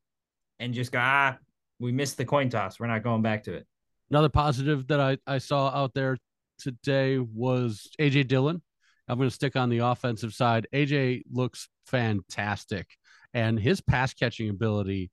and 0.59 0.75
just 0.75 0.93
go, 0.93 0.99
ah, 1.01 1.37
we 1.79 1.93
missed 1.93 2.17
the 2.17 2.25
coin 2.25 2.51
toss. 2.51 2.79
We're 2.79 2.87
not 2.87 3.03
going 3.03 3.23
back 3.23 3.45
to 3.45 3.55
it. 3.55 3.67
Another 4.11 4.29
positive 4.29 4.87
that 4.89 5.01
I, 5.01 5.19
I 5.27 5.39
saw 5.39 5.69
out 5.69 5.95
there 5.95 6.19
today 6.59 7.19
was 7.19 7.89
AJ 7.99 8.29
Dillon. 8.29 8.63
I'm 9.09 9.19
going 9.19 9.29
to 9.29 9.35
stick 9.35 9.57
on 9.57 9.69
the 9.69 9.79
offensive 9.79 10.33
side. 10.33 10.67
AJ 10.73 11.23
looks 11.31 11.69
fantastic, 11.87 12.87
and 13.33 13.59
his 13.59 13.81
pass 13.81 14.15
catching 14.15 14.49
ability 14.49 15.11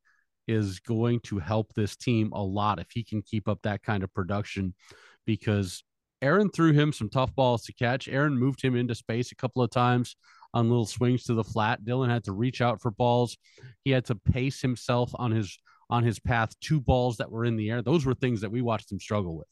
is 0.47 0.79
going 0.79 1.19
to 1.21 1.39
help 1.39 1.73
this 1.73 1.95
team 1.95 2.31
a 2.33 2.43
lot 2.43 2.79
if 2.79 2.87
he 2.91 3.03
can 3.03 3.21
keep 3.21 3.47
up 3.47 3.59
that 3.63 3.83
kind 3.83 4.03
of 4.03 4.13
production 4.13 4.73
because 5.25 5.83
Aaron 6.21 6.49
threw 6.49 6.73
him 6.73 6.93
some 6.93 7.09
tough 7.09 7.33
balls 7.35 7.63
to 7.65 7.73
catch. 7.73 8.07
Aaron 8.07 8.37
moved 8.37 8.61
him 8.61 8.75
into 8.75 8.95
space 8.95 9.31
a 9.31 9.35
couple 9.35 9.63
of 9.63 9.71
times 9.71 10.15
on 10.53 10.69
little 10.69 10.85
swings 10.85 11.23
to 11.23 11.33
the 11.33 11.43
flat. 11.43 11.83
Dillon 11.83 12.09
had 12.09 12.23
to 12.25 12.33
reach 12.33 12.61
out 12.61 12.81
for 12.81 12.91
balls. 12.91 13.37
He 13.83 13.91
had 13.91 14.05
to 14.05 14.15
pace 14.15 14.61
himself 14.61 15.11
on 15.15 15.31
his 15.31 15.57
on 15.89 16.03
his 16.03 16.19
path 16.19 16.57
to 16.61 16.79
balls 16.79 17.17
that 17.17 17.29
were 17.29 17.43
in 17.43 17.57
the 17.57 17.69
air. 17.69 17.81
Those 17.81 18.05
were 18.05 18.13
things 18.13 18.41
that 18.41 18.51
we 18.51 18.61
watched 18.61 18.91
him 18.91 18.99
struggle 18.99 19.37
with. 19.37 19.47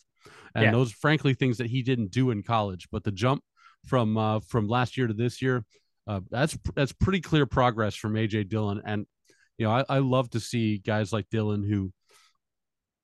And 0.56 0.66
yeah. 0.66 0.72
those 0.72 0.92
frankly 0.92 1.34
things 1.34 1.58
that 1.58 1.68
he 1.68 1.84
didn't 1.84 2.12
do 2.12 2.32
in 2.32 2.44
college, 2.44 2.88
but 2.92 3.04
the 3.04 3.12
jump 3.12 3.44
from 3.86 4.18
uh, 4.18 4.40
from 4.42 4.68
last 4.68 4.98
year 4.98 5.08
to 5.08 5.14
this 5.14 5.42
year. 5.42 5.64
Uh, 6.08 6.22
that's 6.30 6.58
that's 6.76 6.92
pretty 6.94 7.22
clear 7.22 7.46
progress 7.46 7.96
from 7.96 8.14
AJ 8.14 8.50
Dillon, 8.50 8.82
and 8.86 9.06
you 9.58 9.66
know 9.66 9.72
I, 9.72 9.86
I 9.88 9.98
love 10.00 10.30
to 10.32 10.40
see 10.40 10.78
guys 10.80 11.14
like 11.14 11.30
Dillon 11.30 11.64
who 11.64 11.92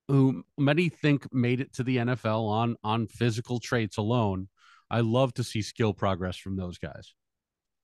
who 0.08 0.44
many 0.58 0.90
think 0.90 1.32
made 1.34 1.62
it 1.62 1.74
to 1.74 1.84
the 1.84 1.98
NFL 1.98 2.48
on 2.48 2.76
on 2.84 3.08
physical 3.08 3.60
traits 3.60 3.98
alone. 3.98 4.50
I 4.90 5.02
love 5.02 5.34
to 5.36 5.44
see 5.44 5.62
skill 5.62 5.94
progress 5.94 6.38
from 6.38 6.58
those 6.58 6.78
guys. 6.78 7.14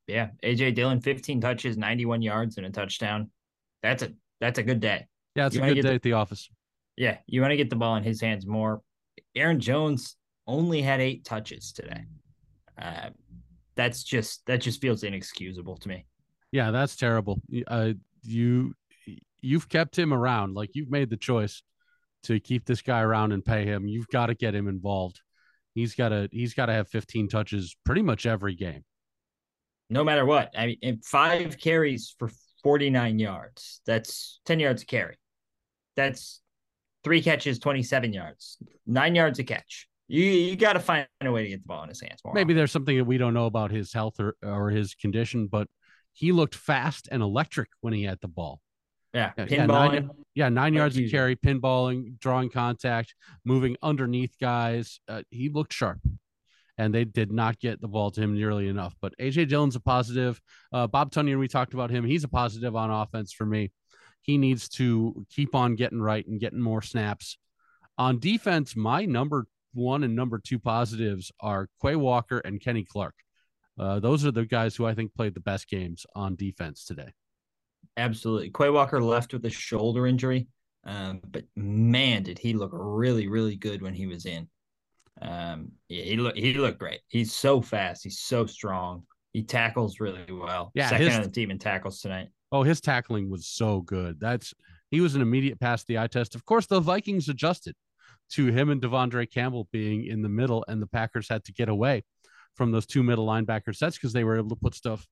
Yeah, 0.08 0.30
AJ 0.44 0.76
Dillon, 0.76 1.00
15 1.00 1.42
touches, 1.42 1.78
91 1.78 2.22
yards, 2.22 2.58
and 2.58 2.66
a 2.66 2.70
touchdown. 2.70 3.32
That's 3.82 4.04
a 4.04 4.14
that's 4.40 4.60
a 4.60 4.64
good 4.64 4.80
day. 4.80 5.08
Yeah, 5.36 5.48
it's 5.48 5.56
you 5.56 5.64
a 5.64 5.68
good 5.68 5.76
day 5.76 5.82
the, 5.82 5.94
at 5.94 6.02
the 6.02 6.14
office. 6.14 6.50
Yeah, 6.98 7.18
you 7.26 7.42
want 7.42 7.52
to 7.52 7.58
get 7.58 7.70
the 7.70 7.76
ball 7.76 7.96
in 7.96 8.04
his 8.04 8.22
hands 8.22 8.46
more. 8.46 8.82
Aaron 9.36 9.60
Jones 9.60 10.16
only 10.48 10.82
had 10.82 11.00
eight 11.00 11.26
touches 11.26 11.72
today. 11.72 12.04
Uh, 12.82 13.10
that's 13.76 14.04
just 14.04 14.46
that 14.48 14.62
just 14.62 14.82
feels 14.82 15.04
inexcusable 15.04 15.78
to 15.78 15.89
me. 15.89 16.06
Yeah, 16.52 16.72
that's 16.72 16.96
terrible. 16.96 17.41
Uh, 17.67 17.94
you 18.24 18.76
you've 19.41 19.70
kept 19.70 19.98
him 19.98 20.13
around. 20.13 20.56
Like 20.56 20.72
you've 20.74 20.91
made 20.91 21.10
the 21.10 21.17
choice 21.17 21.63
to 22.24 22.39
keep 22.39 22.65
this 22.65 22.82
guy 22.82 23.02
around 23.02 23.32
and 23.32 23.44
pay 23.44 23.65
him. 23.65 23.88
You've 23.88 24.08
got 24.10 24.28
to 24.28 24.36
get 24.36 24.54
him 24.54 24.67
involved. 24.67 25.22
He's 25.74 25.96
got 25.96 26.10
to 26.10 26.28
he's 26.32 26.54
got 26.54 26.65
to 26.67 26.74
have 26.74 26.89
15 26.89 27.30
touches 27.30 27.76
pretty 27.86 28.02
much 28.02 28.26
every 28.26 28.56
game. 28.56 28.84
No 29.89 30.04
matter 30.04 30.26
what. 30.26 30.54
I 30.58 30.78
mean, 30.82 31.02
five 31.04 31.58
carries 31.58 32.15
for 32.17 32.30
49 32.63 33.20
yards. 33.20 33.82
That's 33.86 34.39
10 34.46 34.60
yards 34.60 34.84
a 34.84 34.86
carry. 34.86 35.17
That's 35.96 36.41
three 37.04 37.22
catches, 37.22 37.60
27 37.60 38.13
yards. 38.13 38.58
Nine 38.86 39.15
yards 39.15 39.39
a 39.39 39.44
catch 39.44 39.88
you 40.12 40.26
you 40.26 40.56
got 40.58 40.74
to 40.74 40.80
find 40.80 41.08
a 41.21 41.32
way 41.32 41.43
to 41.43 41.50
get 41.50 41.62
the 41.62 41.67
ball 41.67 41.84
in 41.84 41.89
his 41.89 42.02
hands. 42.02 42.19
More 42.26 42.34
Maybe 42.34 42.52
often. 42.52 42.58
there's 42.58 42.71
something 42.71 42.97
that 42.97 43.06
we 43.06 43.17
don't 43.17 43.34
know 43.34 43.45
about 43.45 43.71
his 43.71 43.93
health 43.93 44.19
or, 44.19 44.36
or 44.43 44.69
his 44.69 44.93
condition, 44.93 45.47
but 45.47 45.67
he 46.12 46.34
looked 46.34 46.56
fast 46.56 47.08
and 47.12 47.21
electric 47.24 47.69
when 47.80 47.93
he 47.93 48.04
had 48.04 48.19
the 48.21 48.28
ball. 48.28 48.60
Yeah, 49.13 49.32
pinballing. 49.38 49.50
Yeah, 49.52 49.65
nine, 49.65 50.10
yeah, 50.36 50.50
nine 50.50 50.74
yards 50.74 50.97
of 50.97 51.10
carry, 51.10 51.36
pinballing, 51.36 52.19
drawing 52.19 52.50
contact, 52.50 53.15
moving 53.45 53.78
underneath 53.82 54.36
guys. 54.39 55.00
Uh, 55.08 55.24
he 55.30 55.50
looked 55.50 55.74
sharp, 55.74 56.00
and 56.78 56.93
they 56.93 57.06
did 57.06 57.32
not 57.32 57.60
get 57.60 57.82
the 57.82 57.88
ball 57.88 58.12
to 58.12 58.21
him 58.21 58.36
nearly 58.36 58.67
enough. 58.67 58.93
But 59.02 59.13
AJ 59.17 59.47
Dillon's 59.47 59.76
a 59.76 59.82
positive. 59.82 60.41
Uh, 60.74 60.88
Bob 60.88 61.12
Tonyan, 61.12 61.39
we 61.39 61.47
talked 61.47 61.74
about 61.74 61.89
him. 61.89 62.06
He's 62.06 62.24
a 62.24 62.30
positive 62.30 62.76
on 62.76 62.89
offense 62.89 63.32
for 63.34 63.45
me. 63.45 63.71
He 64.21 64.38
needs 64.38 64.69
to 64.69 65.26
keep 65.30 65.56
on 65.56 65.76
getting 65.76 66.02
right 66.02 66.26
and 66.28 66.39
getting 66.39 66.62
more 66.62 66.82
snaps. 66.82 67.38
On 67.97 68.19
defense, 68.19 68.76
my 68.76 69.06
number 69.06 69.47
one 69.74 70.04
and 70.04 70.16
number 70.16 70.40
two 70.40 70.60
positives 70.60 71.32
are 71.40 71.68
Quay 71.82 71.96
Walker 71.96 72.40
and 72.40 72.62
Kenny 72.62 72.84
Clark. 72.84 73.16
Uh, 73.80 74.00
those 74.00 74.26
are 74.26 74.32
the 74.32 74.46
guys 74.46 74.76
who 74.76 74.86
I 74.86 74.94
think 74.94 75.14
played 75.16 75.34
the 75.34 75.40
best 75.40 75.68
games 75.70 76.06
on 76.16 76.36
defense 76.36 76.86
today. 76.86 77.14
Absolutely. 77.98 78.52
Quay 78.56 78.70
Walker 78.70 79.02
left 79.02 79.34
with 79.34 79.46
a 79.46 79.50
shoulder 79.50 80.08
injury, 80.08 80.48
um, 80.86 81.22
but 81.30 81.44
man, 81.56 82.24
did 82.24 82.38
he 82.38 82.54
look 82.54 82.72
really, 82.74 83.28
really 83.28 83.56
good 83.56 83.82
when 83.82 83.94
he 83.94 84.08
was 84.08 84.26
in. 84.26 84.48
Um, 85.22 85.72
yeah, 85.88 86.04
he 86.04 86.18
looked 86.18 86.38
he 86.38 86.54
looked 86.54 86.80
great. 86.80 87.02
He's 87.08 87.34
so 87.34 87.62
fast. 87.62 88.04
He's 88.04 88.20
so 88.20 88.46
strong. 88.46 89.04
He 89.34 89.44
tackles 89.44 90.00
really 90.00 90.26
well. 90.30 90.72
Yeah, 90.74 90.90
second 90.90 91.08
his, 91.08 91.16
on 91.16 91.24
the 91.24 91.30
team 91.30 91.52
in 91.52 91.60
tackles 91.60 92.02
tonight. 92.02 92.30
Oh, 92.52 92.64
his 92.64 92.82
tackling 92.82 93.30
was 93.30 93.48
so 93.48 93.82
good. 93.82 94.20
That's 94.20 94.54
he 94.90 95.00
was 95.00 95.16
an 95.16 95.22
immediate 95.22 95.60
pass 95.60 95.84
the 95.84 96.00
eye 96.00 96.08
test. 96.08 96.36
Of 96.36 96.46
course, 96.46 96.66
the 96.66 96.80
Vikings 96.80 97.30
adjusted 97.30 97.76
to 98.32 98.48
him 98.48 98.70
and 98.70 98.82
De'Vondre 98.82 99.30
Campbell 99.30 99.67
being 99.72 100.06
in 100.06 100.22
the 100.22 100.30
middle, 100.30 100.63
and 100.67 100.82
the 100.82 100.88
Packers 100.88 101.30
had 101.30 101.44
to 101.46 101.54
get 101.54 101.70
away 101.70 102.04
from 102.56 102.72
those 102.72 102.86
two 102.86 103.04
middle 103.04 103.26
linebacker 103.26 103.76
sets 103.76 103.98
because 103.98 104.13
they 104.13 104.24
were 104.24 104.38
able 104.38 104.50
to 104.50 104.56
put 104.56 104.76
stuff 104.76 105.08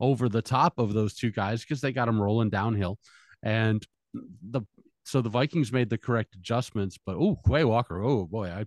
over 0.00 0.28
the 0.28 0.42
top 0.42 0.78
of 0.78 0.92
those 0.92 1.14
two 1.14 1.30
guys 1.30 1.62
because 1.62 1.80
they 1.80 1.92
got 1.92 2.06
them 2.06 2.20
rolling 2.20 2.50
downhill. 2.50 2.98
And 3.42 3.84
the 4.14 4.62
so 5.04 5.20
the 5.20 5.28
Vikings 5.28 5.72
made 5.72 5.90
the 5.90 5.98
correct 5.98 6.34
adjustments, 6.34 6.98
but 7.04 7.16
oh, 7.16 7.38
Quay 7.46 7.64
Walker, 7.64 8.02
oh 8.02 8.24
boy, 8.24 8.48
I, 8.48 8.64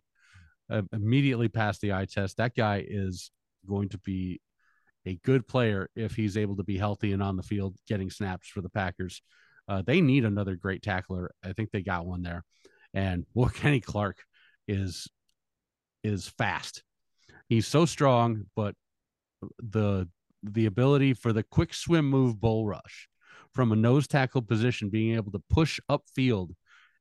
I 0.70 0.84
immediately 0.94 1.48
passed 1.48 1.82
the 1.82 1.94
eye 1.94 2.06
test. 2.06 2.38
That 2.38 2.56
guy 2.56 2.86
is 2.88 3.32
going 3.68 3.90
to 3.90 3.98
be 4.00 4.40
a 5.08 5.16
good 5.24 5.48
player 5.48 5.90
if 5.96 6.16
he's 6.16 6.38
able 6.38 6.58
to 6.58 6.64
be 6.64 6.78
healthy 6.78 7.12
and 7.14 7.24
on 7.24 7.38
the 7.38 7.44
field 7.44 7.76
getting 7.88 8.10
snaps 8.10 8.48
for 8.48 8.62
the 8.62 8.70
Packers. 8.70 9.22
Uh, 9.68 9.82
they 9.82 10.00
need 10.00 10.26
another 10.26 10.56
great 10.56 10.84
tackler. 10.84 11.32
I 11.44 11.54
think 11.54 11.72
they 11.72 11.82
got 11.82 12.06
one 12.06 12.22
there. 12.22 12.44
And 12.98 13.26
well, 13.34 13.50
Kenny 13.50 13.80
Clark 13.80 14.18
is 14.68 15.08
is 16.04 16.28
fast. 16.28 16.84
He's 17.48 17.68
so 17.68 17.86
strong, 17.86 18.46
but 18.56 18.76
the 19.60 20.10
the 20.44 20.66
ability 20.66 21.14
for 21.14 21.32
the 21.32 21.44
quick 21.44 21.74
swim 21.74 22.10
move 22.10 22.40
bull 22.40 22.66
rush 22.66 23.08
from 23.54 23.72
a 23.72 23.76
nose 23.76 24.08
tackle 24.08 24.42
position, 24.42 24.90
being 24.90 25.16
able 25.16 25.32
to 25.32 25.42
push 25.50 25.80
upfield 25.90 26.50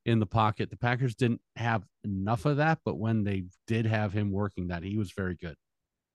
in 0.04 0.20
the 0.20 0.26
pocket. 0.26 0.70
The 0.70 0.76
Packers 0.76 1.14
didn't 1.14 1.40
have 1.56 1.82
enough 2.04 2.44
of 2.44 2.58
that, 2.58 2.78
but 2.84 2.98
when 2.98 3.24
they 3.24 3.44
did 3.66 3.86
have 3.86 4.12
him 4.12 4.30
working 4.30 4.68
that, 4.68 4.82
he 4.82 4.96
was 4.96 5.12
very 5.12 5.34
good. 5.34 5.56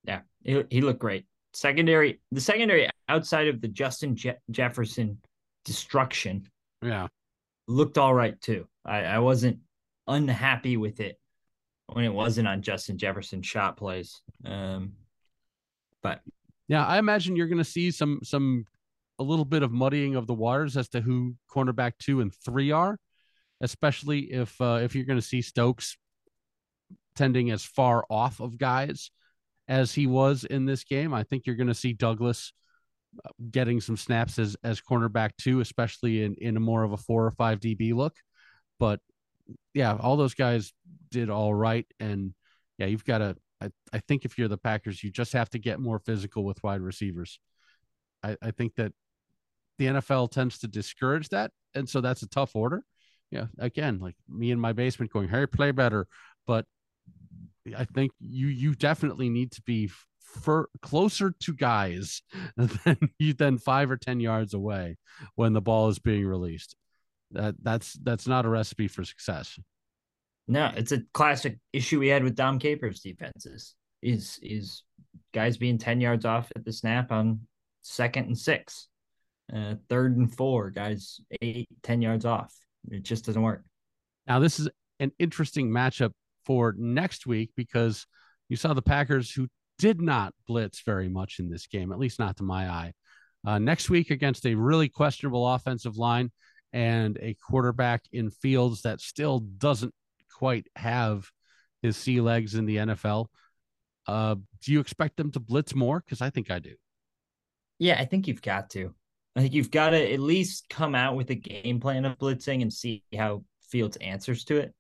Yeah, 0.04 0.22
he, 0.44 0.64
he 0.70 0.82
looked 0.82 1.00
great. 1.00 1.26
Secondary, 1.54 2.22
the 2.32 2.42
secondary 2.42 2.90
outside 3.10 3.48
of 3.48 3.62
the 3.62 3.68
Justin 3.68 4.16
Je- 4.16 4.38
Jefferson 4.50 5.20
destruction, 5.66 6.48
yeah, 6.82 7.08
looked 7.68 7.98
all 7.98 8.14
right 8.14 8.40
too. 8.42 8.68
I, 8.86 9.04
I 9.04 9.20
wasn't 9.20 9.60
unhappy 10.08 10.78
with 10.78 11.00
it 11.00 11.20
when 11.88 12.06
it 12.06 12.14
wasn't 12.14 12.48
on 12.48 12.62
Justin 12.62 12.98
Jefferson 12.98 13.42
shot 13.42 13.78
plays. 13.78 14.22
Um, 14.46 14.94
but 16.02 16.22
yeah, 16.68 16.86
I 16.86 16.98
imagine 17.00 17.36
you're 17.36 17.48
going 17.48 17.58
to 17.58 17.64
see 17.64 17.92
some 17.92 18.20
some 18.24 18.66
a 19.20 19.24
little 19.24 19.46
bit 19.46 19.64
of 19.64 19.72
muddying 19.72 20.16
of 20.16 20.26
the 20.26 20.34
waters 20.34 20.78
as 20.78 20.90
to 20.90 21.02
who 21.02 21.36
cornerback 21.50 21.94
two 22.00 22.22
and 22.22 22.34
three 22.34 22.72
are, 22.72 22.98
especially 23.62 24.32
if 24.32 24.60
uh, 24.62 24.80
if 24.82 24.96
you're 24.96 25.06
going 25.06 25.20
to 25.20 25.26
see 25.26 25.42
Stokes 25.42 25.98
tending 27.16 27.52
as 27.52 27.64
far 27.64 28.06
off 28.10 28.40
of 28.40 28.58
guys 28.58 29.12
as 29.68 29.94
he 29.94 30.08
was 30.08 30.44
in 30.44 30.66
this 30.66 30.84
game. 30.84 31.14
I 31.14 31.24
think 31.24 31.46
you're 31.46 31.56
going 31.56 31.68
to 31.68 31.74
see 31.74 31.94
Douglas 31.94 32.54
uh, 33.24 33.30
getting 33.52 33.82
some 33.82 33.98
snaps 33.98 34.40
as 34.40 34.56
as 34.64 34.82
cornerback 34.82 35.32
two, 35.38 35.60
especially 35.60 36.24
in 36.24 36.36
in 36.36 36.58
a 36.58 36.62
more 36.62 36.84
of 36.84 36.94
a 36.94 36.98
four 36.98 37.26
or 37.26 37.32
five 37.32 37.60
DB 37.60 37.94
look. 37.94 38.16
But 38.80 39.02
yeah, 39.74 39.96
all 40.00 40.18
those 40.18 40.34
guys 40.34 40.74
did 41.10 41.30
all 41.30 41.54
right, 41.54 41.86
and 42.00 42.34
yeah, 42.78 42.88
you've 42.88 43.06
got 43.06 43.20
to. 43.20 43.38
I, 43.62 43.70
I 43.94 44.00
think 44.00 44.26
if 44.26 44.38
you're 44.38 44.48
the 44.48 44.58
Packers, 44.58 45.04
you 45.04 45.12
just 45.12 45.34
have 45.34 45.50
to 45.52 45.60
get 45.60 45.80
more 45.80 46.00
physical 46.00 46.44
with 46.44 46.64
wide 46.64 46.82
receivers. 46.82 47.40
I, 48.24 48.36
I 48.42 48.52
think 48.52 48.76
that 48.76 48.92
the 49.78 49.86
NFL 49.86 50.32
tends 50.32 50.60
to 50.60 50.68
discourage 50.68 51.30
that, 51.30 51.52
and 51.76 51.88
so 51.88 52.02
that's 52.02 52.24
a 52.24 52.30
tough 52.30 52.56
order. 52.56 52.84
Yeah, 53.30 53.46
again, 53.60 54.00
like 54.00 54.16
me 54.28 54.52
in 54.52 54.60
my 54.60 54.74
basement 54.74 55.12
going, 55.12 55.30
"Hey, 55.30 55.46
play 55.46 55.72
better," 55.72 56.08
but 56.48 56.66
I 57.78 57.86
think 57.86 58.12
you 58.20 58.48
you 58.48 58.76
definitely 58.76 59.30
need 59.30 59.52
to 59.54 59.62
be 59.62 59.90
for 60.20 60.70
closer 60.82 61.34
to 61.42 61.54
guys 61.54 62.22
than 62.58 62.98
you 63.20 63.34
than 63.34 63.58
five 63.58 63.92
or 63.92 63.98
ten 63.98 64.20
yards 64.20 64.54
away 64.54 64.98
when 65.36 65.54
the 65.54 65.62
ball 65.62 65.90
is 65.90 66.00
being 66.00 66.26
released. 66.26 66.76
That 67.34 67.56
that's 67.62 67.94
that's 67.94 68.28
not 68.28 68.46
a 68.46 68.50
recipe 68.50 68.88
for 68.88 69.04
success. 69.04 69.60
No, 70.48 70.72
it's 70.76 70.92
a 70.92 71.02
classic 71.14 71.60
issue 71.72 72.00
we 72.00 72.08
had 72.08 72.24
with 72.24 72.36
Dom 72.36 72.60
Capers 72.60 73.00
defenses. 73.00 73.76
Is 74.02 74.40
is 74.42 74.84
guys 75.34 75.58
being 75.58 75.78
ten 75.78 76.02
yards 76.02 76.26
off 76.26 76.52
at 76.56 76.66
the 76.66 76.74
snap 76.74 77.12
on 77.12 77.42
second 77.84 78.26
and 78.26 78.38
six, 78.38 78.88
uh, 79.54 79.76
third 79.90 80.18
and 80.18 80.36
four, 80.36 80.70
guys 80.72 81.22
eight 81.42 81.70
ten 81.84 82.02
yards 82.02 82.26
off. 82.26 82.54
It 82.90 83.04
just 83.04 83.26
doesn't 83.26 83.42
work. 83.42 83.64
Now 84.28 84.40
this 84.40 84.60
is 84.60 84.70
an 85.00 85.12
interesting 85.20 85.70
matchup 85.70 86.12
for 86.46 86.76
next 86.78 87.28
week 87.28 87.52
because 87.56 88.06
you 88.50 88.58
saw 88.58 88.74
the 88.74 88.82
Packers 88.82 89.32
who 89.32 89.48
did 89.78 90.02
not 90.02 90.34
blitz 90.48 90.82
very 90.82 91.10
much 91.10 91.40
in 91.40 91.50
this 91.50 91.68
game, 91.68 91.92
at 91.92 92.00
least 92.00 92.20
not 92.20 92.38
to 92.38 92.44
my 92.44 92.68
eye. 92.68 92.94
Uh, 93.46 93.58
next 93.58 93.90
week 93.90 94.12
against 94.12 94.46
a 94.46 94.54
really 94.54 94.90
questionable 94.90 95.48
offensive 95.48 95.98
line 95.98 96.32
and 96.74 97.18
a 97.22 97.36
quarterback 97.36 98.04
in 98.12 98.30
Fields 98.30 98.84
that 98.84 99.02
still 99.02 99.40
doesn't 99.40 99.94
quite 100.34 100.68
have 100.76 101.30
his 101.82 101.98
sea 101.98 102.22
legs 102.22 102.56
in 102.56 102.66
the 102.66 102.78
NFL. 102.78 103.28
Uh, 104.08 104.36
do 104.64 104.72
you 104.72 104.80
expect 104.80 105.18
them 105.18 105.32
to 105.32 105.40
blitz 105.40 105.76
more? 105.76 106.00
Because 106.00 106.22
I 106.22 106.30
think 106.30 106.50
I 106.52 106.60
do. 106.60 106.76
Yeah, 107.80 108.00
I 108.00 108.06
think 108.06 108.28
you've 108.28 108.42
got 108.42 108.70
to. 108.72 108.94
I 109.36 109.42
think 109.42 109.54
you've 109.54 109.72
got 109.72 109.92
to 109.92 110.14
at 110.14 110.20
least 110.20 110.70
come 110.70 110.94
out 110.94 111.16
with 111.16 111.30
a 111.30 111.36
game 111.36 111.80
plan 111.80 112.06
of 112.06 112.18
blitzing 112.18 112.62
and 112.62 112.72
see 112.72 113.04
how 113.16 113.44
Fields 113.70 113.98
answers 113.98 114.44
to 114.46 114.58
it. 114.58 114.74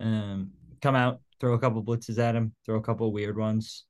Um, 0.00 0.52
come 0.80 0.94
out, 0.94 1.20
throw 1.40 1.54
a 1.54 1.58
couple 1.58 1.82
blitzes 1.82 2.18
at 2.18 2.36
him, 2.36 2.54
throw 2.64 2.76
a 2.76 2.82
couple 2.82 3.12
weird 3.12 3.36
ones, 3.36 3.84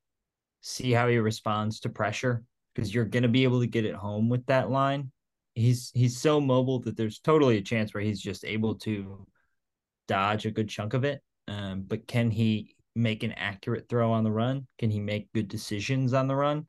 see 0.60 0.92
how 0.92 1.08
he 1.08 1.18
responds 1.18 1.80
to 1.80 1.88
pressure 1.88 2.44
because 2.74 2.94
you're 2.94 3.04
going 3.04 3.24
to 3.24 3.28
be 3.28 3.44
able 3.44 3.60
to 3.60 3.66
get 3.66 3.84
it 3.84 3.94
home 3.94 4.28
with 4.28 4.46
that 4.46 4.70
line. 4.70 5.10
He's 5.58 5.90
he's 5.94 6.16
so 6.16 6.40
mobile 6.40 6.78
that 6.80 6.96
there's 6.96 7.18
totally 7.18 7.58
a 7.58 7.62
chance 7.62 7.92
where 7.92 8.02
he's 8.02 8.20
just 8.20 8.44
able 8.44 8.76
to 8.76 9.26
dodge 10.06 10.46
a 10.46 10.50
good 10.50 10.68
chunk 10.68 10.94
of 10.94 11.04
it. 11.04 11.20
Um, 11.48 11.82
but 11.86 12.06
can 12.06 12.30
he 12.30 12.76
make 12.94 13.22
an 13.22 13.32
accurate 13.32 13.88
throw 13.88 14.12
on 14.12 14.24
the 14.24 14.30
run? 14.30 14.66
Can 14.78 14.90
he 14.90 15.00
make 15.00 15.32
good 15.32 15.48
decisions 15.48 16.12
on 16.12 16.28
the 16.28 16.36
run? 16.36 16.66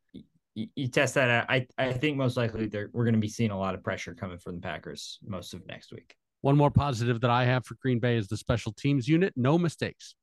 You, 0.55 0.67
you 0.75 0.87
test 0.87 1.13
that 1.13 1.29
out. 1.29 1.45
I 1.49 1.67
I 1.77 1.93
think 1.93 2.17
most 2.17 2.35
likely 2.35 2.69
we're 2.91 3.05
going 3.05 3.13
to 3.13 3.19
be 3.19 3.29
seeing 3.29 3.51
a 3.51 3.59
lot 3.59 3.75
of 3.75 3.83
pressure 3.83 4.15
coming 4.15 4.39
from 4.39 4.55
the 4.55 4.61
Packers 4.61 5.19
most 5.23 5.53
of 5.53 5.65
next 5.67 5.91
week. 5.91 6.15
One 6.41 6.57
more 6.57 6.71
positive 6.71 7.21
that 7.21 7.29
I 7.29 7.45
have 7.45 7.65
for 7.65 7.75
Green 7.81 7.99
Bay 7.99 8.17
is 8.17 8.27
the 8.27 8.37
special 8.37 8.71
teams 8.71 9.07
unit. 9.07 9.33
No 9.35 9.57
mistakes 9.57 10.15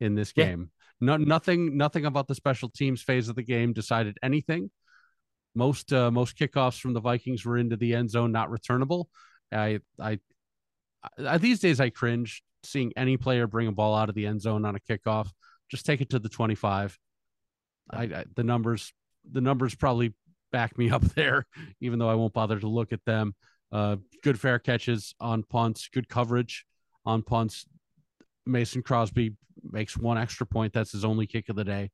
in 0.00 0.14
this 0.14 0.32
game. 0.32 0.70
Yeah. 1.00 1.16
No, 1.16 1.16
nothing, 1.16 1.76
nothing 1.76 2.06
about 2.06 2.28
the 2.28 2.34
special 2.34 2.68
teams 2.68 3.02
phase 3.02 3.28
of 3.28 3.36
the 3.36 3.42
game 3.42 3.72
decided 3.72 4.18
anything. 4.22 4.70
Most, 5.54 5.92
uh, 5.92 6.10
most 6.10 6.36
kickoffs 6.36 6.80
from 6.80 6.94
the 6.94 7.00
Vikings 7.00 7.44
were 7.44 7.56
into 7.56 7.76
the 7.76 7.94
end 7.94 8.10
zone, 8.10 8.32
not 8.32 8.50
returnable. 8.50 9.08
I, 9.52 9.80
I, 10.00 10.18
I, 11.24 11.38
these 11.38 11.60
days 11.60 11.80
I 11.80 11.90
cringe 11.90 12.42
seeing 12.64 12.92
any 12.96 13.16
player 13.16 13.46
bring 13.46 13.68
a 13.68 13.72
ball 13.72 13.94
out 13.94 14.08
of 14.08 14.14
the 14.14 14.26
end 14.26 14.40
zone 14.40 14.64
on 14.64 14.76
a 14.76 14.80
kickoff. 14.80 15.28
Just 15.70 15.86
take 15.86 16.00
it 16.00 16.10
to 16.10 16.18
the 16.18 16.28
twenty-five. 16.28 16.98
I, 17.90 18.02
I 18.02 18.24
the 18.34 18.44
numbers, 18.44 18.92
the 19.30 19.40
numbers 19.40 19.74
probably 19.74 20.14
back 20.52 20.76
me 20.76 20.90
up 20.90 21.02
there, 21.14 21.46
even 21.80 21.98
though 21.98 22.08
I 22.08 22.14
won't 22.14 22.32
bother 22.32 22.58
to 22.58 22.68
look 22.68 22.92
at 22.92 23.04
them. 23.04 23.34
Uh, 23.72 23.96
good 24.22 24.38
fair 24.38 24.58
catches 24.58 25.14
on 25.20 25.42
punts, 25.42 25.88
good 25.92 26.08
coverage 26.08 26.64
on 27.04 27.22
punts. 27.22 27.66
Mason 28.46 28.82
Crosby 28.82 29.34
makes 29.62 29.96
one 29.96 30.18
extra 30.18 30.46
point. 30.46 30.72
That's 30.72 30.92
his 30.92 31.04
only 31.04 31.26
kick 31.26 31.48
of 31.48 31.56
the 31.56 31.64
day. 31.64 31.90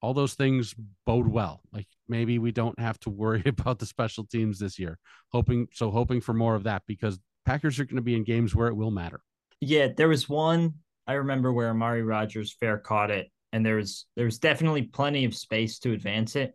All 0.00 0.14
those 0.14 0.34
things 0.34 0.74
bode 1.06 1.28
well. 1.28 1.62
Like 1.72 1.86
maybe 2.08 2.38
we 2.38 2.52
don't 2.52 2.78
have 2.78 2.98
to 3.00 3.10
worry 3.10 3.42
about 3.46 3.78
the 3.78 3.86
special 3.86 4.24
teams 4.24 4.58
this 4.58 4.78
year. 4.78 4.98
Hoping 5.32 5.68
so, 5.72 5.90
hoping 5.90 6.20
for 6.20 6.34
more 6.34 6.54
of 6.54 6.64
that 6.64 6.82
because 6.86 7.18
Packers 7.44 7.78
are 7.78 7.84
going 7.84 7.96
to 7.96 8.02
be 8.02 8.14
in 8.14 8.24
games 8.24 8.54
where 8.54 8.68
it 8.68 8.74
will 8.74 8.90
matter. 8.90 9.20
Yeah, 9.60 9.88
there 9.96 10.08
was 10.08 10.28
one 10.28 10.74
I 11.06 11.14
remember 11.14 11.52
where 11.52 11.70
Amari 11.70 12.02
Rogers 12.02 12.54
fair 12.60 12.78
caught 12.78 13.10
it, 13.10 13.30
and 13.52 13.64
there 13.64 13.76
was 13.76 14.06
there 14.16 14.26
was 14.26 14.38
definitely 14.38 14.82
plenty 14.82 15.24
of 15.24 15.34
space 15.34 15.78
to 15.80 15.92
advance 15.92 16.36
it. 16.36 16.52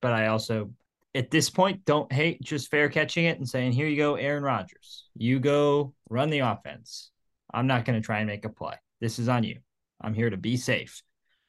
But 0.00 0.12
I 0.12 0.26
also 0.26 0.70
at 1.14 1.30
this 1.30 1.48
point, 1.48 1.84
don't 1.84 2.12
hate 2.12 2.42
just 2.42 2.70
fair 2.70 2.88
catching 2.88 3.26
it 3.26 3.38
and 3.38 3.48
saying, 3.48 3.72
here 3.72 3.86
you 3.86 3.96
go, 3.96 4.16
Aaron 4.16 4.42
Rodgers. 4.42 5.06
You 5.16 5.38
go 5.38 5.94
run 6.10 6.30
the 6.30 6.40
offense. 6.40 7.10
I'm 7.52 7.68
not 7.68 7.84
going 7.84 8.00
to 8.00 8.04
try 8.04 8.18
and 8.18 8.26
make 8.26 8.44
a 8.44 8.48
play. 8.48 8.74
This 9.00 9.18
is 9.18 9.28
on 9.28 9.44
you. 9.44 9.60
I'm 10.00 10.14
here 10.14 10.30
to 10.30 10.36
be 10.36 10.56
safe. 10.56 11.02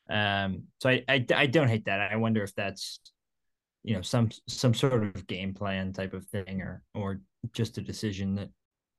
Um, 0.09 0.63
so 0.79 0.89
I, 0.89 1.03
I, 1.07 1.25
I 1.35 1.45
don't 1.47 1.67
hate 1.67 1.85
that. 1.85 2.11
I 2.11 2.15
wonder 2.15 2.43
if 2.43 2.53
that's, 2.55 2.99
you 3.83 3.95
know, 3.95 4.01
some 4.01 4.29
some 4.47 4.73
sort 4.73 5.03
of 5.03 5.27
game 5.27 5.53
plan 5.53 5.93
type 5.93 6.13
of 6.13 6.25
thing 6.25 6.61
or 6.61 6.83
or 6.93 7.21
just 7.53 7.77
a 7.77 7.81
decision 7.81 8.35
that 8.35 8.49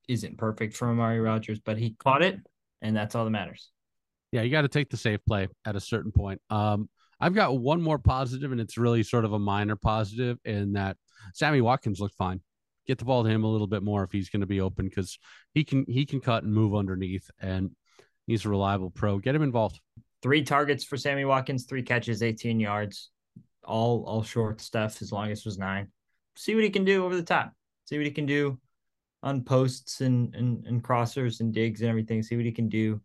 isn't 0.09 0.39
perfect 0.39 0.77
from 0.77 0.91
Amari 0.91 1.21
Rogers, 1.21 1.59
but 1.59 1.79
he 1.79 1.97
caught 1.99 2.23
it 2.23 2.39
and 2.83 2.97
that's 2.97 3.15
all 3.15 3.25
that 3.25 3.31
matters. 3.31 3.71
Yeah, 4.33 4.43
you 4.43 4.51
got 4.51 4.63
to 4.63 4.69
take 4.69 4.91
the 4.91 4.97
safe 4.97 5.21
play 5.27 5.49
at 5.65 5.77
a 5.77 5.81
certain 5.81 6.13
point. 6.13 6.41
Um, 6.51 6.89
I've 7.19 7.35
got 7.35 7.59
one 7.59 7.81
more 7.81 7.99
positive, 7.99 8.53
and 8.53 8.61
it's 8.61 8.77
really 8.77 9.03
sort 9.03 9.25
of 9.25 9.33
a 9.33 9.39
minor 9.39 9.77
positive 9.77 10.39
in 10.45 10.75
that 10.75 10.97
Sammy 11.35 11.61
Watkins 11.61 12.01
looked 12.01 12.17
fine. 12.17 12.41
Get 12.87 12.99
the 12.99 13.05
ball 13.05 13.25
to 13.25 13.31
him 13.31 13.45
a 13.45 13.51
little 13.51 13.67
bit 13.67 13.83
more 13.83 14.05
if 14.05 14.13
he's 14.13 14.29
going 14.29 14.43
to 14.43 14.47
be 14.47 14.61
open 14.61 14.87
because 14.87 15.19
he 15.55 15.65
can 15.65 15.85
he 15.89 16.05
can 16.05 16.21
cut 16.21 16.45
and 16.45 16.53
move 16.53 16.75
underneath, 16.75 17.31
and 17.41 17.71
he's 18.27 18.45
a 18.45 18.49
reliable 18.49 18.91
pro. 18.91 19.19
Get 19.19 19.35
him 19.35 19.43
involved. 19.43 19.81
Three 20.27 20.43
targets 20.43 20.83
for 20.83 20.97
Sammy 20.97 21.25
Watkins, 21.25 21.65
three 21.65 21.83
catches, 21.83 22.23
18 22.23 22.59
yards, 22.59 23.11
all 23.65 24.05
all 24.05 24.23
short 24.23 24.61
stuff. 24.61 24.99
His 24.99 25.13
longest 25.13 25.45
was 25.45 25.59
nine. 25.59 25.89
See 26.35 26.55
what 26.55 26.65
he 26.65 26.71
can 26.71 26.85
do 26.85 27.05
over 27.05 27.15
the 27.15 27.23
top. 27.23 27.53
See 27.85 27.97
what 27.97 28.07
he 28.07 28.13
can 28.13 28.27
do 28.27 28.59
on 29.23 29.43
posts 29.43 30.01
and 30.01 30.35
and, 30.35 30.67
and 30.67 30.83
crossers 30.83 31.41
and 31.41 31.55
digs 31.55 31.81
and 31.81 31.89
everything. 31.89 32.23
See 32.23 32.35
what 32.35 32.45
he 32.45 32.53
can 32.53 32.69
do 32.69 33.01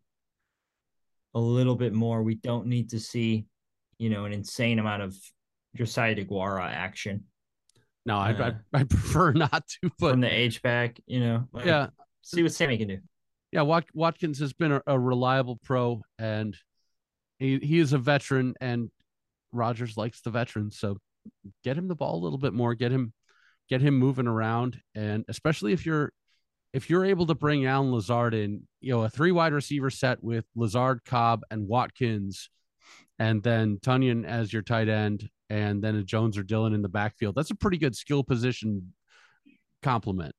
a 1.35 1.39
little 1.39 1.75
bit 1.75 1.93
more. 1.93 2.23
We 2.23 2.35
don't 2.35 2.65
need 2.65 2.89
to 2.89 2.99
see 2.99 3.45
you 4.01 4.09
know, 4.09 4.25
an 4.25 4.33
insane 4.33 4.79
amount 4.79 5.03
of 5.03 5.15
Josiah 5.75 6.15
DeGuara 6.15 6.63
action. 6.63 7.25
No, 8.03 8.17
I, 8.17 8.31
uh, 8.31 8.53
I, 8.73 8.79
I 8.79 8.83
prefer 8.89 9.31
not 9.31 9.67
to. 9.67 9.91
But 9.99 10.13
from 10.13 10.21
the 10.21 10.27
H 10.27 10.63
back, 10.63 10.99
you 11.05 11.19
know, 11.19 11.47
like, 11.53 11.65
yeah, 11.65 11.89
see 12.23 12.41
what 12.41 12.51
Sammy 12.51 12.79
can 12.79 12.87
do. 12.87 12.97
Yeah, 13.51 13.61
Wat- 13.61 13.93
Watkins 13.93 14.39
has 14.39 14.53
been 14.53 14.71
a, 14.71 14.81
a, 14.87 14.99
reliable 14.99 15.59
pro, 15.63 16.01
and 16.17 16.57
he 17.41 17.59
he 17.59 17.79
is 17.79 17.93
a 17.93 17.97
veteran, 17.97 18.53
and 18.61 18.89
Rodgers 19.51 19.97
likes 19.97 20.21
the 20.21 20.29
veterans, 20.31 20.79
so 20.79 20.97
get 21.63 21.77
him 21.77 21.87
the 21.87 21.95
ball 21.95 22.15
a 22.15 22.23
little 22.23 22.37
bit 22.39 22.53
more, 22.53 22.75
get 22.75 22.91
him 22.91 23.13
get 23.69 23.81
him 23.81 23.97
moving 23.97 24.27
around, 24.27 24.79
and 24.95 25.25
especially 25.27 25.73
if 25.73 25.85
you're 25.85 26.11
if 26.73 26.89
you're 26.89 27.05
able 27.05 27.25
to 27.27 27.35
bring 27.35 27.65
Allen 27.65 27.91
Lazard 27.91 28.33
in, 28.33 28.63
you 28.79 28.93
know, 28.93 29.03
a 29.03 29.09
three 29.09 29.31
wide 29.31 29.53
receiver 29.53 29.89
set 29.89 30.23
with 30.23 30.45
Lazard, 30.55 31.03
Cobb, 31.05 31.41
and 31.51 31.67
Watkins 31.67 32.49
and 33.19 33.43
then 33.43 33.77
Tonyan 33.77 34.25
as 34.25 34.51
your 34.51 34.61
tight 34.63 34.89
end, 34.89 35.29
and 35.49 35.83
then 35.83 35.95
a 35.95 36.03
Jones 36.03 36.37
or 36.37 36.43
Dillon 36.43 36.73
in 36.73 36.81
the 36.81 36.89
backfield. 36.89 37.35
That's 37.35 37.51
a 37.51 37.55
pretty 37.55 37.77
good 37.77 37.95
skill 37.95 38.23
position 38.23 38.93
complement. 39.83 40.33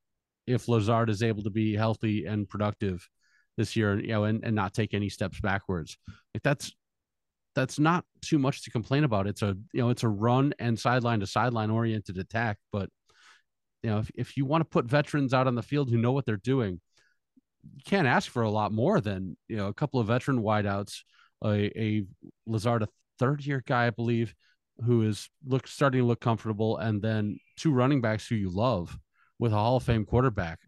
if 0.47 0.67
Lazard 0.67 1.09
is 1.09 1.23
able 1.23 1.43
to 1.43 1.49
be 1.49 1.75
healthy 1.75 2.25
and 2.25 2.49
productive 2.49 3.07
this 3.57 3.75
year, 3.75 3.99
you 3.99 4.09
know, 4.09 4.25
and, 4.25 4.43
and 4.43 4.55
not 4.55 4.73
take 4.73 4.93
any 4.93 5.09
steps 5.09 5.39
backwards. 5.39 5.97
Like 6.33 6.43
that's 6.43 6.73
that's 7.55 7.79
not 7.79 8.05
too 8.21 8.39
much 8.39 8.63
to 8.63 8.71
complain 8.71 9.03
about. 9.03 9.27
It's 9.27 9.41
a 9.41 9.55
you 9.73 9.81
know, 9.81 9.89
it's 9.89 10.03
a 10.03 10.09
run 10.09 10.53
and 10.59 10.79
sideline 10.79 11.19
to 11.19 11.27
sideline 11.27 11.69
oriented 11.69 12.17
attack. 12.17 12.57
But 12.71 12.89
you 13.81 13.89
know, 13.89 13.99
if, 13.99 14.11
if 14.15 14.37
you 14.37 14.45
want 14.45 14.61
to 14.61 14.69
put 14.69 14.85
veterans 14.85 15.33
out 15.33 15.47
on 15.47 15.55
the 15.55 15.61
field 15.61 15.89
who 15.89 15.97
know 15.97 16.11
what 16.11 16.25
they're 16.25 16.37
doing, 16.37 16.79
you 17.75 17.81
can't 17.85 18.07
ask 18.07 18.31
for 18.31 18.43
a 18.43 18.49
lot 18.49 18.71
more 18.71 19.01
than 19.01 19.37
you 19.47 19.55
know 19.55 19.67
a 19.67 19.73
couple 19.73 19.99
of 19.99 20.07
veteran 20.07 20.41
wideouts, 20.41 21.01
a, 21.43 21.79
a 21.79 22.05
Lazard, 22.45 22.83
a 22.83 22.87
third 23.19 23.45
year 23.45 23.63
guy, 23.65 23.87
I 23.87 23.91
believe, 23.91 24.33
who 24.85 25.03
is 25.03 25.29
look 25.45 25.67
starting 25.67 26.01
to 26.01 26.07
look 26.07 26.21
comfortable, 26.21 26.77
and 26.77 27.01
then 27.01 27.37
two 27.57 27.71
running 27.71 28.01
backs 28.01 28.27
who 28.27 28.35
you 28.35 28.49
love 28.49 28.97
with 29.39 29.53
a 29.53 29.55
Hall 29.55 29.77
of 29.77 29.83
Fame 29.83 30.05
quarterback. 30.05 30.59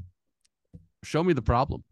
Show 1.03 1.23
me 1.23 1.33
the 1.33 1.41
problem. 1.41 1.83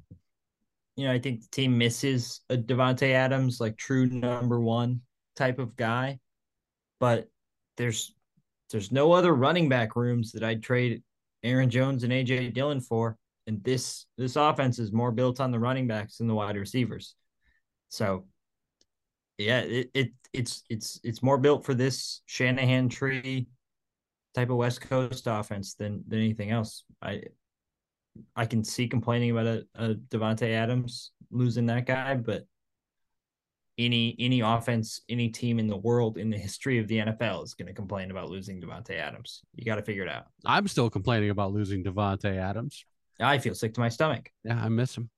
You 0.96 1.06
know, 1.06 1.12
I 1.12 1.20
think 1.20 1.42
the 1.42 1.48
team 1.52 1.78
misses 1.78 2.42
a 2.50 2.58
Davante 2.58 3.12
Adams, 3.14 3.60
like 3.60 3.78
true 3.78 4.06
number 4.06 4.60
one 4.60 5.02
type 5.36 5.60
of 5.60 5.76
guy, 5.76 6.20
but 7.00 7.28
there's 7.78 8.14
there's 8.72 8.92
no 8.92 9.12
other 9.12 9.34
running 9.34 9.70
back 9.70 9.96
rooms 9.96 10.32
that 10.32 10.44
I'd 10.44 10.64
trade 10.64 11.04
Aaron 11.44 11.70
Jones 11.70 12.04
and 12.04 12.14
AJ 12.14 12.54
Dillon 12.54 12.82
for. 12.82 13.18
And 13.46 13.64
this 13.64 14.06
this 14.18 14.36
offense 14.36 14.80
is 14.80 14.92
more 14.92 15.12
built 15.12 15.40
on 15.40 15.52
the 15.52 15.60
running 15.60 15.88
backs 15.88 16.18
than 16.18 16.28
the 16.28 16.36
wide 16.36 16.56
receivers. 16.56 17.16
So 17.90 18.26
yeah, 19.38 19.60
it, 19.62 19.90
it 19.94 20.12
it's 20.32 20.64
it's 20.70 21.00
it's 21.04 21.22
more 21.22 21.38
built 21.38 21.66
for 21.66 21.74
this 21.74 22.22
Shanahan 22.26 22.90
tree 22.90 23.48
type 24.34 24.50
of 24.50 24.58
West 24.58 24.82
Coast 24.82 25.28
offense 25.28 25.76
than 25.76 26.04
than 26.08 26.20
anything 26.20 26.52
else. 26.52 26.86
I 27.02 27.24
I 28.36 28.46
can 28.46 28.64
see 28.64 28.88
complaining 28.88 29.32
about 29.32 29.48
a, 29.48 29.66
a 29.76 29.96
Davante 29.96 30.52
Adams 30.54 31.12
losing 31.32 31.66
that 31.68 31.86
guy, 31.86 32.16
but 32.16 32.46
any 33.78 34.16
any 34.20 34.42
offense, 34.42 35.02
any 35.10 35.30
team 35.30 35.60
in 35.60 35.68
the 35.68 35.78
world 35.78 36.18
in 36.18 36.30
the 36.30 36.38
history 36.38 36.78
of 36.78 36.88
the 36.88 36.98
NFL 36.98 37.44
is 37.44 37.54
going 37.54 37.68
to 37.68 37.74
complain 37.74 38.12
about 38.12 38.30
losing 38.30 38.62
Davante 38.62 38.92
Adams. 38.92 39.42
You 39.56 39.66
got 39.66 39.76
to 39.76 39.82
figure 39.82 40.04
it 40.04 40.10
out. 40.10 40.28
I'm 40.46 40.68
still 40.68 40.90
complaining 40.90 41.32
about 41.32 41.54
losing 41.54 41.84
Davante 41.84 42.38
Adams. 42.38 42.86
I 43.20 43.38
feel 43.38 43.56
sick 43.56 43.74
to 43.76 43.80
my 43.80 43.90
stomach. 43.90 44.30
Yeah, 44.44 44.62
I 44.64 44.70
miss 44.70 44.96
him. 44.96 45.10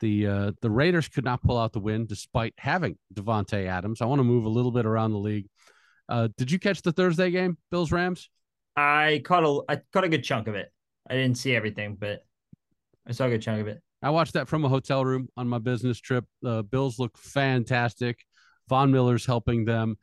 The 0.00 0.26
uh, 0.26 0.52
the 0.60 0.70
Raiders 0.70 1.08
could 1.08 1.24
not 1.24 1.42
pull 1.42 1.58
out 1.58 1.72
the 1.72 1.80
win 1.80 2.06
despite 2.06 2.54
having 2.58 2.98
Davante 3.14 3.66
Adams. 3.66 4.00
I 4.00 4.06
want 4.06 4.20
to 4.20 4.24
move 4.24 4.44
a 4.44 4.50
little 4.50 4.72
bit 4.72 4.86
around 4.86 5.12
the 5.12 5.18
league. 5.18 5.48
Uh, 6.08 6.28
did 6.36 6.50
you 6.50 6.58
catch 6.58 6.82
the 6.82 6.92
Thursday 6.92 7.30
game, 7.30 7.56
Bills 7.70 7.90
Rams? 7.90 8.30
I 8.76 9.22
caught 9.24 9.44
a 9.44 9.72
I 9.72 9.80
caught 9.92 10.04
a 10.04 10.08
good 10.08 10.22
chunk 10.22 10.48
of 10.48 10.54
it. 10.54 10.70
I 11.08 11.14
didn't 11.14 11.38
see 11.38 11.54
everything, 11.54 11.96
but 11.98 12.25
I 13.06 13.12
saw 13.12 13.26
a 13.26 13.30
good 13.30 13.42
chunk 13.42 13.60
of 13.60 13.68
it. 13.68 13.80
I 14.02 14.10
watched 14.10 14.34
that 14.34 14.48
from 14.48 14.64
a 14.64 14.68
hotel 14.68 15.04
room 15.04 15.28
on 15.36 15.48
my 15.48 15.58
business 15.58 16.00
trip. 16.00 16.24
The 16.42 16.62
Bills 16.64 16.98
look 16.98 17.16
fantastic. 17.16 18.24
Von 18.68 18.90
Miller's 18.90 19.26
helping 19.26 19.64
them. 19.64 19.96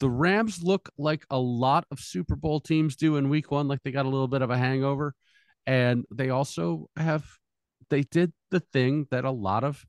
The 0.00 0.10
Rams 0.10 0.62
look 0.62 0.90
like 0.98 1.24
a 1.30 1.38
lot 1.38 1.86
of 1.90 1.98
Super 1.98 2.36
Bowl 2.36 2.60
teams 2.60 2.96
do 2.96 3.16
in 3.16 3.30
week 3.30 3.50
one, 3.50 3.66
like 3.66 3.82
they 3.82 3.90
got 3.90 4.04
a 4.04 4.10
little 4.10 4.28
bit 4.28 4.42
of 4.42 4.50
a 4.50 4.58
hangover. 4.58 5.14
And 5.66 6.04
they 6.12 6.30
also 6.30 6.88
have, 6.96 7.24
they 7.88 8.02
did 8.02 8.32
the 8.50 8.60
thing 8.60 9.06
that 9.10 9.24
a 9.24 9.30
lot 9.30 9.64
of 9.64 9.84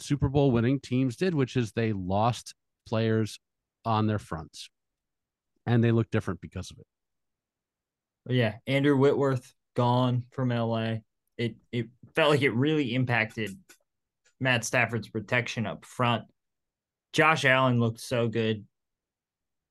Super 0.00 0.28
Bowl 0.28 0.50
winning 0.50 0.80
teams 0.80 1.16
did, 1.16 1.34
which 1.34 1.56
is 1.56 1.72
they 1.72 1.92
lost 1.92 2.54
players 2.88 3.38
on 3.84 4.06
their 4.06 4.18
fronts 4.18 4.70
and 5.66 5.84
they 5.84 5.92
look 5.92 6.10
different 6.10 6.40
because 6.40 6.70
of 6.70 6.78
it. 6.78 6.86
Yeah. 8.34 8.54
Andrew 8.66 8.96
Whitworth 8.96 9.54
gone 9.74 10.24
from 10.30 10.48
LA 10.48 10.96
it 11.40 11.56
it 11.72 11.86
felt 12.14 12.30
like 12.30 12.42
it 12.42 12.54
really 12.54 12.94
impacted 12.94 13.56
Matt 14.40 14.64
Stafford's 14.64 15.08
protection 15.08 15.66
up 15.66 15.84
front. 15.84 16.24
Josh 17.12 17.44
Allen 17.44 17.80
looked 17.80 18.00
so 18.00 18.28
good 18.28 18.64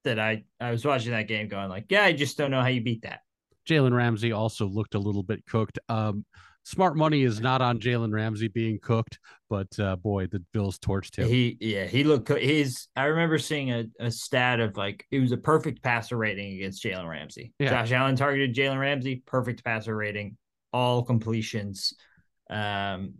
that 0.04 0.20
I 0.20 0.44
I 0.60 0.72
was 0.72 0.84
watching 0.84 1.12
that 1.12 1.28
game 1.28 1.48
going 1.48 1.70
like, 1.70 1.86
yeah, 1.90 2.04
I 2.04 2.12
just 2.12 2.38
don't 2.38 2.52
know 2.52 2.62
how 2.62 2.68
you 2.68 2.82
beat 2.82 3.04
that. 3.04 3.22
Jalen 3.68 3.94
Ramsey 3.94 4.32
also 4.32 4.66
looked 4.66 4.96
a 4.96 5.00
little 5.00 5.22
bit 5.22 5.46
cooked. 5.46 5.78
Um, 5.90 6.26
smart 6.64 6.98
money 6.98 7.22
is 7.22 7.40
not 7.40 7.62
on 7.62 7.80
Jalen 7.80 8.12
Ramsey 8.12 8.48
being 8.48 8.80
cooked, 8.82 9.20
but 9.48 9.68
uh, 9.80 9.96
boy, 9.96 10.26
the 10.26 10.44
Bills 10.52 10.80
torched 10.80 11.18
him. 11.18 11.28
He 11.28 11.56
yeah, 11.60 11.86
he 11.86 12.04
looked 12.04 12.30
his. 12.30 12.88
I 12.96 13.06
remember 13.06 13.38
seeing 13.38 13.72
a, 13.72 13.86
a 14.00 14.10
stat 14.10 14.60
of 14.60 14.76
like 14.76 15.06
it 15.12 15.20
was 15.20 15.34
a 15.34 15.38
perfect 15.38 15.84
passer 15.84 16.18
rating 16.18 16.56
against 16.56 16.84
Jalen 16.84 17.08
Ramsey. 17.08 17.54
Yeah. 17.60 17.70
Josh 17.70 17.92
Allen 17.92 18.16
targeted 18.16 18.56
Jalen 18.56 18.80
Ramsey, 18.80 19.22
perfect 19.28 19.64
passer 19.64 19.96
rating 19.96 20.36
all 20.74 21.04
completions. 21.04 21.94
Um, 22.50 23.16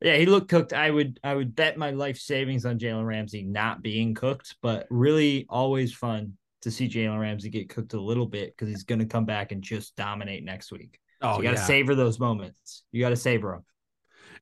yeah, 0.00 0.16
he 0.16 0.26
looked 0.26 0.48
cooked. 0.48 0.72
I 0.72 0.90
would 0.90 1.18
I 1.24 1.34
would 1.34 1.56
bet 1.56 1.78
my 1.78 1.90
life 1.90 2.18
savings 2.18 2.66
on 2.66 2.78
Jalen 2.78 3.06
Ramsey 3.06 3.42
not 3.42 3.82
being 3.82 4.14
cooked, 4.14 4.56
but 4.62 4.86
really 4.90 5.46
always 5.48 5.92
fun 5.92 6.34
to 6.62 6.70
see 6.70 6.88
Jalen 6.88 7.20
Ramsey 7.20 7.48
get 7.48 7.68
cooked 7.68 7.94
a 7.94 8.00
little 8.00 8.26
bit 8.26 8.54
because 8.54 8.68
he's 8.68 8.82
going 8.82 8.98
to 8.98 9.06
come 9.06 9.24
back 9.24 9.52
and 9.52 9.62
just 9.62 9.96
dominate 9.96 10.44
next 10.44 10.70
week. 10.70 10.98
Oh, 11.22 11.32
so 11.32 11.38
you 11.38 11.44
got 11.44 11.54
to 11.54 11.60
yeah. 11.60 11.66
savor 11.66 11.94
those 11.94 12.18
moments. 12.18 12.82
You 12.92 13.00
got 13.00 13.10
to 13.10 13.16
savor 13.16 13.52
them. 13.52 13.64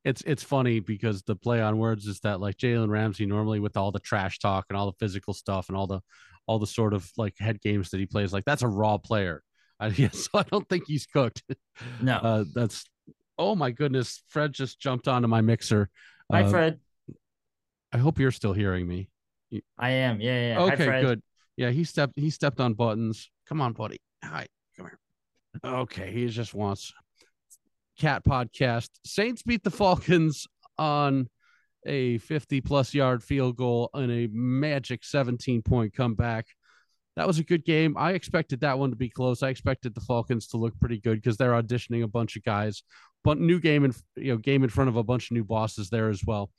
It's 0.04 0.22
it's 0.26 0.42
funny 0.42 0.80
because 0.80 1.22
the 1.22 1.36
play 1.36 1.60
on 1.60 1.78
words 1.78 2.06
is 2.06 2.18
that 2.20 2.40
like 2.40 2.56
Jalen 2.56 2.88
Ramsey 2.88 3.24
normally 3.24 3.60
with 3.60 3.76
all 3.76 3.92
the 3.92 4.00
trash 4.00 4.40
talk 4.40 4.66
and 4.68 4.76
all 4.76 4.86
the 4.86 4.98
physical 4.98 5.34
stuff 5.34 5.68
and 5.68 5.78
all 5.78 5.86
the 5.86 6.00
all 6.46 6.58
the 6.58 6.66
sort 6.66 6.94
of 6.94 7.08
like 7.16 7.34
head 7.38 7.60
games 7.60 7.90
that 7.90 8.00
he 8.00 8.06
plays 8.06 8.32
like 8.32 8.44
that's 8.44 8.62
a 8.62 8.68
raw 8.68 8.98
player. 8.98 9.43
I, 9.80 9.92
so 10.12 10.30
I 10.34 10.42
don't 10.44 10.68
think 10.68 10.84
he's 10.86 11.06
cooked. 11.06 11.42
No, 12.00 12.16
uh, 12.16 12.44
that's 12.54 12.84
oh 13.38 13.54
my 13.54 13.70
goodness. 13.70 14.22
Fred 14.28 14.52
just 14.52 14.80
jumped 14.80 15.08
onto 15.08 15.28
my 15.28 15.40
mixer. 15.40 15.88
Hi, 16.30 16.42
uh, 16.42 16.50
Fred. 16.50 16.80
I 17.92 17.98
hope 17.98 18.18
you're 18.18 18.32
still 18.32 18.52
hearing 18.52 18.88
me. 18.88 19.08
I 19.78 19.90
am. 19.90 20.20
Yeah, 20.20 20.48
yeah. 20.48 20.60
Okay, 20.60 20.86
Hi, 20.86 21.00
good. 21.00 21.22
Yeah, 21.56 21.70
he 21.70 21.84
stepped. 21.84 22.14
He 22.16 22.30
stepped 22.30 22.60
on 22.60 22.74
buttons. 22.74 23.30
Come 23.48 23.60
on, 23.60 23.72
buddy. 23.72 23.98
Hi, 24.24 24.46
come 24.76 24.86
here. 24.86 24.98
Okay, 25.64 26.10
he 26.12 26.26
just 26.26 26.54
wants 26.54 26.92
cat 27.98 28.24
podcast. 28.24 28.88
Saints 29.04 29.42
beat 29.42 29.62
the 29.62 29.70
Falcons 29.70 30.46
on 30.78 31.28
a 31.86 32.18
50 32.18 32.60
plus 32.62 32.94
yard 32.94 33.22
field 33.22 33.56
goal 33.56 33.90
and 33.94 34.10
a 34.10 34.28
magic 34.32 35.04
17 35.04 35.62
point 35.62 35.94
comeback 35.94 36.46
that 37.16 37.26
was 37.26 37.38
a 37.38 37.44
good 37.44 37.64
game. 37.64 37.96
I 37.96 38.12
expected 38.12 38.60
that 38.60 38.78
one 38.78 38.90
to 38.90 38.96
be 38.96 39.08
close. 39.08 39.42
I 39.42 39.48
expected 39.48 39.94
the 39.94 40.00
Falcons 40.00 40.48
to 40.48 40.56
look 40.56 40.78
pretty 40.80 40.98
good 40.98 41.20
because 41.20 41.36
they're 41.36 41.52
auditioning 41.52 42.02
a 42.02 42.08
bunch 42.08 42.36
of 42.36 42.44
guys. 42.44 42.82
But 43.22 43.38
new 43.38 43.60
game 43.60 43.84
and 43.84 43.96
you 44.16 44.32
know 44.32 44.38
game 44.38 44.64
in 44.64 44.70
front 44.70 44.88
of 44.88 44.96
a 44.96 45.04
bunch 45.04 45.30
of 45.30 45.34
new 45.34 45.44
bosses 45.44 45.90
there 45.90 46.10
as 46.10 46.22
well. 46.26 46.50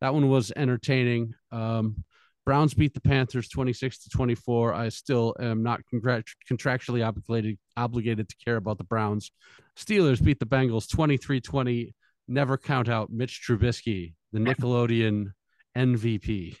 That 0.00 0.14
one 0.14 0.28
was 0.28 0.52
entertaining. 0.56 1.34
Um, 1.52 2.04
Browns 2.44 2.74
beat 2.74 2.94
the 2.94 3.00
Panthers 3.00 3.48
26 3.48 4.04
to 4.04 4.10
24. 4.10 4.74
I 4.74 4.88
still 4.88 5.36
am 5.38 5.62
not 5.62 5.80
contractually 5.92 7.06
obligated 7.06 7.58
obligated 7.76 8.28
to 8.28 8.36
care 8.44 8.56
about 8.56 8.78
the 8.78 8.84
Browns. 8.84 9.30
Steelers 9.78 10.22
beat 10.22 10.40
the 10.40 10.46
Bengals 10.46 10.88
23-20. 10.88 11.92
Never 12.28 12.58
count 12.58 12.88
out 12.88 13.10
Mitch 13.10 13.42
Trubisky, 13.46 14.14
the 14.32 14.38
Nickelodeon 14.40 15.32
MVP. 15.76 16.56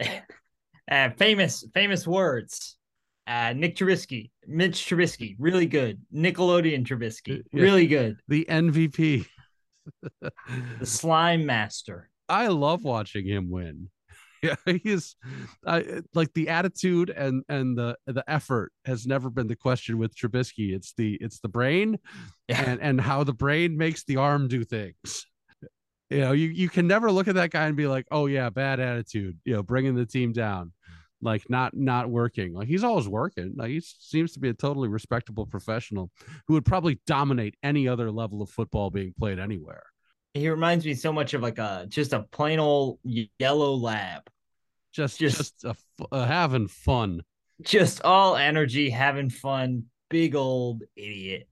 Uh, 0.90 1.10
famous, 1.10 1.64
famous 1.74 2.06
words. 2.06 2.76
Uh, 3.26 3.52
Nick 3.54 3.76
Trubisky, 3.76 4.30
Mitch 4.46 4.86
Trubisky, 4.86 5.36
really 5.38 5.66
good. 5.66 6.00
Nickelodeon 6.14 6.86
Trubisky, 6.86 7.42
really 7.52 7.86
good. 7.86 8.16
The 8.26 8.46
MVP, 8.48 9.26
the 10.20 10.86
slime 10.86 11.44
master. 11.44 12.08
I 12.30 12.46
love 12.46 12.84
watching 12.84 13.26
him 13.26 13.50
win. 13.50 13.90
Yeah, 14.40 14.54
he's 14.84 15.16
I, 15.66 16.02
like 16.14 16.32
the 16.32 16.48
attitude 16.48 17.10
and 17.10 17.42
and 17.48 17.76
the 17.76 17.96
the 18.06 18.22
effort 18.30 18.70
has 18.84 19.04
never 19.04 19.30
been 19.30 19.48
the 19.48 19.56
question 19.56 19.98
with 19.98 20.14
Trubisky. 20.14 20.76
It's 20.76 20.94
the 20.96 21.18
it's 21.20 21.40
the 21.40 21.48
brain, 21.48 21.98
yeah. 22.46 22.62
and 22.62 22.80
and 22.80 23.00
how 23.00 23.24
the 23.24 23.32
brain 23.32 23.76
makes 23.76 24.04
the 24.04 24.18
arm 24.18 24.46
do 24.46 24.62
things 24.62 25.26
you 26.10 26.20
know, 26.20 26.32
you, 26.32 26.48
you 26.48 26.68
can 26.68 26.86
never 26.86 27.10
look 27.10 27.28
at 27.28 27.34
that 27.34 27.50
guy 27.50 27.66
and 27.66 27.76
be 27.76 27.86
like, 27.86 28.06
oh 28.10 28.26
yeah, 28.26 28.48
bad 28.48 28.80
attitude, 28.80 29.38
you 29.44 29.54
know, 29.54 29.62
bringing 29.62 29.94
the 29.94 30.06
team 30.06 30.32
down 30.32 30.72
like 31.20 31.48
not 31.48 31.76
not 31.76 32.08
working. 32.08 32.52
Like 32.52 32.68
he's 32.68 32.84
always 32.84 33.08
working. 33.08 33.54
Like 33.56 33.70
he 33.70 33.80
seems 33.80 34.32
to 34.32 34.40
be 34.40 34.48
a 34.48 34.54
totally 34.54 34.88
respectable 34.88 35.46
professional 35.46 36.10
who 36.46 36.54
would 36.54 36.64
probably 36.64 37.00
dominate 37.06 37.56
any 37.62 37.88
other 37.88 38.10
level 38.10 38.42
of 38.42 38.50
football 38.50 38.90
being 38.90 39.14
played 39.18 39.38
anywhere. 39.38 39.82
He 40.34 40.48
reminds 40.48 40.84
me 40.84 40.94
so 40.94 41.12
much 41.12 41.34
of 41.34 41.42
like 41.42 41.58
a 41.58 41.86
just 41.88 42.12
a 42.12 42.20
plain 42.20 42.58
old 42.58 42.98
yellow 43.02 43.74
lab. 43.74 44.22
Just 44.92 45.18
just, 45.18 45.60
just 45.60 45.64
a, 45.64 45.74
a 46.12 46.26
having 46.26 46.68
fun. 46.68 47.22
Just 47.62 48.02
all 48.02 48.36
energy, 48.36 48.90
having 48.90 49.30
fun. 49.30 49.84
Big 50.10 50.34
old 50.34 50.84
idiot. 50.96 51.48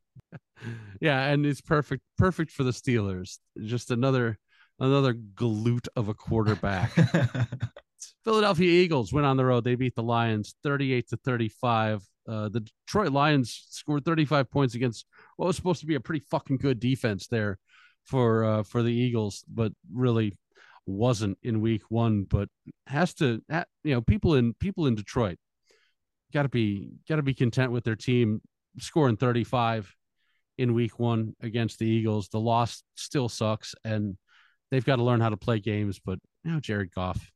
yeah, 1.00 1.26
and 1.26 1.44
it's 1.44 1.60
perfect 1.60 2.02
perfect 2.16 2.52
for 2.52 2.62
the 2.62 2.70
Steelers. 2.70 3.38
Just 3.64 3.90
another 3.90 4.38
another 4.78 5.14
galoot 5.14 5.88
of 5.96 6.08
a 6.08 6.14
quarterback. 6.14 6.92
Philadelphia 8.24 8.70
Eagles 8.70 9.12
went 9.12 9.26
on 9.26 9.36
the 9.36 9.44
road. 9.44 9.64
They 9.64 9.74
beat 9.74 9.94
the 9.94 10.02
Lions 10.02 10.54
38 10.62 11.08
to 11.08 11.16
35. 11.16 12.02
Uh, 12.28 12.48
the 12.48 12.60
Detroit 12.60 13.12
Lions 13.12 13.66
scored 13.70 14.04
35 14.04 14.50
points 14.50 14.74
against 14.74 15.06
what 15.36 15.46
was 15.46 15.56
supposed 15.56 15.80
to 15.80 15.86
be 15.86 15.94
a 15.94 16.00
pretty 16.00 16.24
fucking 16.30 16.56
good 16.56 16.80
defense 16.80 17.28
there 17.28 17.58
for 18.04 18.44
uh, 18.44 18.62
for 18.62 18.82
the 18.82 18.92
Eagles, 18.92 19.44
but 19.48 19.72
really 19.92 20.36
wasn't 20.86 21.38
in 21.42 21.60
Week 21.60 21.82
One. 21.88 22.24
But 22.24 22.48
has 22.86 23.14
to, 23.14 23.42
you 23.84 23.94
know, 23.94 24.00
people 24.00 24.34
in 24.34 24.54
people 24.54 24.86
in 24.86 24.94
Detroit 24.94 25.38
got 26.32 26.42
to 26.42 26.48
be 26.48 26.90
got 27.08 27.16
to 27.16 27.22
be 27.22 27.34
content 27.34 27.72
with 27.72 27.84
their 27.84 27.96
team 27.96 28.40
scoring 28.78 29.16
35 29.16 29.94
in 30.58 30.74
Week 30.74 30.98
One 30.98 31.34
against 31.42 31.78
the 31.78 31.86
Eagles. 31.86 32.28
The 32.28 32.40
loss 32.40 32.82
still 32.94 33.28
sucks, 33.28 33.74
and 33.84 34.16
they've 34.70 34.84
got 34.84 34.96
to 34.96 35.04
learn 35.04 35.20
how 35.20 35.30
to 35.30 35.36
play 35.36 35.60
games. 35.60 36.00
But 36.04 36.18
you 36.44 36.52
know, 36.52 36.60
Jared 36.60 36.92
Goff, 36.92 37.30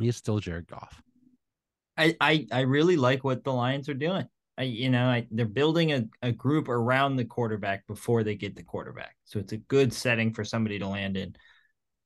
he's 0.00 0.16
still 0.16 0.38
Jared 0.38 0.66
Goff. 0.66 1.02
I, 1.96 2.16
I, 2.20 2.46
I 2.50 2.60
really 2.60 2.96
like 2.96 3.24
what 3.24 3.44
the 3.44 3.52
Lions 3.52 3.88
are 3.88 3.94
doing. 3.94 4.26
I, 4.56 4.62
you 4.64 4.90
know, 4.90 5.06
I, 5.06 5.26
they're 5.30 5.46
building 5.46 5.92
a, 5.92 6.04
a 6.22 6.32
group 6.32 6.68
around 6.68 7.16
the 7.16 7.24
quarterback 7.24 7.86
before 7.86 8.22
they 8.22 8.34
get 8.34 8.56
the 8.56 8.62
quarterback. 8.62 9.16
So 9.24 9.38
it's 9.38 9.52
a 9.52 9.58
good 9.58 9.92
setting 9.92 10.32
for 10.32 10.44
somebody 10.44 10.78
to 10.78 10.86
land 10.86 11.16
in. 11.16 11.34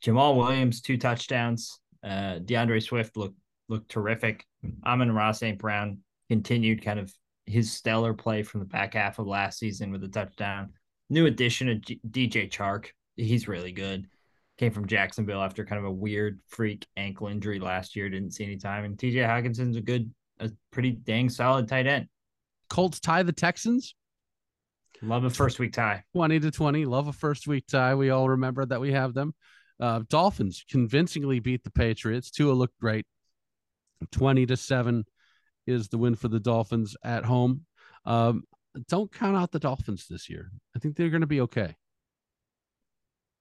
Jamaal 0.04 0.36
Williams, 0.36 0.80
two 0.80 0.98
touchdowns. 0.98 1.78
Uh, 2.02 2.38
D'Andre 2.40 2.80
Swift 2.80 3.16
looked 3.16 3.38
looked 3.68 3.90
terrific. 3.90 4.44
Amon-Ra 4.84 5.32
St. 5.32 5.58
Brown 5.58 5.98
continued 6.28 6.84
kind 6.84 6.98
of 6.98 7.12
his 7.46 7.72
stellar 7.72 8.12
play 8.12 8.42
from 8.42 8.60
the 8.60 8.66
back 8.66 8.94
half 8.94 9.18
of 9.18 9.26
last 9.26 9.58
season 9.58 9.90
with 9.90 10.04
a 10.04 10.08
touchdown. 10.08 10.72
New 11.08 11.26
addition 11.26 11.68
of 11.70 11.80
G- 11.80 12.00
DJ 12.10 12.50
Chark. 12.50 12.88
He's 13.16 13.48
really 13.48 13.72
good 13.72 14.06
came 14.58 14.72
from 14.72 14.86
Jacksonville 14.86 15.42
after 15.42 15.64
kind 15.64 15.78
of 15.78 15.84
a 15.84 15.90
weird 15.90 16.40
freak 16.48 16.86
ankle 16.96 17.26
injury 17.26 17.58
last 17.58 17.96
year. 17.96 18.08
Didn't 18.08 18.32
see 18.32 18.44
any 18.44 18.56
time. 18.56 18.84
And 18.84 18.96
TJ 18.96 19.26
Hockenson's 19.26 19.76
a 19.76 19.80
good, 19.80 20.12
a 20.40 20.50
pretty 20.70 20.92
dang 20.92 21.28
solid 21.28 21.68
tight 21.68 21.86
end. 21.86 22.08
Colts 22.68 23.00
tie 23.00 23.22
the 23.22 23.32
Texans. 23.32 23.94
Love 25.02 25.24
a 25.24 25.30
first 25.30 25.58
week 25.58 25.72
tie. 25.72 26.02
20 26.14 26.40
to 26.40 26.50
20. 26.50 26.86
Love 26.86 27.08
a 27.08 27.12
first 27.12 27.46
week 27.46 27.66
tie. 27.66 27.94
We 27.94 28.10
all 28.10 28.28
remember 28.28 28.64
that 28.64 28.80
we 28.80 28.92
have 28.92 29.12
them. 29.12 29.34
Uh, 29.80 30.02
Dolphins 30.08 30.64
convincingly 30.70 31.40
beat 31.40 31.64
the 31.64 31.70
Patriots. 31.70 32.30
Tua 32.30 32.52
looked 32.52 32.78
great. 32.80 33.06
20 34.12 34.46
to 34.46 34.56
7 34.56 35.04
is 35.66 35.88
the 35.88 35.98
win 35.98 36.14
for 36.14 36.28
the 36.28 36.40
Dolphins 36.40 36.96
at 37.02 37.24
home. 37.24 37.62
Um, 38.04 38.44
don't 38.88 39.12
count 39.12 39.36
out 39.36 39.50
the 39.50 39.58
Dolphins 39.58 40.06
this 40.08 40.28
year. 40.28 40.50
I 40.74 40.78
think 40.78 40.96
they're 40.96 41.10
going 41.10 41.22
to 41.22 41.26
be 41.26 41.40
okay. 41.42 41.74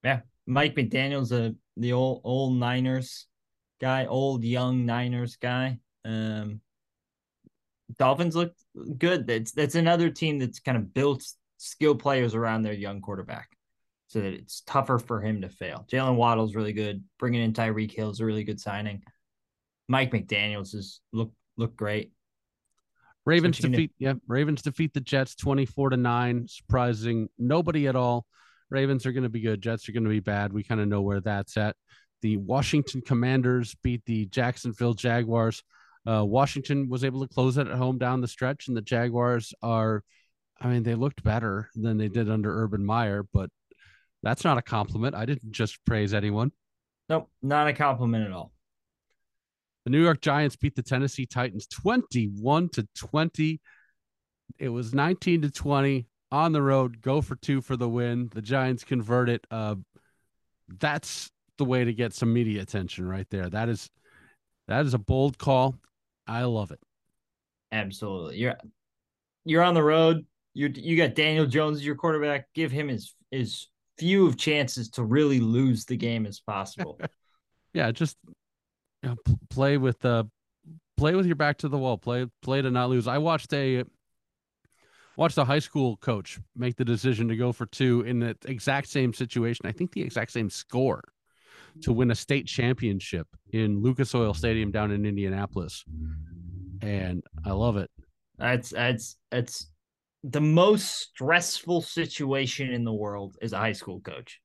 Yeah, 0.04 0.22
Mike 0.46 0.76
McDaniel's 0.76 1.32
a 1.32 1.56
the 1.78 1.94
old 1.94 2.22
old 2.24 2.56
Niners 2.56 3.28
guy, 3.80 4.06
old 4.06 4.44
young 4.44 4.86
Niners 4.86 5.36
guy. 5.38 5.80
Um, 6.06 6.62
Dolphins 7.98 8.36
look 8.36 8.54
good. 8.98 9.28
That's 9.28 9.52
that's 9.52 9.76
another 9.76 10.10
team 10.10 10.40
that's 10.40 10.60
kind 10.60 10.78
of 10.78 10.94
built 10.94 11.24
skill 11.58 11.96
players 11.96 12.36
around 12.36 12.64
their 12.64 12.74
young 12.74 13.02
quarterback, 13.02 13.50
so 14.08 14.22
that 14.22 14.34
it's 14.34 14.62
tougher 14.62 15.00
for 15.00 15.22
him 15.22 15.42
to 15.42 15.50
fail. 15.50 15.86
Jaylen 15.92 16.16
Waddle's 16.16 16.56
really 16.56 16.74
good. 16.74 17.04
Bringing 17.20 17.42
in 17.42 17.54
Tyreek 17.54 17.92
Hill 17.92 18.10
is 18.10 18.20
a 18.20 18.26
really 18.26 18.44
good 18.44 18.60
signing. 18.60 19.04
Mike 19.88 20.12
McDaniel's 20.12 20.74
is 20.74 21.02
look 21.12 21.32
look 21.58 21.76
great. 21.76 22.12
Ravens 23.26 23.58
defeat 23.58 23.92
yeah, 24.00 24.14
Ravens 24.28 24.62
defeat 24.62 24.94
the 24.94 25.00
Jets 25.00 25.36
24 25.36 25.92
to 25.92 25.98
9, 25.98 26.48
surprising 26.48 27.30
nobody 27.38 27.88
at 27.88 27.96
all. 27.96 28.26
Ravens 28.70 29.06
are 29.06 29.12
going 29.12 29.24
to 29.24 29.30
be 29.30 29.42
good. 29.42 29.62
Jets 29.62 29.88
are 29.88 29.92
going 29.92 30.04
to 30.04 30.10
be 30.10 30.20
bad. 30.20 30.54
We 30.54 30.64
kind 30.64 30.82
of 30.82 30.88
know 30.88 31.02
where 31.02 31.22
that's 31.22 31.58
at. 31.58 31.76
The 32.22 32.38
Washington 32.38 33.02
Commanders 33.02 33.76
beat 33.84 34.04
the 34.06 34.26
Jacksonville 34.28 34.94
Jaguars. 34.94 35.62
Uh, 36.08 36.24
Washington 36.26 36.90
was 36.90 37.04
able 37.04 37.22
to 37.22 37.34
close 37.34 37.58
it 37.58 37.68
at 37.68 37.78
home 37.78 37.98
down 37.98 38.22
the 38.22 38.28
stretch, 38.28 38.68
and 38.68 38.76
the 38.76 38.82
Jaguars 38.82 39.54
are, 39.62 40.04
I 40.60 40.68
mean, 40.68 40.84
they 40.84 40.96
looked 40.96 41.24
better 41.24 41.70
than 41.76 41.98
they 41.98 42.08
did 42.08 42.30
under 42.30 42.64
Urban 42.64 42.86
Meyer, 42.86 43.24
but 43.34 43.50
that's 44.22 44.44
not 44.44 44.58
a 44.58 44.62
compliment. 44.62 45.16
I 45.16 45.26
didn't 45.26 45.52
just 45.52 45.84
praise 45.86 46.14
anyone. 46.14 46.52
Nope, 47.10 47.30
not 47.42 47.68
a 47.68 47.74
compliment 47.74 48.26
at 48.26 48.32
all. 48.32 48.52
The 49.86 49.92
New 49.92 50.02
York 50.02 50.22
Giants 50.22 50.56
beat 50.56 50.76
the 50.76 50.84
Tennessee 50.84 51.26
Titans 51.26 51.68
21 51.68 52.70
to 52.70 52.88
20. 52.96 53.60
It 54.60 54.70
was 54.70 54.94
19 54.94 55.42
to 55.42 55.52
20 55.52 56.08
on 56.34 56.52
the 56.52 56.62
road, 56.64 57.00
go 57.00 57.22
for 57.22 57.36
two 57.36 57.62
for 57.62 57.78
the 57.78 57.88
win. 57.88 58.30
The 58.34 58.42
Giants 58.42 58.84
convert 58.84 59.30
it. 59.30 59.46
Uh, 59.52 59.76
that's 60.80 61.30
the 61.60 61.64
way 61.64 61.84
to 61.86 61.94
get 61.94 62.12
some 62.12 62.34
media 62.34 62.64
attention 62.64 63.08
right 63.08 63.28
there. 63.30 63.50
That 63.50 63.70
is 63.70 63.92
that 64.68 64.86
is 64.86 64.96
a 64.96 64.98
bold 64.98 65.38
call. 65.38 65.76
I 66.26 66.44
love 66.44 66.72
it. 66.72 66.80
Absolutely. 67.72 68.38
You're 68.38 68.58
you're 69.46 69.62
on 69.62 69.76
the 69.76 69.84
road. 69.84 70.26
You 70.56 70.72
you 70.74 70.98
got 70.98 71.14
Daniel 71.14 71.46
Jones 71.46 71.78
as 71.78 71.86
your 71.86 71.96
quarterback. 71.96 72.48
Give 72.56 72.72
him 72.72 72.88
his 72.88 73.14
his 73.30 73.68
few 74.00 74.26
of 74.26 74.36
chances 74.36 74.90
to 74.90 75.04
really 75.04 75.40
lose 75.40 75.86
the 75.86 75.98
game 75.98 76.26
as 76.26 76.40
possible. 76.40 77.00
yeah, 77.76 77.92
just 77.92 78.18
you 79.04 79.10
know, 79.10 79.16
play 79.52 79.78
with 79.78 80.04
uh 80.04 80.24
play 80.98 81.14
with 81.14 81.28
your 81.28 81.36
back 81.36 81.60
to 81.60 81.68
the 81.68 81.78
wall. 81.78 82.00
Play 82.00 82.26
play 82.42 82.64
to 82.64 82.72
not 82.72 82.90
lose. 82.90 83.08
I 83.08 83.20
watched 83.20 83.54
a 83.54 83.84
watched 85.18 85.38
a 85.38 85.46
high 85.46 85.60
school 85.60 85.98
coach 85.98 86.40
make 86.56 86.76
the 86.76 86.86
decision 86.86 87.28
to 87.28 87.36
go 87.36 87.52
for 87.52 87.66
two 87.66 88.02
in 88.02 88.20
the 88.20 88.36
exact 88.46 88.88
same 88.88 89.14
situation. 89.14 89.66
I 89.66 89.72
think 89.72 89.92
the 89.92 90.02
exact 90.02 90.32
same 90.32 90.50
score 90.50 91.04
to 91.82 91.94
win 91.94 92.12
a 92.12 92.16
state 92.16 92.48
championship 92.48 93.28
in 93.52 93.82
Lucas 93.82 94.14
Oil 94.14 94.34
Stadium 94.34 94.72
down 94.72 94.92
in 94.92 95.06
Indianapolis. 95.06 95.84
And 96.82 97.24
I 97.46 97.52
love 97.52 97.78
it. 97.78 97.90
That's 98.38 98.70
that's 98.70 99.18
that's 99.32 99.70
the 100.24 100.42
most 100.42 100.86
stressful 100.86 101.82
situation 101.82 102.72
in 102.72 102.84
the 102.84 102.94
world 102.94 103.38
as 103.42 103.54
a 103.54 103.58
high 103.58 103.74
school 103.74 104.00
coach. 104.02 104.40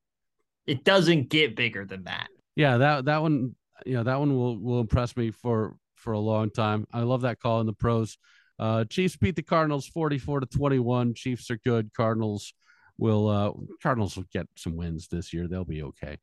It 0.67 0.85
doesn't 0.85 1.31
get 1.31 1.57
bigger 1.57 1.85
than 1.85 2.05
that. 2.05 2.29
Yeah, 2.57 2.77
that 2.79 3.05
that 3.07 3.23
one, 3.23 3.55
you 3.87 3.95
know, 3.95 4.03
that 4.05 4.19
one 4.19 4.37
will 4.37 4.59
will 4.59 4.81
impress 4.81 5.17
me 5.17 5.31
for 5.31 5.77
for 5.95 6.13
a 6.13 6.19
long 6.19 6.51
time. 6.51 6.87
I 6.93 7.01
love 7.01 7.23
that 7.23 7.41
call 7.41 7.61
in 7.61 7.67
the 7.67 7.73
pros. 7.73 8.19
Uh, 8.59 8.85
Chiefs 8.85 9.17
beat 9.17 9.37
the 9.37 9.43
Cardinals 9.43 9.87
44 9.87 10.41
to 10.41 10.47
21. 10.47 11.15
Chiefs 11.15 11.51
are 11.51 11.59
good. 11.59 11.91
Cardinals 11.97 12.53
will 12.99 13.29
uh, 13.29 13.53
Cardinals 13.83 14.17
will 14.17 14.27
get 14.33 14.47
some 14.57 14.77
wins 14.77 15.09
this 15.09 15.33
year. 15.33 15.47
They'll 15.47 15.65
be 15.65 15.83
okay. 15.83 16.19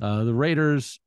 Uh, 0.00 0.24
the 0.24 0.34
Raiders 0.34 1.00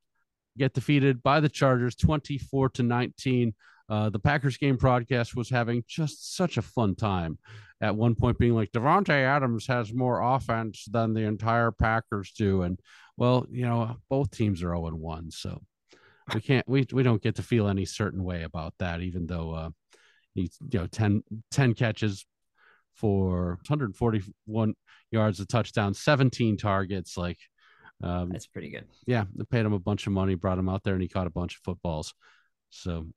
get 0.58 0.74
defeated 0.74 1.24
by 1.24 1.40
the 1.40 1.50
Chargers 1.50 1.96
24 1.96 2.70
to 2.70 2.84
19. 2.84 3.54
Uh, 3.90 4.10
the 4.10 4.20
Packers 4.20 4.58
game 4.58 4.76
broadcast 4.76 5.36
was 5.36 5.50
having 5.50 5.84
just 5.88 6.36
such 6.36 6.58
a 6.58 6.62
fun 6.62 6.96
time. 6.96 7.38
At 7.82 7.96
one 7.96 8.16
point, 8.16 8.38
being 8.38 8.56
like 8.56 8.72
Davante 8.72 9.10
Adams 9.10 9.68
has 9.68 9.94
more 9.94 10.22
offense 10.22 10.86
than 10.90 11.14
the 11.14 11.22
entire 11.22 11.72
Packers 11.72 12.32
do, 12.32 12.62
and 12.62 12.80
well, 13.18 13.46
you 13.52 13.66
know, 13.66 13.98
both 14.10 14.32
teams 14.32 14.64
are 14.64 14.74
0 14.74 14.96
1, 14.96 15.32
so 15.32 15.62
we 16.34 16.40
can't 16.40 16.68
we 16.68 16.88
we 16.94 17.04
don't 17.04 17.22
get 17.22 17.36
to 17.36 17.44
feel 17.44 17.68
any 17.68 17.84
certain 17.84 18.24
way 18.24 18.44
about 18.44 18.74
that, 18.80 19.02
even 19.02 19.28
though 19.28 19.52
uh, 19.52 19.70
He's 20.34 20.58
you 20.72 20.80
know 20.80 20.88
10, 20.88 21.24
10 21.52 21.74
catches 21.74 22.26
for 22.96 23.60
141 23.68 24.74
yards, 25.12 25.40
a 25.40 25.46
touchdown, 25.46 25.94
17 25.94 26.58
targets. 26.58 27.18
Like 27.18 27.38
um, 28.02 28.30
that's 28.30 28.48
pretty 28.48 28.70
good. 28.70 28.86
Yeah, 29.06 29.26
they 29.36 29.46
paid 29.46 29.66
him 29.66 29.74
a 29.74 29.80
bunch 29.80 30.08
of 30.08 30.14
money, 30.14 30.36
brought 30.36 30.58
him 30.58 30.70
out 30.70 30.84
there, 30.84 30.94
and 30.94 31.02
he 31.02 31.08
caught 31.08 31.28
a 31.28 31.32
bunch 31.32 31.56
of 31.56 31.62
footballs. 31.64 32.14
So 32.70 33.08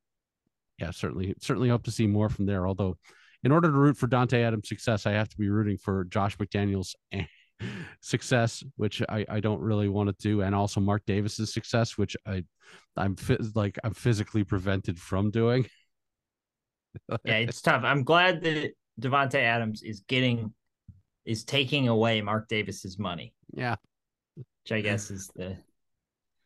yeah, 0.78 0.90
certainly 0.90 1.34
certainly 1.40 1.68
hope 1.68 1.84
to 1.84 1.90
see 1.90 2.06
more 2.06 2.28
from 2.28 2.46
there. 2.46 2.66
Although, 2.66 2.96
in 3.42 3.52
order 3.52 3.68
to 3.68 3.76
root 3.76 3.96
for 3.96 4.06
Dante 4.06 4.42
Adams' 4.42 4.68
success, 4.68 5.06
I 5.06 5.12
have 5.12 5.28
to 5.30 5.36
be 5.36 5.48
rooting 5.48 5.78
for 5.78 6.04
Josh 6.04 6.36
McDaniels' 6.38 6.94
success, 8.00 8.62
which 8.76 9.02
I, 9.08 9.24
I 9.28 9.40
don't 9.40 9.60
really 9.60 9.88
want 9.88 10.08
to 10.08 10.14
do, 10.18 10.42
and 10.42 10.54
also 10.54 10.80
Mark 10.80 11.02
Davis's 11.06 11.52
success, 11.52 11.96
which 11.96 12.16
I 12.26 12.44
I'm 12.96 13.16
like 13.54 13.78
I'm 13.82 13.94
physically 13.94 14.44
prevented 14.44 14.98
from 14.98 15.30
doing. 15.30 15.66
yeah, 17.24 17.36
it's 17.38 17.60
tough. 17.60 17.82
I'm 17.84 18.04
glad 18.04 18.42
that 18.42 18.72
Davante 19.00 19.36
Adams 19.36 19.82
is 19.82 20.00
getting 20.00 20.52
is 21.24 21.44
taking 21.44 21.88
away 21.88 22.20
Mark 22.22 22.48
Davis's 22.48 22.98
money. 22.98 23.34
Yeah. 23.52 23.76
Which 24.36 24.72
I 24.72 24.80
guess 24.80 25.10
is 25.10 25.30
the 25.34 25.56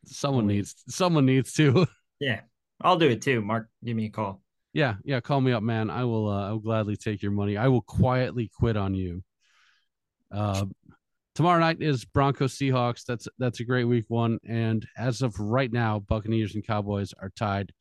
someone 0.05 0.47
needs 0.47 0.75
someone 0.87 1.25
needs 1.25 1.53
to. 1.53 1.87
Yeah. 2.19 2.41
I'll 2.79 2.97
do 2.97 3.09
it 3.09 3.23
too. 3.23 3.41
Mark, 3.41 3.67
give 3.83 3.97
me 3.97 4.05
a 4.05 4.09
call. 4.11 4.43
Yeah, 4.73 4.97
yeah, 5.03 5.21
call 5.21 5.41
me 5.41 5.53
up, 5.53 5.63
man. 5.63 5.89
I 5.89 6.03
will 6.03 6.29
uh, 6.29 6.49
I 6.49 6.51
will 6.51 6.59
gladly 6.59 6.95
take 6.95 7.23
your 7.23 7.31
money. 7.31 7.57
I 7.57 7.67
will 7.67 7.81
quietly 7.81 8.51
quit 8.55 8.77
on 8.77 8.93
you. 8.93 9.23
Uh 10.31 10.65
tomorrow 11.33 11.59
night 11.59 11.81
is 11.81 12.05
Broncos 12.05 12.55
Seahawks. 12.55 13.05
That's 13.05 13.27
that's 13.39 13.59
a 13.59 13.65
great 13.65 13.85
week 13.85 14.05
one. 14.07 14.37
And 14.47 14.85
as 14.97 15.23
of 15.23 15.39
right 15.39 15.71
now, 15.71 15.99
Buccaneers 15.99 16.53
and 16.53 16.65
Cowboys 16.65 17.13
are 17.19 17.31
tied 17.35 17.71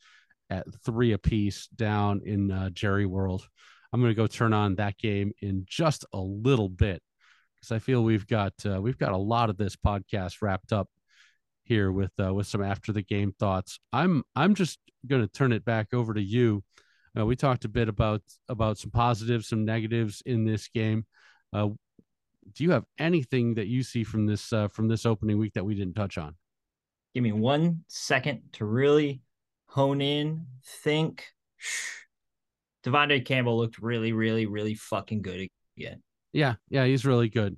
at 0.50 0.66
three 0.84 1.12
apiece 1.12 1.68
down 1.68 2.20
in 2.24 2.50
uh, 2.50 2.70
Jerry 2.70 3.06
World. 3.06 3.46
I'm 3.92 4.00
going 4.00 4.10
to 4.10 4.16
go 4.16 4.26
turn 4.26 4.52
on 4.52 4.76
that 4.76 4.98
game 4.98 5.32
in 5.40 5.64
just 5.66 6.04
a 6.12 6.18
little 6.20 6.68
bit 6.68 7.02
because 7.56 7.72
I 7.72 7.78
feel 7.78 8.02
we've 8.02 8.26
got 8.26 8.52
uh, 8.64 8.80
we've 8.80 8.98
got 8.98 9.12
a 9.12 9.16
lot 9.16 9.50
of 9.50 9.56
this 9.56 9.76
podcast 9.76 10.42
wrapped 10.42 10.72
up 10.72 10.88
here 11.64 11.92
with 11.92 12.12
uh, 12.22 12.32
with 12.32 12.46
some 12.46 12.62
after 12.62 12.92
the 12.92 13.02
game 13.02 13.32
thoughts. 13.38 13.78
I'm 13.92 14.22
I'm 14.36 14.54
just 14.54 14.78
going 15.06 15.22
to 15.22 15.28
turn 15.28 15.52
it 15.52 15.64
back 15.64 15.92
over 15.92 16.14
to 16.14 16.22
you. 16.22 16.62
Uh, 17.18 17.26
we 17.26 17.36
talked 17.36 17.64
a 17.64 17.68
bit 17.68 17.88
about 17.88 18.22
about 18.48 18.78
some 18.78 18.90
positives, 18.90 19.48
some 19.48 19.64
negatives 19.64 20.22
in 20.26 20.44
this 20.44 20.68
game. 20.68 21.06
Uh, 21.52 21.68
do 22.54 22.64
you 22.64 22.70
have 22.70 22.84
anything 22.98 23.54
that 23.54 23.66
you 23.66 23.82
see 23.82 24.04
from 24.04 24.26
this 24.26 24.52
uh, 24.52 24.68
from 24.68 24.88
this 24.88 25.06
opening 25.06 25.38
week 25.38 25.54
that 25.54 25.64
we 25.64 25.74
didn't 25.74 25.94
touch 25.94 26.18
on? 26.18 26.36
Give 27.14 27.24
me 27.24 27.32
one 27.32 27.84
second 27.88 28.42
to 28.52 28.64
really 28.64 29.20
hone 29.70 30.00
in, 30.00 30.46
think. 30.64 31.26
De'Vondre 32.84 33.24
Campbell 33.24 33.58
looked 33.58 33.78
really, 33.78 34.12
really, 34.12 34.46
really 34.46 34.74
fucking 34.74 35.22
good 35.22 35.48
again. 35.76 36.02
Yeah, 36.32 36.54
yeah, 36.68 36.84
he's 36.84 37.04
really 37.04 37.28
good. 37.28 37.56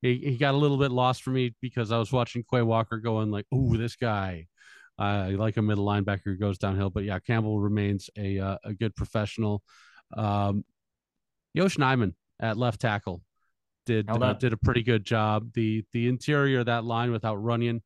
He, 0.00 0.16
he 0.18 0.36
got 0.36 0.54
a 0.54 0.58
little 0.58 0.76
bit 0.76 0.90
lost 0.90 1.22
for 1.22 1.30
me 1.30 1.54
because 1.60 1.90
I 1.90 1.98
was 1.98 2.12
watching 2.12 2.44
Quay 2.50 2.62
Walker 2.62 2.98
going 2.98 3.30
like, 3.30 3.46
"Oh, 3.52 3.76
this 3.76 3.96
guy." 3.96 4.46
I 4.96 5.30
like 5.30 5.56
a 5.56 5.62
middle 5.62 5.84
linebacker 5.84 6.22
who 6.24 6.36
goes 6.36 6.56
downhill, 6.56 6.90
but 6.90 7.02
yeah, 7.02 7.18
Campbell 7.18 7.58
remains 7.58 8.10
a 8.16 8.38
uh, 8.38 8.58
a 8.64 8.74
good 8.74 8.94
professional. 8.94 9.62
Um, 10.16 10.64
Yosh 11.52 11.78
Nijman 11.78 12.14
at 12.38 12.56
left 12.56 12.80
tackle 12.80 13.22
did 13.86 14.08
uh, 14.08 14.34
did 14.34 14.52
a 14.52 14.56
pretty 14.56 14.82
good 14.82 15.04
job. 15.04 15.52
The 15.52 15.84
the 15.92 16.08
interior 16.08 16.60
of 16.60 16.66
that 16.66 16.84
line 16.84 17.10
without 17.10 17.38
Runyan 17.38 17.80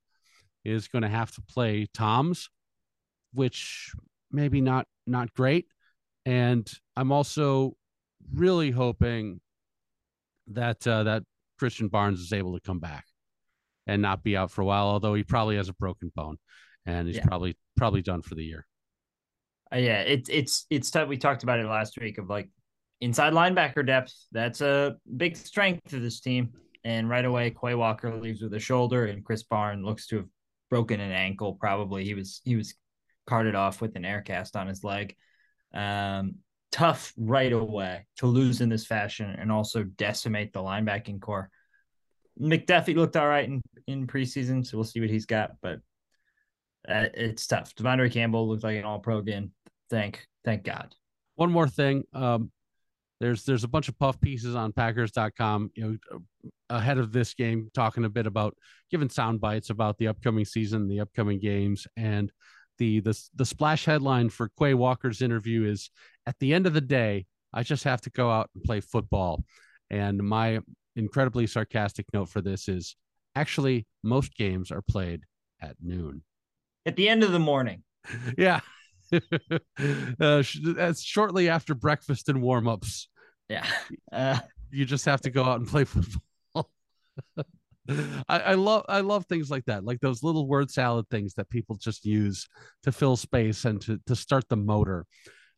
is 0.64 0.88
going 0.88 1.02
to 1.02 1.08
have 1.08 1.32
to 1.32 1.42
play 1.42 1.86
Toms, 1.94 2.50
which 3.32 3.92
maybe 4.30 4.60
not 4.60 4.86
not 5.06 5.32
great. 5.34 5.66
And 6.26 6.70
I'm 6.96 7.12
also 7.12 7.76
really 8.34 8.70
hoping 8.70 9.40
that 10.48 10.86
uh, 10.86 11.04
that 11.04 11.22
Christian 11.58 11.88
Barnes 11.88 12.20
is 12.20 12.32
able 12.32 12.54
to 12.54 12.60
come 12.60 12.78
back 12.78 13.04
and 13.86 14.02
not 14.02 14.22
be 14.22 14.36
out 14.36 14.50
for 14.50 14.62
a 14.62 14.64
while. 14.64 14.86
Although 14.86 15.14
he 15.14 15.22
probably 15.22 15.56
has 15.56 15.68
a 15.68 15.74
broken 15.74 16.12
bone, 16.14 16.36
and 16.86 17.06
he's 17.06 17.16
yeah. 17.16 17.26
probably 17.26 17.56
probably 17.76 18.02
done 18.02 18.22
for 18.22 18.34
the 18.34 18.44
year. 18.44 18.66
Uh, 19.72 19.78
yeah, 19.78 20.00
it's 20.00 20.28
it's 20.28 20.66
it's 20.70 20.90
tough. 20.90 21.08
We 21.08 21.16
talked 21.16 21.42
about 21.42 21.58
it 21.58 21.66
last 21.66 21.98
week 22.00 22.18
of 22.18 22.28
like 22.28 22.48
inside 23.00 23.32
linebacker 23.32 23.86
depth. 23.86 24.14
That's 24.32 24.60
a 24.60 24.96
big 25.16 25.36
strength 25.36 25.92
of 25.92 26.02
this 26.02 26.20
team. 26.20 26.52
And 26.84 27.08
right 27.08 27.24
away, 27.24 27.50
Quay 27.50 27.74
Walker 27.74 28.14
leaves 28.14 28.40
with 28.40 28.54
a 28.54 28.60
shoulder, 28.60 29.06
and 29.06 29.24
Krys 29.24 29.46
Barnes 29.46 29.84
looks 29.84 30.06
to 30.08 30.16
have 30.18 30.28
broken 30.70 31.00
an 31.00 31.12
ankle. 31.12 31.54
Probably 31.54 32.04
he 32.04 32.14
was 32.14 32.40
he 32.44 32.56
was 32.56 32.74
carted 33.28 33.54
off 33.54 33.82
with 33.82 33.94
an 33.94 34.06
air 34.06 34.22
cast 34.22 34.56
on 34.56 34.66
his 34.66 34.82
leg. 34.82 35.14
Um, 35.74 36.36
tough 36.72 37.12
right 37.16 37.52
away 37.52 38.06
to 38.16 38.26
lose 38.26 38.60
in 38.62 38.70
this 38.70 38.86
fashion 38.86 39.30
and 39.38 39.52
also 39.52 39.84
decimate 39.84 40.52
the 40.52 40.60
linebacking 40.60 41.20
corps. 41.20 41.50
McDuffie 42.40 42.96
looked 42.96 43.16
all 43.16 43.28
right 43.28 43.46
in, 43.46 43.60
in 43.86 44.06
preseason, 44.06 44.66
so 44.66 44.78
we'll 44.78 44.84
see 44.84 45.00
what 45.00 45.10
he's 45.10 45.26
got, 45.26 45.52
but 45.60 45.80
uh, 46.88 47.06
it's 47.12 47.46
tough. 47.46 47.74
De'Vondre 47.74 48.10
Campbell 48.10 48.48
looked 48.48 48.64
like 48.64 48.78
an 48.78 48.84
all 48.84 48.98
pro 48.98 49.18
again. 49.18 49.52
Thank 49.90 50.26
thank 50.44 50.64
God. 50.64 50.94
One 51.34 51.52
more 51.52 51.68
thing. 51.68 52.04
Um, 52.14 52.50
there's 53.20 53.44
there's 53.44 53.64
a 53.64 53.68
bunch 53.68 53.88
of 53.88 53.98
puff 53.98 54.20
pieces 54.20 54.54
on 54.54 54.72
packers.com 54.72 55.70
you 55.74 55.98
know 56.10 56.20
ahead 56.70 56.98
of 56.98 57.12
this 57.12 57.34
game 57.34 57.68
talking 57.74 58.04
a 58.04 58.08
bit 58.08 58.26
about 58.26 58.56
giving 58.90 59.08
sound 59.08 59.40
bites 59.40 59.70
about 59.70 59.98
the 59.98 60.06
upcoming 60.06 60.44
season 60.44 60.88
the 60.88 61.00
upcoming 61.00 61.40
games 61.40 61.86
and 61.96 62.30
the 62.78 63.00
the, 63.00 63.18
the 63.34 63.44
splash 63.44 63.84
headline 63.84 64.28
for 64.28 64.50
quay 64.58 64.74
walker's 64.74 65.22
interview 65.22 65.64
is 65.64 65.90
at 66.26 66.38
the 66.40 66.52
end 66.52 66.66
of 66.66 66.74
the 66.74 66.80
day 66.80 67.26
i 67.52 67.62
just 67.62 67.84
have 67.84 68.00
to 68.00 68.10
go 68.10 68.30
out 68.30 68.48
and 68.54 68.64
play 68.64 68.80
football 68.80 69.42
and 69.90 70.18
my 70.18 70.60
incredibly 70.96 71.46
sarcastic 71.46 72.06
note 72.12 72.28
for 72.28 72.40
this 72.40 72.68
is 72.68 72.96
actually 73.34 73.86
most 74.02 74.34
games 74.34 74.70
are 74.70 74.82
played 74.82 75.22
at 75.60 75.76
noon 75.82 76.22
at 76.86 76.96
the 76.96 77.08
end 77.08 77.22
of 77.22 77.32
the 77.32 77.38
morning 77.38 77.82
yeah 78.38 78.60
uh, 80.20 80.42
that's 80.62 81.02
shortly 81.02 81.48
after 81.48 81.74
breakfast 81.74 82.28
and 82.28 82.42
warm 82.42 82.68
ups. 82.68 83.08
Yeah. 83.48 83.66
Uh, 84.12 84.38
you 84.70 84.84
just 84.84 85.06
have 85.06 85.22
to 85.22 85.30
go 85.30 85.44
out 85.44 85.60
and 85.60 85.68
play 85.68 85.84
football. 85.84 86.70
I, 88.28 88.38
I, 88.40 88.54
love 88.54 88.84
I 88.88 89.00
love 89.00 89.26
things 89.26 89.50
like 89.50 89.64
that, 89.66 89.84
like 89.84 90.00
those 90.00 90.22
little 90.22 90.46
word 90.46 90.70
salad 90.70 91.06
things 91.10 91.34
that 91.34 91.48
people 91.48 91.76
just 91.76 92.04
use 92.04 92.46
to 92.82 92.92
fill 92.92 93.16
space 93.16 93.64
and 93.64 93.80
to 93.82 93.98
to 94.06 94.14
start 94.14 94.48
the 94.48 94.56
motor. 94.56 95.06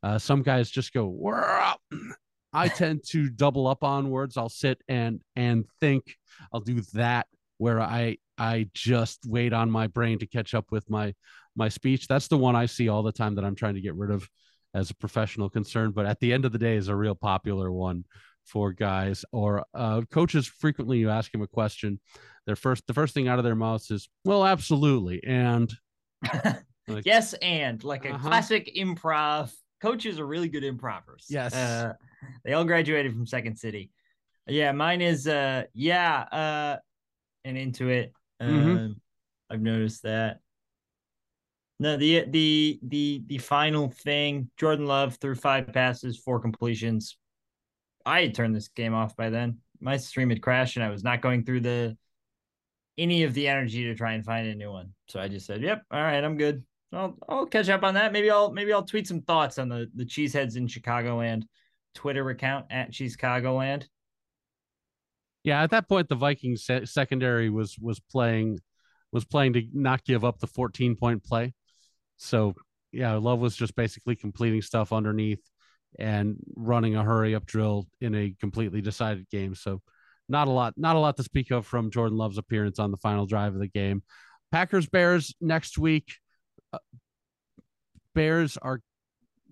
Uh, 0.03 0.19
some 0.19 0.43
guys 0.43 0.71
just 0.71 0.93
go. 0.93 1.77
I 2.53 2.69
tend 2.69 3.05
to 3.09 3.31
double 3.31 3.67
up 3.67 3.85
on 3.85 4.11
words. 4.11 4.37
I'll 4.37 4.49
sit 4.49 4.83
and 4.89 5.21
and 5.37 5.65
think. 5.81 6.17
I'll 6.53 6.61
do 6.61 6.81
that 6.95 7.27
where 7.59 7.81
I 7.81 8.17
I 8.39 8.69
just 8.75 9.21
wait 9.27 9.53
on 9.53 9.71
my 9.71 9.87
brain 9.87 10.19
to 10.21 10.27
catch 10.27 10.55
up 10.55 10.67
with 10.71 10.89
my 10.89 11.15
my 11.57 11.69
speech. 11.69 12.07
That's 12.09 12.29
the 12.29 12.39
one 12.39 12.57
I 12.57 12.67
see 12.67 12.89
all 12.89 13.03
the 13.03 13.13
time 13.13 13.35
that 13.35 13.45
I'm 13.45 13.55
trying 13.55 13.75
to 13.75 13.81
get 13.81 13.95
rid 13.95 14.11
of 14.11 14.29
as 14.73 14.91
a 14.91 14.95
professional 14.95 15.51
concern. 15.51 15.91
But 15.91 16.07
at 16.07 16.21
the 16.21 16.33
end 16.33 16.45
of 16.45 16.53
the 16.53 16.59
day, 16.59 16.77
is 16.77 16.89
a 16.89 16.97
real 16.97 17.15
popular 17.15 17.71
one 17.71 18.05
for 18.51 18.73
guys 18.73 19.25
or 19.33 19.65
uh, 19.75 20.03
coaches. 20.11 20.47
Frequently, 20.47 20.99
you 20.99 21.09
ask 21.09 21.31
them 21.33 21.43
a 21.43 21.47
question, 21.47 22.01
their 22.47 22.57
first 22.57 22.87
the 22.87 22.95
first 22.95 23.15
thing 23.15 23.29
out 23.29 23.39
of 23.39 23.45
their 23.45 23.55
mouths 23.55 23.91
is, 23.91 24.09
"Well, 24.25 24.45
absolutely," 24.45 25.23
and 25.25 25.73
like, 26.89 27.07
yes, 27.07 27.35
and 27.35 27.83
like 27.85 28.05
a 28.05 28.11
uh-huh. 28.15 28.29
classic 28.29 28.75
improv. 28.77 29.53
Coaches 29.81 30.21
are 30.21 30.27
really 30.27 30.49
good 30.49 30.65
improvers. 30.65 31.27
Yes, 31.31 31.55
uh, 31.55 31.95
they 32.45 32.53
all 32.53 32.65
graduated 32.65 33.13
from 33.13 33.27
Second 33.27 33.57
City. 33.57 33.91
Yeah, 34.47 34.73
mine 34.73 35.01
is 35.01 35.27
uh, 35.27 35.65
yeah, 35.73 36.21
uh, 36.33 36.77
and 37.45 37.57
into 37.57 37.89
it. 37.89 38.13
Mm-hmm. 38.43 38.71
Um, 38.71 39.01
I've 39.49 39.63
noticed 39.63 40.03
that. 40.03 40.41
No, 41.79 41.97
the 41.97 42.27
the 42.29 42.79
the 42.83 43.23
the 43.27 43.39
final 43.39 43.89
thing, 43.89 44.51
Jordan 44.59 44.87
Love 44.87 45.17
threw 45.17 45.35
five 45.35 45.73
passes, 45.73 46.19
four 46.19 46.41
completions. 46.41 47.17
I 48.05 48.23
had 48.23 48.35
turned 48.35 48.55
this 48.55 48.69
game 48.69 48.95
off 48.95 49.17
by 49.17 49.31
then. 49.31 49.59
My 49.81 49.97
stream 49.97 50.31
had 50.31 50.43
crashed, 50.43 50.77
and 50.77 50.85
I 50.85 50.91
was 50.91 51.05
not 51.05 51.23
going 51.23 51.45
through 51.45 51.61
the 51.61 51.97
any 52.99 53.23
of 53.23 53.33
the 53.35 53.49
energy 53.49 53.85
to 53.85 53.95
try 53.95 54.13
and 54.13 54.25
find 54.25 54.47
a 54.47 54.55
new 54.55 54.71
one. 54.71 54.93
So 55.09 55.21
I 55.21 55.29
just 55.29 55.47
said, 55.47 55.63
"Yep, 55.63 55.83
all 55.91 56.03
right, 56.03 56.23
I'm 56.23 56.37
good. 56.37 56.65
I'll 56.93 57.17
I'll 57.29 57.47
catch 57.47 57.69
up 57.69 57.83
on 57.83 57.95
that. 57.95 58.13
Maybe 58.13 58.31
I'll 58.31 58.53
maybe 58.53 58.73
I'll 58.73 58.85
tweet 58.85 59.07
some 59.07 59.23
thoughts 59.23 59.59
on 59.59 59.69
the 59.69 59.91
the 59.95 60.05
Cheeseheads 60.05 60.57
in 60.57 60.67
Chicagoland 60.67 61.45
Twitter 61.95 62.29
account 62.31 62.67
at 62.71 62.93
Cheese 62.93 63.17
Chicagoland. 63.17 63.87
Yeah, 65.43 65.63
at 65.63 65.71
that 65.71 65.89
point, 65.89 66.09
the 66.09 66.17
Vikings 66.17 66.69
secondary 66.85 67.49
was 67.49 67.79
was 67.79 68.01
playing 68.01 68.59
was 69.13 69.25
playing 69.25 69.55
to 69.55 69.63
not 69.73 70.05
give 70.05 70.25
up 70.25 70.39
the 70.39 70.47
14 70.47 70.97
point 70.97 71.25
play. 71.25 71.55
So 72.17 72.55
yeah, 72.93 73.15
Love 73.15 73.41
was 73.41 73.57
just 73.57 73.75
basically 73.77 74.17
completing 74.17 74.63
stuff 74.63 74.93
underneath 74.93 75.41
and 75.99 76.37
running 76.57 76.97
a 76.97 77.03
hurry 77.03 77.35
up 77.35 77.47
drill 77.47 77.87
in 78.01 78.15
a 78.15 78.35
completely 78.41 78.81
decided 78.81 79.29
game. 79.29 79.55
So 79.55 79.83
not 80.29 80.49
a 80.49 80.51
lot, 80.51 80.75
not 80.77 80.97
a 80.97 81.01
lot 81.01 81.17
to 81.17 81.23
speak 81.23 81.51
of 81.51 81.67
from 81.67 81.91
Jordan 81.91 82.17
Love's 82.17 82.39
appearance 82.39 82.79
on 82.79 82.91
the 82.91 82.97
final 82.97 83.27
drive 83.27 83.55
of 83.55 83.61
the 83.61 83.69
game. 83.69 84.03
Packers 84.53 84.87
Bears 84.87 85.35
next 85.41 85.79
week. 85.79 86.15
Uh, 86.73 86.79
Bears 88.15 88.57
are 88.57 88.81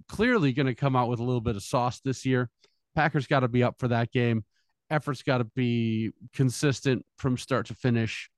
clearly 0.09 0.53
going 0.53 0.67
to 0.67 0.75
come 0.75 0.97
out 0.97 1.09
with 1.09 1.21
a 1.21 1.25
little 1.25 1.41
bit 1.41 1.57
of 1.57 1.63
sauce 1.63 2.01
this 2.01 2.25
year. 2.25 2.49
Packers 2.95 3.27
got 3.27 3.41
to 3.41 3.49
be 3.49 3.63
up 3.63 3.77
for 3.79 3.89
that 3.89 4.11
game. 4.13 4.45
Efforts 4.91 5.23
got 5.23 5.39
to 5.39 5.45
be 5.45 6.11
consistent 6.35 7.05
from 7.19 7.37
start 7.37 7.67
to 7.67 7.75
finish. 7.75 8.31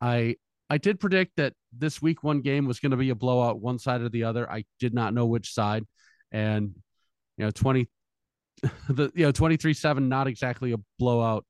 I 0.00 0.36
I 0.68 0.78
did 0.78 0.98
predict 0.98 1.36
that 1.36 1.52
this 1.76 2.02
week 2.02 2.22
one 2.22 2.40
game 2.40 2.66
was 2.66 2.80
going 2.80 2.90
to 2.90 2.96
be 2.96 3.10
a 3.10 3.14
blowout, 3.14 3.60
one 3.60 3.78
side 3.78 4.00
or 4.00 4.08
the 4.08 4.24
other. 4.24 4.50
I 4.50 4.64
did 4.80 4.94
not 4.94 5.14
know 5.14 5.26
which 5.26 5.52
side, 5.52 5.84
and 6.32 6.74
you 7.36 7.44
know, 7.44 7.50
twenty, 7.50 7.88
the 8.88 9.10
you 9.14 9.26
know, 9.26 9.32
twenty 9.32 9.56
three 9.56 9.74
seven, 9.74 10.08
not 10.08 10.26
exactly 10.26 10.72
a 10.72 10.78
blowout 10.98 11.44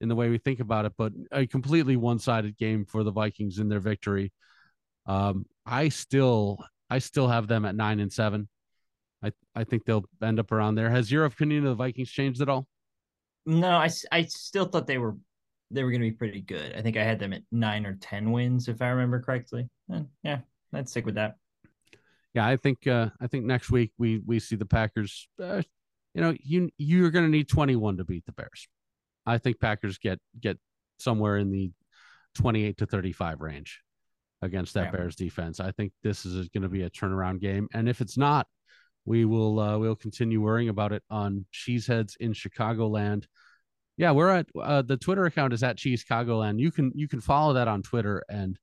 in 0.00 0.08
the 0.08 0.14
way 0.14 0.28
we 0.28 0.38
think 0.38 0.60
about 0.60 0.84
it, 0.84 0.92
but 0.98 1.12
a 1.32 1.46
completely 1.46 1.96
one 1.96 2.18
sided 2.18 2.56
game 2.56 2.84
for 2.84 3.02
the 3.02 3.10
Vikings 3.10 3.58
in 3.58 3.68
their 3.68 3.80
victory. 3.80 4.32
Um, 5.06 5.46
I 5.64 5.88
still, 5.88 6.58
I 6.90 6.98
still 6.98 7.28
have 7.28 7.48
them 7.48 7.64
at 7.64 7.74
nine 7.74 8.00
and 8.00 8.12
seven. 8.12 8.48
I, 9.22 9.32
I 9.54 9.64
think 9.64 9.84
they'll 9.84 10.04
end 10.22 10.38
up 10.38 10.52
around 10.52 10.74
there. 10.74 10.90
Has 10.90 11.10
your 11.10 11.24
opinion 11.24 11.64
of 11.64 11.70
the 11.70 11.82
Vikings 11.82 12.10
changed 12.10 12.42
at 12.42 12.48
all? 12.48 12.66
No, 13.46 13.70
I, 13.70 13.88
I 14.12 14.24
still 14.24 14.66
thought 14.66 14.86
they 14.86 14.98
were 14.98 15.16
they 15.70 15.82
were 15.82 15.90
going 15.90 16.02
to 16.02 16.10
be 16.10 16.16
pretty 16.16 16.40
good. 16.40 16.74
I 16.76 16.82
think 16.82 16.96
I 16.96 17.02
had 17.02 17.18
them 17.18 17.32
at 17.32 17.42
nine 17.50 17.86
or 17.86 17.96
ten 18.00 18.30
wins, 18.30 18.68
if 18.68 18.82
I 18.82 18.88
remember 18.88 19.20
correctly. 19.20 19.68
And 19.88 20.08
yeah, 20.22 20.40
I'd 20.72 20.88
stick 20.88 21.06
with 21.06 21.16
that. 21.16 21.36
Yeah, 22.36 22.46
I 22.46 22.56
think 22.56 22.86
uh, 22.86 23.08
I 23.20 23.26
think 23.26 23.46
next 23.46 23.70
week 23.70 23.92
we 23.98 24.20
we 24.24 24.38
see 24.40 24.56
the 24.56 24.66
Packers. 24.66 25.26
Uh, 25.42 25.62
you 26.14 26.20
know, 26.20 26.34
you 26.38 26.68
you're 26.76 27.10
going 27.10 27.24
to 27.24 27.30
need 27.30 27.48
21 27.48 27.96
to 27.96 28.04
beat 28.04 28.26
the 28.26 28.32
Bears. 28.32 28.68
I 29.24 29.38
think 29.38 29.58
Packers 29.58 29.96
get 29.96 30.18
get 30.38 30.58
somewhere 30.98 31.38
in 31.38 31.50
the 31.50 31.72
28 32.36 32.76
to 32.78 32.86
35 32.86 33.40
range 33.40 33.80
against 34.42 34.74
that 34.74 34.86
yeah. 34.86 34.90
Bears 34.90 35.16
defense. 35.16 35.60
I 35.60 35.72
think 35.72 35.92
this 36.02 36.26
is 36.26 36.48
going 36.50 36.62
to 36.62 36.68
be 36.68 36.82
a 36.82 36.90
turnaround 36.90 37.40
game, 37.40 37.68
and 37.72 37.88
if 37.88 38.02
it's 38.02 38.18
not, 38.18 38.46
we 39.06 39.24
will 39.24 39.58
uh, 39.58 39.78
we'll 39.78 39.96
continue 39.96 40.42
worrying 40.42 40.68
about 40.68 40.92
it 40.92 41.02
on 41.08 41.46
Cheeseheads 41.52 42.16
in 42.20 42.34
Chicagoland 42.34 43.24
yeah, 43.96 44.10
we're 44.10 44.28
at 44.28 44.46
uh, 44.60 44.82
the 44.82 44.96
Twitter 44.96 45.24
account 45.24 45.54
is 45.54 45.62
at 45.62 45.78
Cheese 45.78 46.04
Chicagoland. 46.04 46.58
You 46.58 46.70
can 46.70 46.92
you 46.94 47.08
can 47.08 47.20
follow 47.20 47.54
that 47.54 47.66
on 47.66 47.82
Twitter, 47.82 48.22
and 48.28 48.58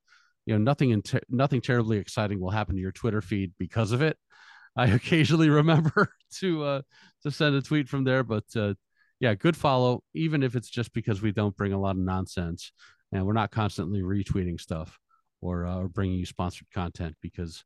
you 0.46 0.54
know 0.54 0.62
nothing 0.62 0.90
in 0.90 1.02
nothing 1.28 1.60
terribly 1.60 1.98
exciting 1.98 2.40
will 2.40 2.50
happen 2.50 2.74
to 2.74 2.80
your 2.80 2.92
Twitter 2.92 3.22
feed 3.22 3.52
because 3.58 3.92
of 3.92 4.02
it. 4.02 4.16
I 4.76 4.86
occasionally 4.86 5.50
remember 5.50 6.12
to 6.38 6.64
uh, 6.64 6.82
to 7.22 7.30
send 7.30 7.54
a 7.54 7.62
tweet 7.62 7.88
from 7.88 8.04
there. 8.04 8.24
But 8.24 8.44
uh, 8.56 8.74
yeah, 9.20 9.34
good 9.34 9.56
follow, 9.56 10.02
even 10.14 10.42
if 10.42 10.56
it's 10.56 10.68
just 10.68 10.92
because 10.92 11.22
we 11.22 11.32
don't 11.32 11.56
bring 11.56 11.72
a 11.72 11.80
lot 11.80 11.96
of 11.96 12.02
nonsense 12.02 12.72
and 13.12 13.24
we're 13.24 13.32
not 13.32 13.52
constantly 13.52 14.02
retweeting 14.02 14.60
stuff 14.60 14.98
or 15.40 15.66
uh, 15.66 15.76
or 15.76 15.88
bringing 15.88 16.18
you 16.18 16.26
sponsored 16.26 16.68
content 16.72 17.16
because 17.20 17.64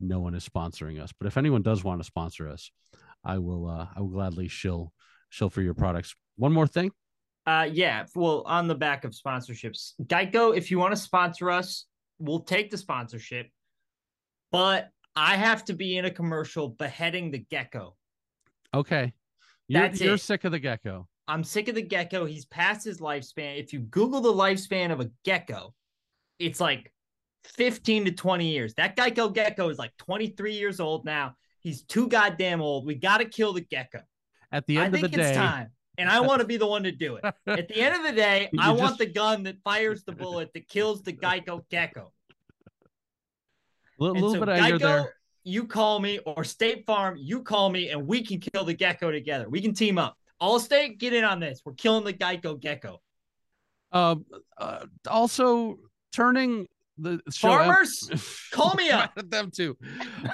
no 0.00 0.20
one 0.20 0.34
is 0.34 0.48
sponsoring 0.48 1.02
us. 1.02 1.12
But 1.18 1.26
if 1.26 1.36
anyone 1.36 1.62
does 1.62 1.82
want 1.82 2.00
to 2.00 2.04
sponsor 2.04 2.48
us, 2.48 2.70
I 3.24 3.38
will 3.38 3.68
uh, 3.68 3.86
I 3.94 4.00
will 4.00 4.08
gladly 4.08 4.48
shill 4.48 4.92
shill 5.30 5.50
for 5.50 5.62
your 5.62 5.74
products. 5.74 6.14
One 6.36 6.52
more 6.52 6.66
thing. 6.66 6.92
Uh, 7.46 7.68
yeah. 7.72 8.04
Well, 8.14 8.42
on 8.46 8.68
the 8.68 8.74
back 8.74 9.04
of 9.04 9.12
sponsorships, 9.12 9.92
Geico, 10.02 10.56
if 10.56 10.70
you 10.70 10.78
want 10.78 10.92
to 10.92 11.00
sponsor 11.00 11.50
us, 11.50 11.86
we'll 12.18 12.40
take 12.40 12.70
the 12.70 12.78
sponsorship, 12.78 13.48
but 14.52 14.90
I 15.16 15.36
have 15.36 15.64
to 15.66 15.74
be 15.74 15.96
in 15.96 16.04
a 16.04 16.10
commercial 16.10 16.68
beheading 16.68 17.30
the 17.30 17.38
gecko. 17.50 17.96
Okay. 18.74 19.12
You're, 19.66 19.82
That's 19.82 20.00
you're 20.00 20.14
it. 20.14 20.20
sick 20.20 20.44
of 20.44 20.52
the 20.52 20.58
gecko. 20.58 21.08
I'm 21.26 21.44
sick 21.44 21.68
of 21.68 21.74
the 21.74 21.82
gecko. 21.82 22.24
He's 22.24 22.46
past 22.46 22.84
his 22.84 23.00
lifespan. 23.00 23.60
If 23.60 23.72
you 23.72 23.80
Google 23.80 24.20
the 24.20 24.32
lifespan 24.32 24.90
of 24.92 25.00
a 25.00 25.10
gecko, 25.24 25.74
it's 26.38 26.60
like 26.60 26.92
15 27.44 28.06
to 28.06 28.10
20 28.12 28.46
years. 28.48 28.74
That 28.74 28.96
Geico 28.96 29.32
gecko 29.32 29.68
is 29.68 29.78
like 29.78 29.92
23 29.98 30.54
years 30.54 30.80
old 30.80 31.04
now. 31.04 31.34
He's 31.60 31.82
too 31.82 32.08
goddamn 32.08 32.62
old. 32.62 32.86
We 32.86 32.94
got 32.94 33.18
to 33.18 33.24
kill 33.26 33.52
the 33.52 33.60
gecko. 33.60 34.00
At 34.50 34.66
the 34.66 34.78
I 34.78 34.84
end 34.84 34.94
of 34.94 35.00
think 35.00 35.12
the 35.12 35.18
day, 35.18 35.34
time. 35.34 35.68
And 35.98 36.08
I 36.08 36.20
want 36.20 36.40
to 36.40 36.46
be 36.52 36.56
the 36.56 36.66
one 36.66 36.84
to 36.84 36.92
do 36.92 37.16
it. 37.16 37.24
At 37.46 37.68
the 37.68 37.76
end 37.76 37.94
of 37.96 38.02
the 38.04 38.12
day, 38.12 38.48
You 38.52 38.60
I 38.62 38.70
want 38.70 38.96
the 38.98 39.06
gun 39.06 39.42
that 39.42 39.56
fires 39.62 40.04
the 40.04 40.12
bullet 40.12 40.52
that 40.54 40.68
kills 40.68 41.02
the 41.02 41.12
Geico 41.12 41.68
gecko. 41.68 42.12
a 44.00 44.02
little, 44.02 44.14
little 44.14 44.32
so 44.34 44.40
bit 44.40 44.48
Geico, 44.48 44.78
there. 44.78 45.14
you 45.44 45.66
call 45.66 45.98
me, 46.00 46.20
or 46.20 46.44
State 46.44 46.86
Farm, 46.86 47.16
you 47.18 47.42
call 47.42 47.68
me, 47.70 47.90
and 47.90 48.06
we 48.06 48.24
can 48.24 48.38
kill 48.40 48.64
the 48.64 48.74
gecko 48.74 49.10
together. 49.10 49.48
We 49.48 49.60
can 49.60 49.74
team 49.74 49.98
up. 49.98 50.16
Allstate, 50.40 50.98
get 50.98 51.12
in 51.12 51.24
on 51.24 51.40
this. 51.40 51.60
We're 51.64 51.72
killing 51.74 52.04
the 52.04 52.12
Geico 52.12 52.58
gecko. 52.60 53.00
Um, 53.90 54.24
uh, 54.56 54.86
also 55.08 55.78
turning 56.12 56.68
the 56.98 57.20
show 57.32 57.50
em- 57.52 57.58
Farmers, 57.66 58.48
call 58.52 58.74
me 58.74 58.90
up. 58.90 59.12
At 59.16 59.30
them 59.30 59.50
too. 59.50 59.76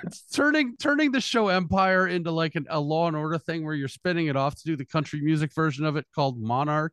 It's 0.05 0.23
turning 0.33 0.77
turning 0.79 1.13
the 1.13 1.21
show 1.21 1.49
Empire 1.49 2.07
into 2.09 2.31
like 2.31 2.55
an, 2.55 2.67
a 2.71 2.81
Law 2.81 3.07
and 3.09 3.17
Order 3.17 3.39
thing 3.39 3.65
where 3.65 3.75
you're 3.75 3.89
spinning 3.89 4.27
it 4.27 4.37
off 4.37 4.55
to 4.57 4.63
do 4.65 4.77
the 4.77 4.87
country 4.87 5.21
music 5.21 5.53
version 5.55 5.85
of 5.85 5.97
it 5.97 6.07
called 6.15 6.41
Monarch 6.41 6.93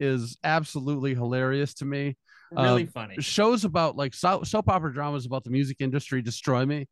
is 0.00 0.36
absolutely 0.42 1.14
hilarious 1.14 1.74
to 1.74 1.84
me. 1.84 2.16
Really 2.50 2.82
Um, 2.82 2.88
funny. 2.88 3.16
Shows 3.20 3.64
about 3.64 3.96
like 3.96 4.14
so- 4.14 4.42
soap 4.42 4.68
opera 4.68 4.92
dramas 4.92 5.26
about 5.26 5.44
the 5.44 5.50
music 5.50 5.78
industry 5.80 6.22
destroy 6.22 6.64
me 6.66 6.86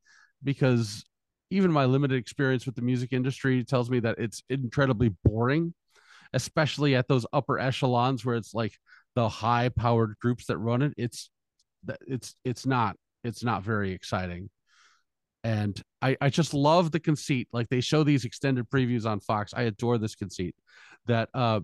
because 0.44 1.04
even 1.50 1.70
my 1.70 1.84
limited 1.84 2.16
experience 2.16 2.64
with 2.66 2.74
the 2.74 2.82
music 2.82 3.12
industry 3.12 3.62
tells 3.64 3.90
me 3.90 4.00
that 4.00 4.16
it's 4.18 4.42
incredibly 4.48 5.10
boring, 5.24 5.74
especially 6.32 6.94
at 6.96 7.06
those 7.08 7.26
upper 7.32 7.58
echelons 7.58 8.24
where 8.24 8.36
it's 8.36 8.54
like 8.54 8.72
the 9.14 9.28
high 9.28 9.68
powered 9.68 10.14
groups 10.20 10.46
that 10.46 10.56
run 10.56 10.80
it. 10.82 10.94
It's 10.96 11.28
it's 12.06 12.34
it's 12.44 12.66
not 12.66 12.96
it's 13.24 13.44
not 13.44 13.62
very 13.62 13.92
exciting. 13.92 14.50
And 15.44 15.80
I, 16.00 16.16
I 16.20 16.30
just 16.30 16.54
love 16.54 16.92
the 16.92 17.00
conceit. 17.00 17.48
Like 17.52 17.68
they 17.68 17.80
show 17.80 18.04
these 18.04 18.24
extended 18.24 18.70
previews 18.70 19.06
on 19.06 19.20
fox. 19.20 19.52
I 19.54 19.62
adore 19.62 19.98
this 19.98 20.14
conceit 20.14 20.54
that 21.06 21.28
uh 21.34 21.60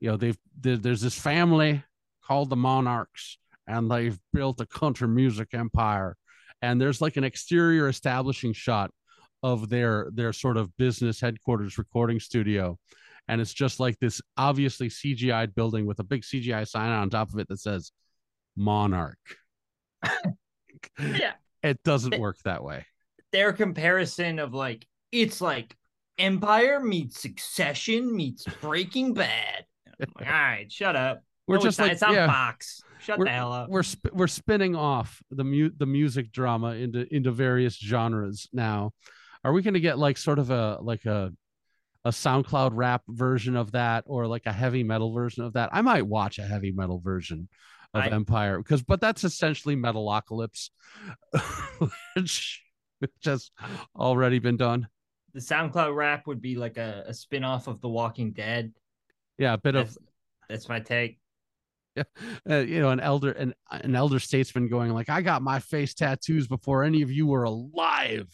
you 0.00 0.10
know 0.10 0.16
they've 0.16 0.38
there, 0.60 0.76
there's 0.76 1.00
this 1.00 1.18
family 1.18 1.82
called 2.24 2.50
the 2.50 2.56
monarchs 2.56 3.38
and 3.66 3.90
they've 3.90 4.18
built 4.32 4.60
a 4.60 4.66
country 4.66 5.08
music 5.08 5.48
empire. 5.52 6.16
And 6.62 6.80
there's 6.80 7.00
like 7.00 7.16
an 7.16 7.24
exterior 7.24 7.88
establishing 7.88 8.52
shot 8.52 8.90
of 9.42 9.68
their 9.68 10.08
their 10.12 10.32
sort 10.32 10.56
of 10.56 10.76
business 10.76 11.20
headquarters 11.20 11.78
recording 11.78 12.18
studio. 12.18 12.78
And 13.28 13.40
it's 13.40 13.52
just 13.52 13.80
like 13.80 13.98
this 13.98 14.20
obviously 14.36 14.88
cgi 14.88 15.54
building 15.54 15.86
with 15.86 15.98
a 16.00 16.04
big 16.04 16.22
cgi 16.22 16.66
sign 16.66 16.90
on 16.90 17.10
top 17.10 17.32
of 17.32 17.38
it 17.38 17.48
that 17.48 17.60
says 17.60 17.92
monarch 18.56 19.18
Yeah. 20.98 21.32
it 21.62 21.82
doesn't 21.82 22.18
work 22.18 22.36
that 22.44 22.62
way 22.64 22.86
Their 23.32 23.52
comparison 23.52 24.38
of 24.38 24.54
like, 24.54 24.86
it's 25.12 25.40
like 25.40 25.76
Empire 26.18 26.80
meets 26.80 27.20
Succession 27.20 28.14
meets 28.14 28.44
Breaking 28.62 29.12
Bad. 29.14 29.66
I'm 30.00 30.08
like, 30.18 30.26
all 30.26 30.32
right, 30.32 30.70
shut 30.72 30.96
up. 30.96 31.22
we're 31.46 31.56
No, 31.56 31.62
just 31.62 31.78
it's 31.78 31.78
not. 31.78 31.84
like 31.84 31.92
it's 31.92 32.02
on 32.02 32.14
yeah 32.14 32.26
Fox. 32.26 32.80
Shut 32.98 33.20
the 33.20 33.28
hell 33.28 33.52
up. 33.52 33.68
we're 33.68 33.82
sp- 33.84 34.12
we're 34.14 34.26
spinning 34.26 34.74
off 34.74 35.22
the 35.30 35.44
mu- 35.44 35.70
the 35.76 35.84
music 35.86 36.32
drama 36.32 36.68
into 36.70 37.06
into 37.14 37.30
various 37.30 37.76
genres 37.78 38.48
now 38.52 38.92
are 39.44 39.52
we 39.52 39.62
going 39.62 39.74
to 39.74 39.80
get 39.80 39.98
like 39.98 40.16
sort 40.16 40.38
of 40.38 40.50
a 40.50 40.78
like 40.80 41.04
a 41.04 41.30
a 42.04 42.10
SoundCloud 42.10 42.70
rap 42.72 43.02
version 43.08 43.54
of 43.56 43.72
that 43.72 44.04
or 44.06 44.26
like 44.26 44.46
a 44.46 44.52
heavy 44.52 44.82
metal 44.82 45.12
version 45.12 45.44
of 45.44 45.52
that 45.52 45.68
I 45.72 45.82
might 45.82 46.06
watch 46.06 46.38
a 46.38 46.42
heavy 46.46 46.72
metal 46.72 46.98
version 47.00 47.48
of 47.96 48.12
I- 48.12 48.14
Empire 48.14 48.58
because 48.58 48.82
but 48.82 49.00
that's 49.00 49.24
essentially 49.24 49.76
Metalocalypse 49.76 50.70
which 52.14 52.62
which 52.98 53.10
has 53.24 53.50
already 53.94 54.38
been 54.38 54.56
done 54.56 54.88
The 55.34 55.40
SoundCloud 55.40 55.94
rap 55.94 56.26
would 56.26 56.40
be 56.40 56.56
like 56.56 56.76
a, 56.78 57.04
a 57.06 57.14
spin 57.14 57.44
off 57.44 57.66
of 57.66 57.80
The 57.80 57.88
Walking 57.88 58.32
Dead. 58.32 58.72
yeah 59.38 59.52
a 59.54 59.58
bit 59.58 59.74
of 59.74 59.86
That's, 59.86 59.98
that's 60.48 60.68
my 60.68 60.80
take. 60.80 61.18
uh, 61.98 62.56
you 62.56 62.80
know 62.80 62.90
an 62.90 63.00
elder 63.00 63.32
an, 63.32 63.54
an 63.70 63.94
elder 63.96 64.18
statesman 64.18 64.68
going 64.68 64.92
like 64.92 65.08
I 65.08 65.22
got 65.22 65.40
my 65.42 65.58
face 65.60 65.94
tattoos 65.94 66.46
before 66.46 66.84
any 66.84 67.00
of 67.02 67.10
you 67.10 67.26
were 67.26 67.44
alive 67.44 68.28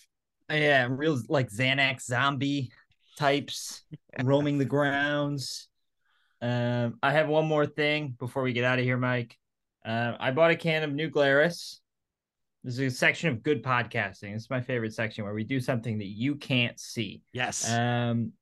Yeah, 0.50 0.88
real 0.90 1.20
like 1.28 1.48
Xanax 1.48 2.02
zombie 2.02 2.72
types 3.16 3.82
roaming 4.22 4.58
the 4.58 4.64
grounds. 4.64 5.68
Um, 6.40 6.98
I 7.04 7.12
have 7.12 7.28
one 7.28 7.46
more 7.46 7.66
thing 7.66 8.16
before 8.18 8.42
we 8.42 8.52
get 8.52 8.64
out 8.64 8.80
of 8.80 8.84
here, 8.84 8.96
Mike. 8.96 9.36
Uh, 9.84 10.12
I 10.18 10.30
bought 10.30 10.50
a 10.50 10.56
can 10.56 10.82
of 10.82 10.92
New 10.92 11.08
Glarus. 11.10 11.80
This 12.64 12.74
is 12.74 12.80
a 12.80 12.90
section 12.90 13.28
of 13.28 13.42
good 13.42 13.62
podcasting. 13.62 14.32
This 14.34 14.42
is 14.44 14.50
my 14.50 14.60
favorite 14.60 14.94
section 14.94 15.24
where 15.24 15.34
we 15.34 15.42
do 15.42 15.58
something 15.58 15.98
that 15.98 16.06
you 16.06 16.36
can't 16.36 16.78
see. 16.78 17.22
yes 17.32 17.68
Um, 17.68 18.32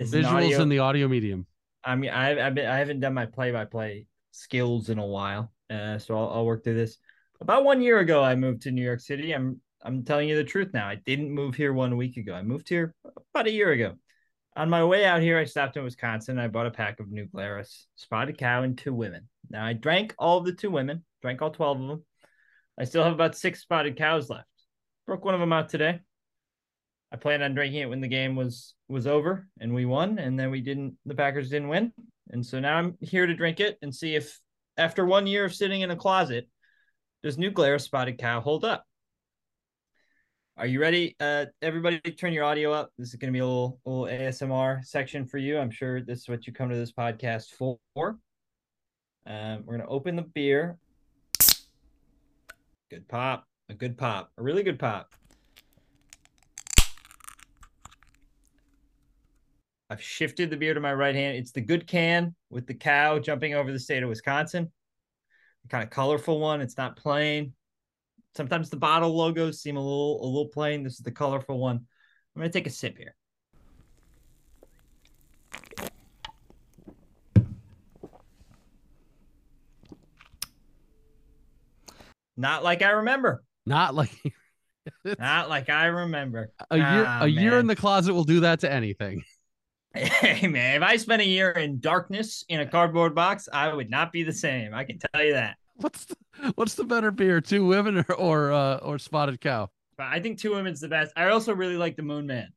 visuals 0.00 0.24
audio- 0.26 0.62
in 0.62 0.68
the 0.68 0.78
audio 0.80 1.08
medium 1.08 1.46
I 1.84 1.96
mean, 1.96 2.10
I've, 2.10 2.38
I've 2.38 2.54
been, 2.54 2.66
I 2.66 2.78
haven't 2.78 3.00
done 3.00 3.12
my 3.14 3.26
play-by-play 3.26 4.06
skills 4.30 4.88
in 4.88 4.98
a 5.00 5.06
while, 5.06 5.52
uh, 5.68 5.98
so 5.98 6.16
I'll, 6.16 6.28
I'll 6.30 6.46
work 6.46 6.62
through 6.62 6.76
this. 6.76 6.98
About 7.40 7.64
one 7.64 7.82
year 7.82 7.98
ago, 7.98 8.22
I 8.22 8.36
moved 8.36 8.62
to 8.62 8.70
New 8.70 8.82
York 8.84 9.00
City. 9.00 9.32
I'm 9.32 9.60
I'm 9.84 10.04
telling 10.04 10.28
you 10.28 10.36
the 10.36 10.44
truth 10.44 10.70
now. 10.72 10.86
I 10.86 10.94
didn't 10.94 11.32
move 11.32 11.56
here 11.56 11.72
one 11.72 11.96
week 11.96 12.16
ago. 12.18 12.34
I 12.34 12.42
moved 12.42 12.68
here 12.68 12.94
about 13.34 13.48
a 13.48 13.50
year 13.50 13.72
ago. 13.72 13.94
On 14.54 14.68
my 14.68 14.84
way 14.84 15.06
out 15.06 15.22
here, 15.22 15.38
I 15.38 15.44
stopped 15.44 15.76
in 15.76 15.84
Wisconsin. 15.84 16.38
and 16.38 16.44
I 16.44 16.48
bought 16.48 16.66
a 16.66 16.70
pack 16.70 17.00
of 17.00 17.10
New 17.10 17.24
Glarus, 17.26 17.86
Spotted 17.96 18.36
Cow, 18.36 18.62
and 18.62 18.76
Two 18.76 18.92
Women. 18.92 19.28
Now 19.48 19.64
I 19.64 19.72
drank 19.72 20.14
all 20.18 20.38
of 20.38 20.44
the 20.44 20.52
Two 20.52 20.70
Women, 20.70 21.04
drank 21.22 21.40
all 21.40 21.50
twelve 21.50 21.80
of 21.80 21.88
them. 21.88 22.04
I 22.78 22.84
still 22.84 23.02
have 23.02 23.14
about 23.14 23.36
six 23.36 23.62
Spotted 23.62 23.96
Cows 23.96 24.28
left. 24.28 24.46
Broke 25.06 25.24
one 25.24 25.34
of 25.34 25.40
them 25.40 25.52
out 25.52 25.68
today. 25.68 26.00
I 27.10 27.16
planned 27.16 27.42
on 27.42 27.54
drinking 27.54 27.80
it 27.80 27.88
when 27.88 28.00
the 28.00 28.08
game 28.08 28.36
was 28.36 28.74
was 28.88 29.06
over 29.06 29.48
and 29.58 29.74
we 29.74 29.86
won, 29.86 30.18
and 30.18 30.38
then 30.38 30.50
we 30.50 30.60
didn't. 30.60 30.96
The 31.06 31.14
Packers 31.14 31.48
didn't 31.48 31.68
win, 31.68 31.92
and 32.30 32.44
so 32.44 32.60
now 32.60 32.76
I'm 32.76 32.98
here 33.00 33.26
to 33.26 33.34
drink 33.34 33.58
it 33.58 33.78
and 33.80 33.94
see 33.94 34.14
if, 34.14 34.38
after 34.76 35.06
one 35.06 35.26
year 35.26 35.46
of 35.46 35.54
sitting 35.54 35.80
in 35.80 35.90
a 35.90 35.96
closet, 35.96 36.46
does 37.22 37.38
New 37.38 37.50
Glarus 37.50 37.84
Spotted 37.84 38.18
Cow 38.18 38.40
hold 38.40 38.66
up? 38.66 38.84
Are 40.62 40.66
you 40.68 40.80
ready? 40.80 41.16
Uh, 41.18 41.46
everybody, 41.60 41.98
turn 41.98 42.32
your 42.32 42.44
audio 42.44 42.70
up. 42.70 42.92
This 42.96 43.08
is 43.08 43.16
going 43.16 43.32
to 43.32 43.36
be 43.36 43.40
a 43.40 43.44
little, 43.44 43.80
little 43.84 44.04
ASMR 44.04 44.84
section 44.84 45.26
for 45.26 45.38
you. 45.38 45.58
I'm 45.58 45.72
sure 45.72 46.00
this 46.00 46.20
is 46.20 46.28
what 46.28 46.46
you 46.46 46.52
come 46.52 46.68
to 46.68 46.76
this 46.76 46.92
podcast 46.92 47.46
for. 47.58 47.80
Um, 47.96 49.64
we're 49.64 49.76
going 49.76 49.80
to 49.80 49.88
open 49.88 50.14
the 50.14 50.22
beer. 50.22 50.78
Good 52.90 53.08
pop, 53.08 53.44
a 53.70 53.74
good 53.74 53.98
pop, 53.98 54.30
a 54.38 54.42
really 54.44 54.62
good 54.62 54.78
pop. 54.78 55.12
I've 59.90 60.00
shifted 60.00 60.48
the 60.48 60.56
beer 60.56 60.74
to 60.74 60.80
my 60.80 60.94
right 60.94 61.16
hand. 61.16 61.38
It's 61.38 61.50
the 61.50 61.60
good 61.60 61.88
can 61.88 62.36
with 62.50 62.68
the 62.68 62.74
cow 62.74 63.18
jumping 63.18 63.54
over 63.54 63.72
the 63.72 63.80
state 63.80 64.04
of 64.04 64.08
Wisconsin. 64.08 64.70
The 65.64 65.68
kind 65.70 65.82
of 65.82 65.90
colorful 65.90 66.38
one. 66.38 66.60
It's 66.60 66.78
not 66.78 66.96
plain. 66.96 67.52
Sometimes 68.34 68.70
the 68.70 68.76
bottle 68.76 69.14
logos 69.14 69.60
seem 69.60 69.76
a 69.76 69.80
little 69.80 70.24
a 70.24 70.26
little 70.26 70.48
plain. 70.48 70.82
This 70.82 70.94
is 70.94 71.00
the 71.00 71.10
colorful 71.10 71.58
one. 71.58 71.76
I'm 72.34 72.40
gonna 72.40 72.50
take 72.50 72.66
a 72.66 72.70
sip 72.70 72.96
here. 72.96 73.14
Not 82.36 82.64
like 82.64 82.82
I 82.82 82.90
remember. 82.90 83.44
not 83.66 83.94
like 83.94 84.10
Not 85.18 85.48
like 85.48 85.68
I 85.70 85.86
remember. 85.86 86.50
a 86.70 86.76
year 86.76 87.04
Ah, 87.06 87.22
a 87.22 87.26
year 87.26 87.58
in 87.58 87.66
the 87.66 87.76
closet 87.76 88.14
will 88.14 88.24
do 88.24 88.40
that 88.40 88.60
to 88.60 88.72
anything 88.72 89.22
Hey 89.94 90.48
man, 90.48 90.76
if 90.76 90.82
I 90.82 90.96
spent 90.96 91.20
a 91.20 91.26
year 91.26 91.50
in 91.50 91.78
darkness 91.78 92.44
in 92.48 92.60
a 92.60 92.66
cardboard 92.66 93.14
box, 93.14 93.46
I 93.52 93.70
would 93.72 93.90
not 93.90 94.10
be 94.10 94.22
the 94.22 94.32
same. 94.32 94.72
I 94.72 94.84
can 94.84 94.98
tell 94.98 95.22
you 95.22 95.34
that. 95.34 95.56
What's 95.82 96.04
the, 96.06 96.16
what's 96.54 96.74
the 96.74 96.84
better 96.84 97.10
beer 97.10 97.40
two 97.40 97.66
women 97.66 97.98
or 98.08 98.14
or, 98.14 98.52
uh, 98.52 98.76
or 98.76 98.98
spotted 98.98 99.40
cow 99.40 99.68
I 99.98 100.20
think 100.20 100.38
Two 100.38 100.54
Women's 100.54 100.80
the 100.80 100.88
best. 100.88 101.12
I 101.16 101.28
also 101.28 101.54
really 101.54 101.76
like 101.76 101.96
the 101.96 102.02
Moon 102.02 102.26
Man. 102.26 102.52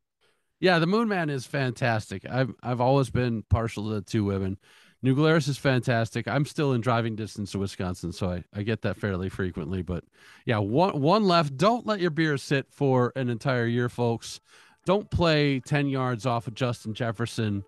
Yeah, 0.59 0.79
the 0.79 0.87
Moon 0.87 1.07
Man 1.07 1.29
is 1.29 1.45
fantastic. 1.45 2.25
I've 2.29 2.53
I've 2.63 2.81
always 2.81 3.09
been 3.09 3.43
partial 3.49 3.89
to 3.89 3.95
the 3.95 4.01
Two 4.01 4.23
Women. 4.23 4.57
New 5.01 5.13
Glarus 5.13 5.47
is 5.47 5.57
fantastic. 5.57 6.27
I'm 6.27 6.45
still 6.45 6.73
in 6.73 6.81
driving 6.81 7.15
distance 7.15 7.51
to 7.51 7.59
Wisconsin, 7.59 8.11
so 8.11 8.31
I, 8.31 8.43
I 8.53 8.63
get 8.63 8.81
that 8.83 8.97
fairly 8.97 9.29
frequently. 9.29 9.81
But 9.81 10.03
yeah, 10.45 10.57
one 10.57 10.99
one 11.01 11.25
left. 11.25 11.57
Don't 11.57 11.85
let 11.85 11.99
your 11.99 12.11
beer 12.11 12.37
sit 12.37 12.67
for 12.71 13.11
an 13.15 13.29
entire 13.29 13.67
year, 13.67 13.89
folks. 13.89 14.39
Don't 14.85 15.09
play 15.09 15.59
10 15.61 15.87
yards 15.89 16.27
off 16.27 16.47
of 16.47 16.53
Justin 16.53 16.93
Jefferson. 16.93 17.63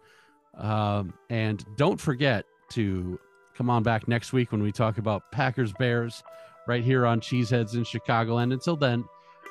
Um, 0.54 1.14
and 1.32 1.64
don't 1.76 2.00
forget 2.00 2.46
to 2.72 3.20
come 3.58 3.70
on 3.72 3.82
back 3.82 4.08
next 4.08 4.34
week 4.34 4.52
when 4.52 4.62
we 4.62 4.72
talk 4.72 5.00
about 5.00 5.32
Packers 5.32 5.74
Bears 5.74 6.24
right 6.68 6.84
here 6.84 7.06
on 7.06 7.20
Cheeseheads 7.20 7.74
in 7.74 7.84
Chicago. 7.84 8.38
And 8.38 8.54
until 8.54 8.76
then, 8.76 9.04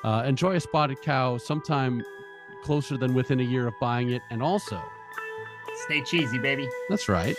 uh, 0.03 0.23
enjoy 0.25 0.55
a 0.55 0.59
spotted 0.59 1.01
cow 1.03 1.37
sometime 1.37 2.01
closer 2.63 2.97
than 2.97 3.13
within 3.13 3.41
a 3.41 3.43
year 3.43 3.67
of 3.67 3.73
buying 3.81 4.11
it. 4.11 4.21
And 4.29 4.41
also, 4.41 4.81
stay 5.85 6.01
cheesy, 6.03 6.39
baby. 6.39 6.69
That's 6.89 7.09
right. 7.09 7.35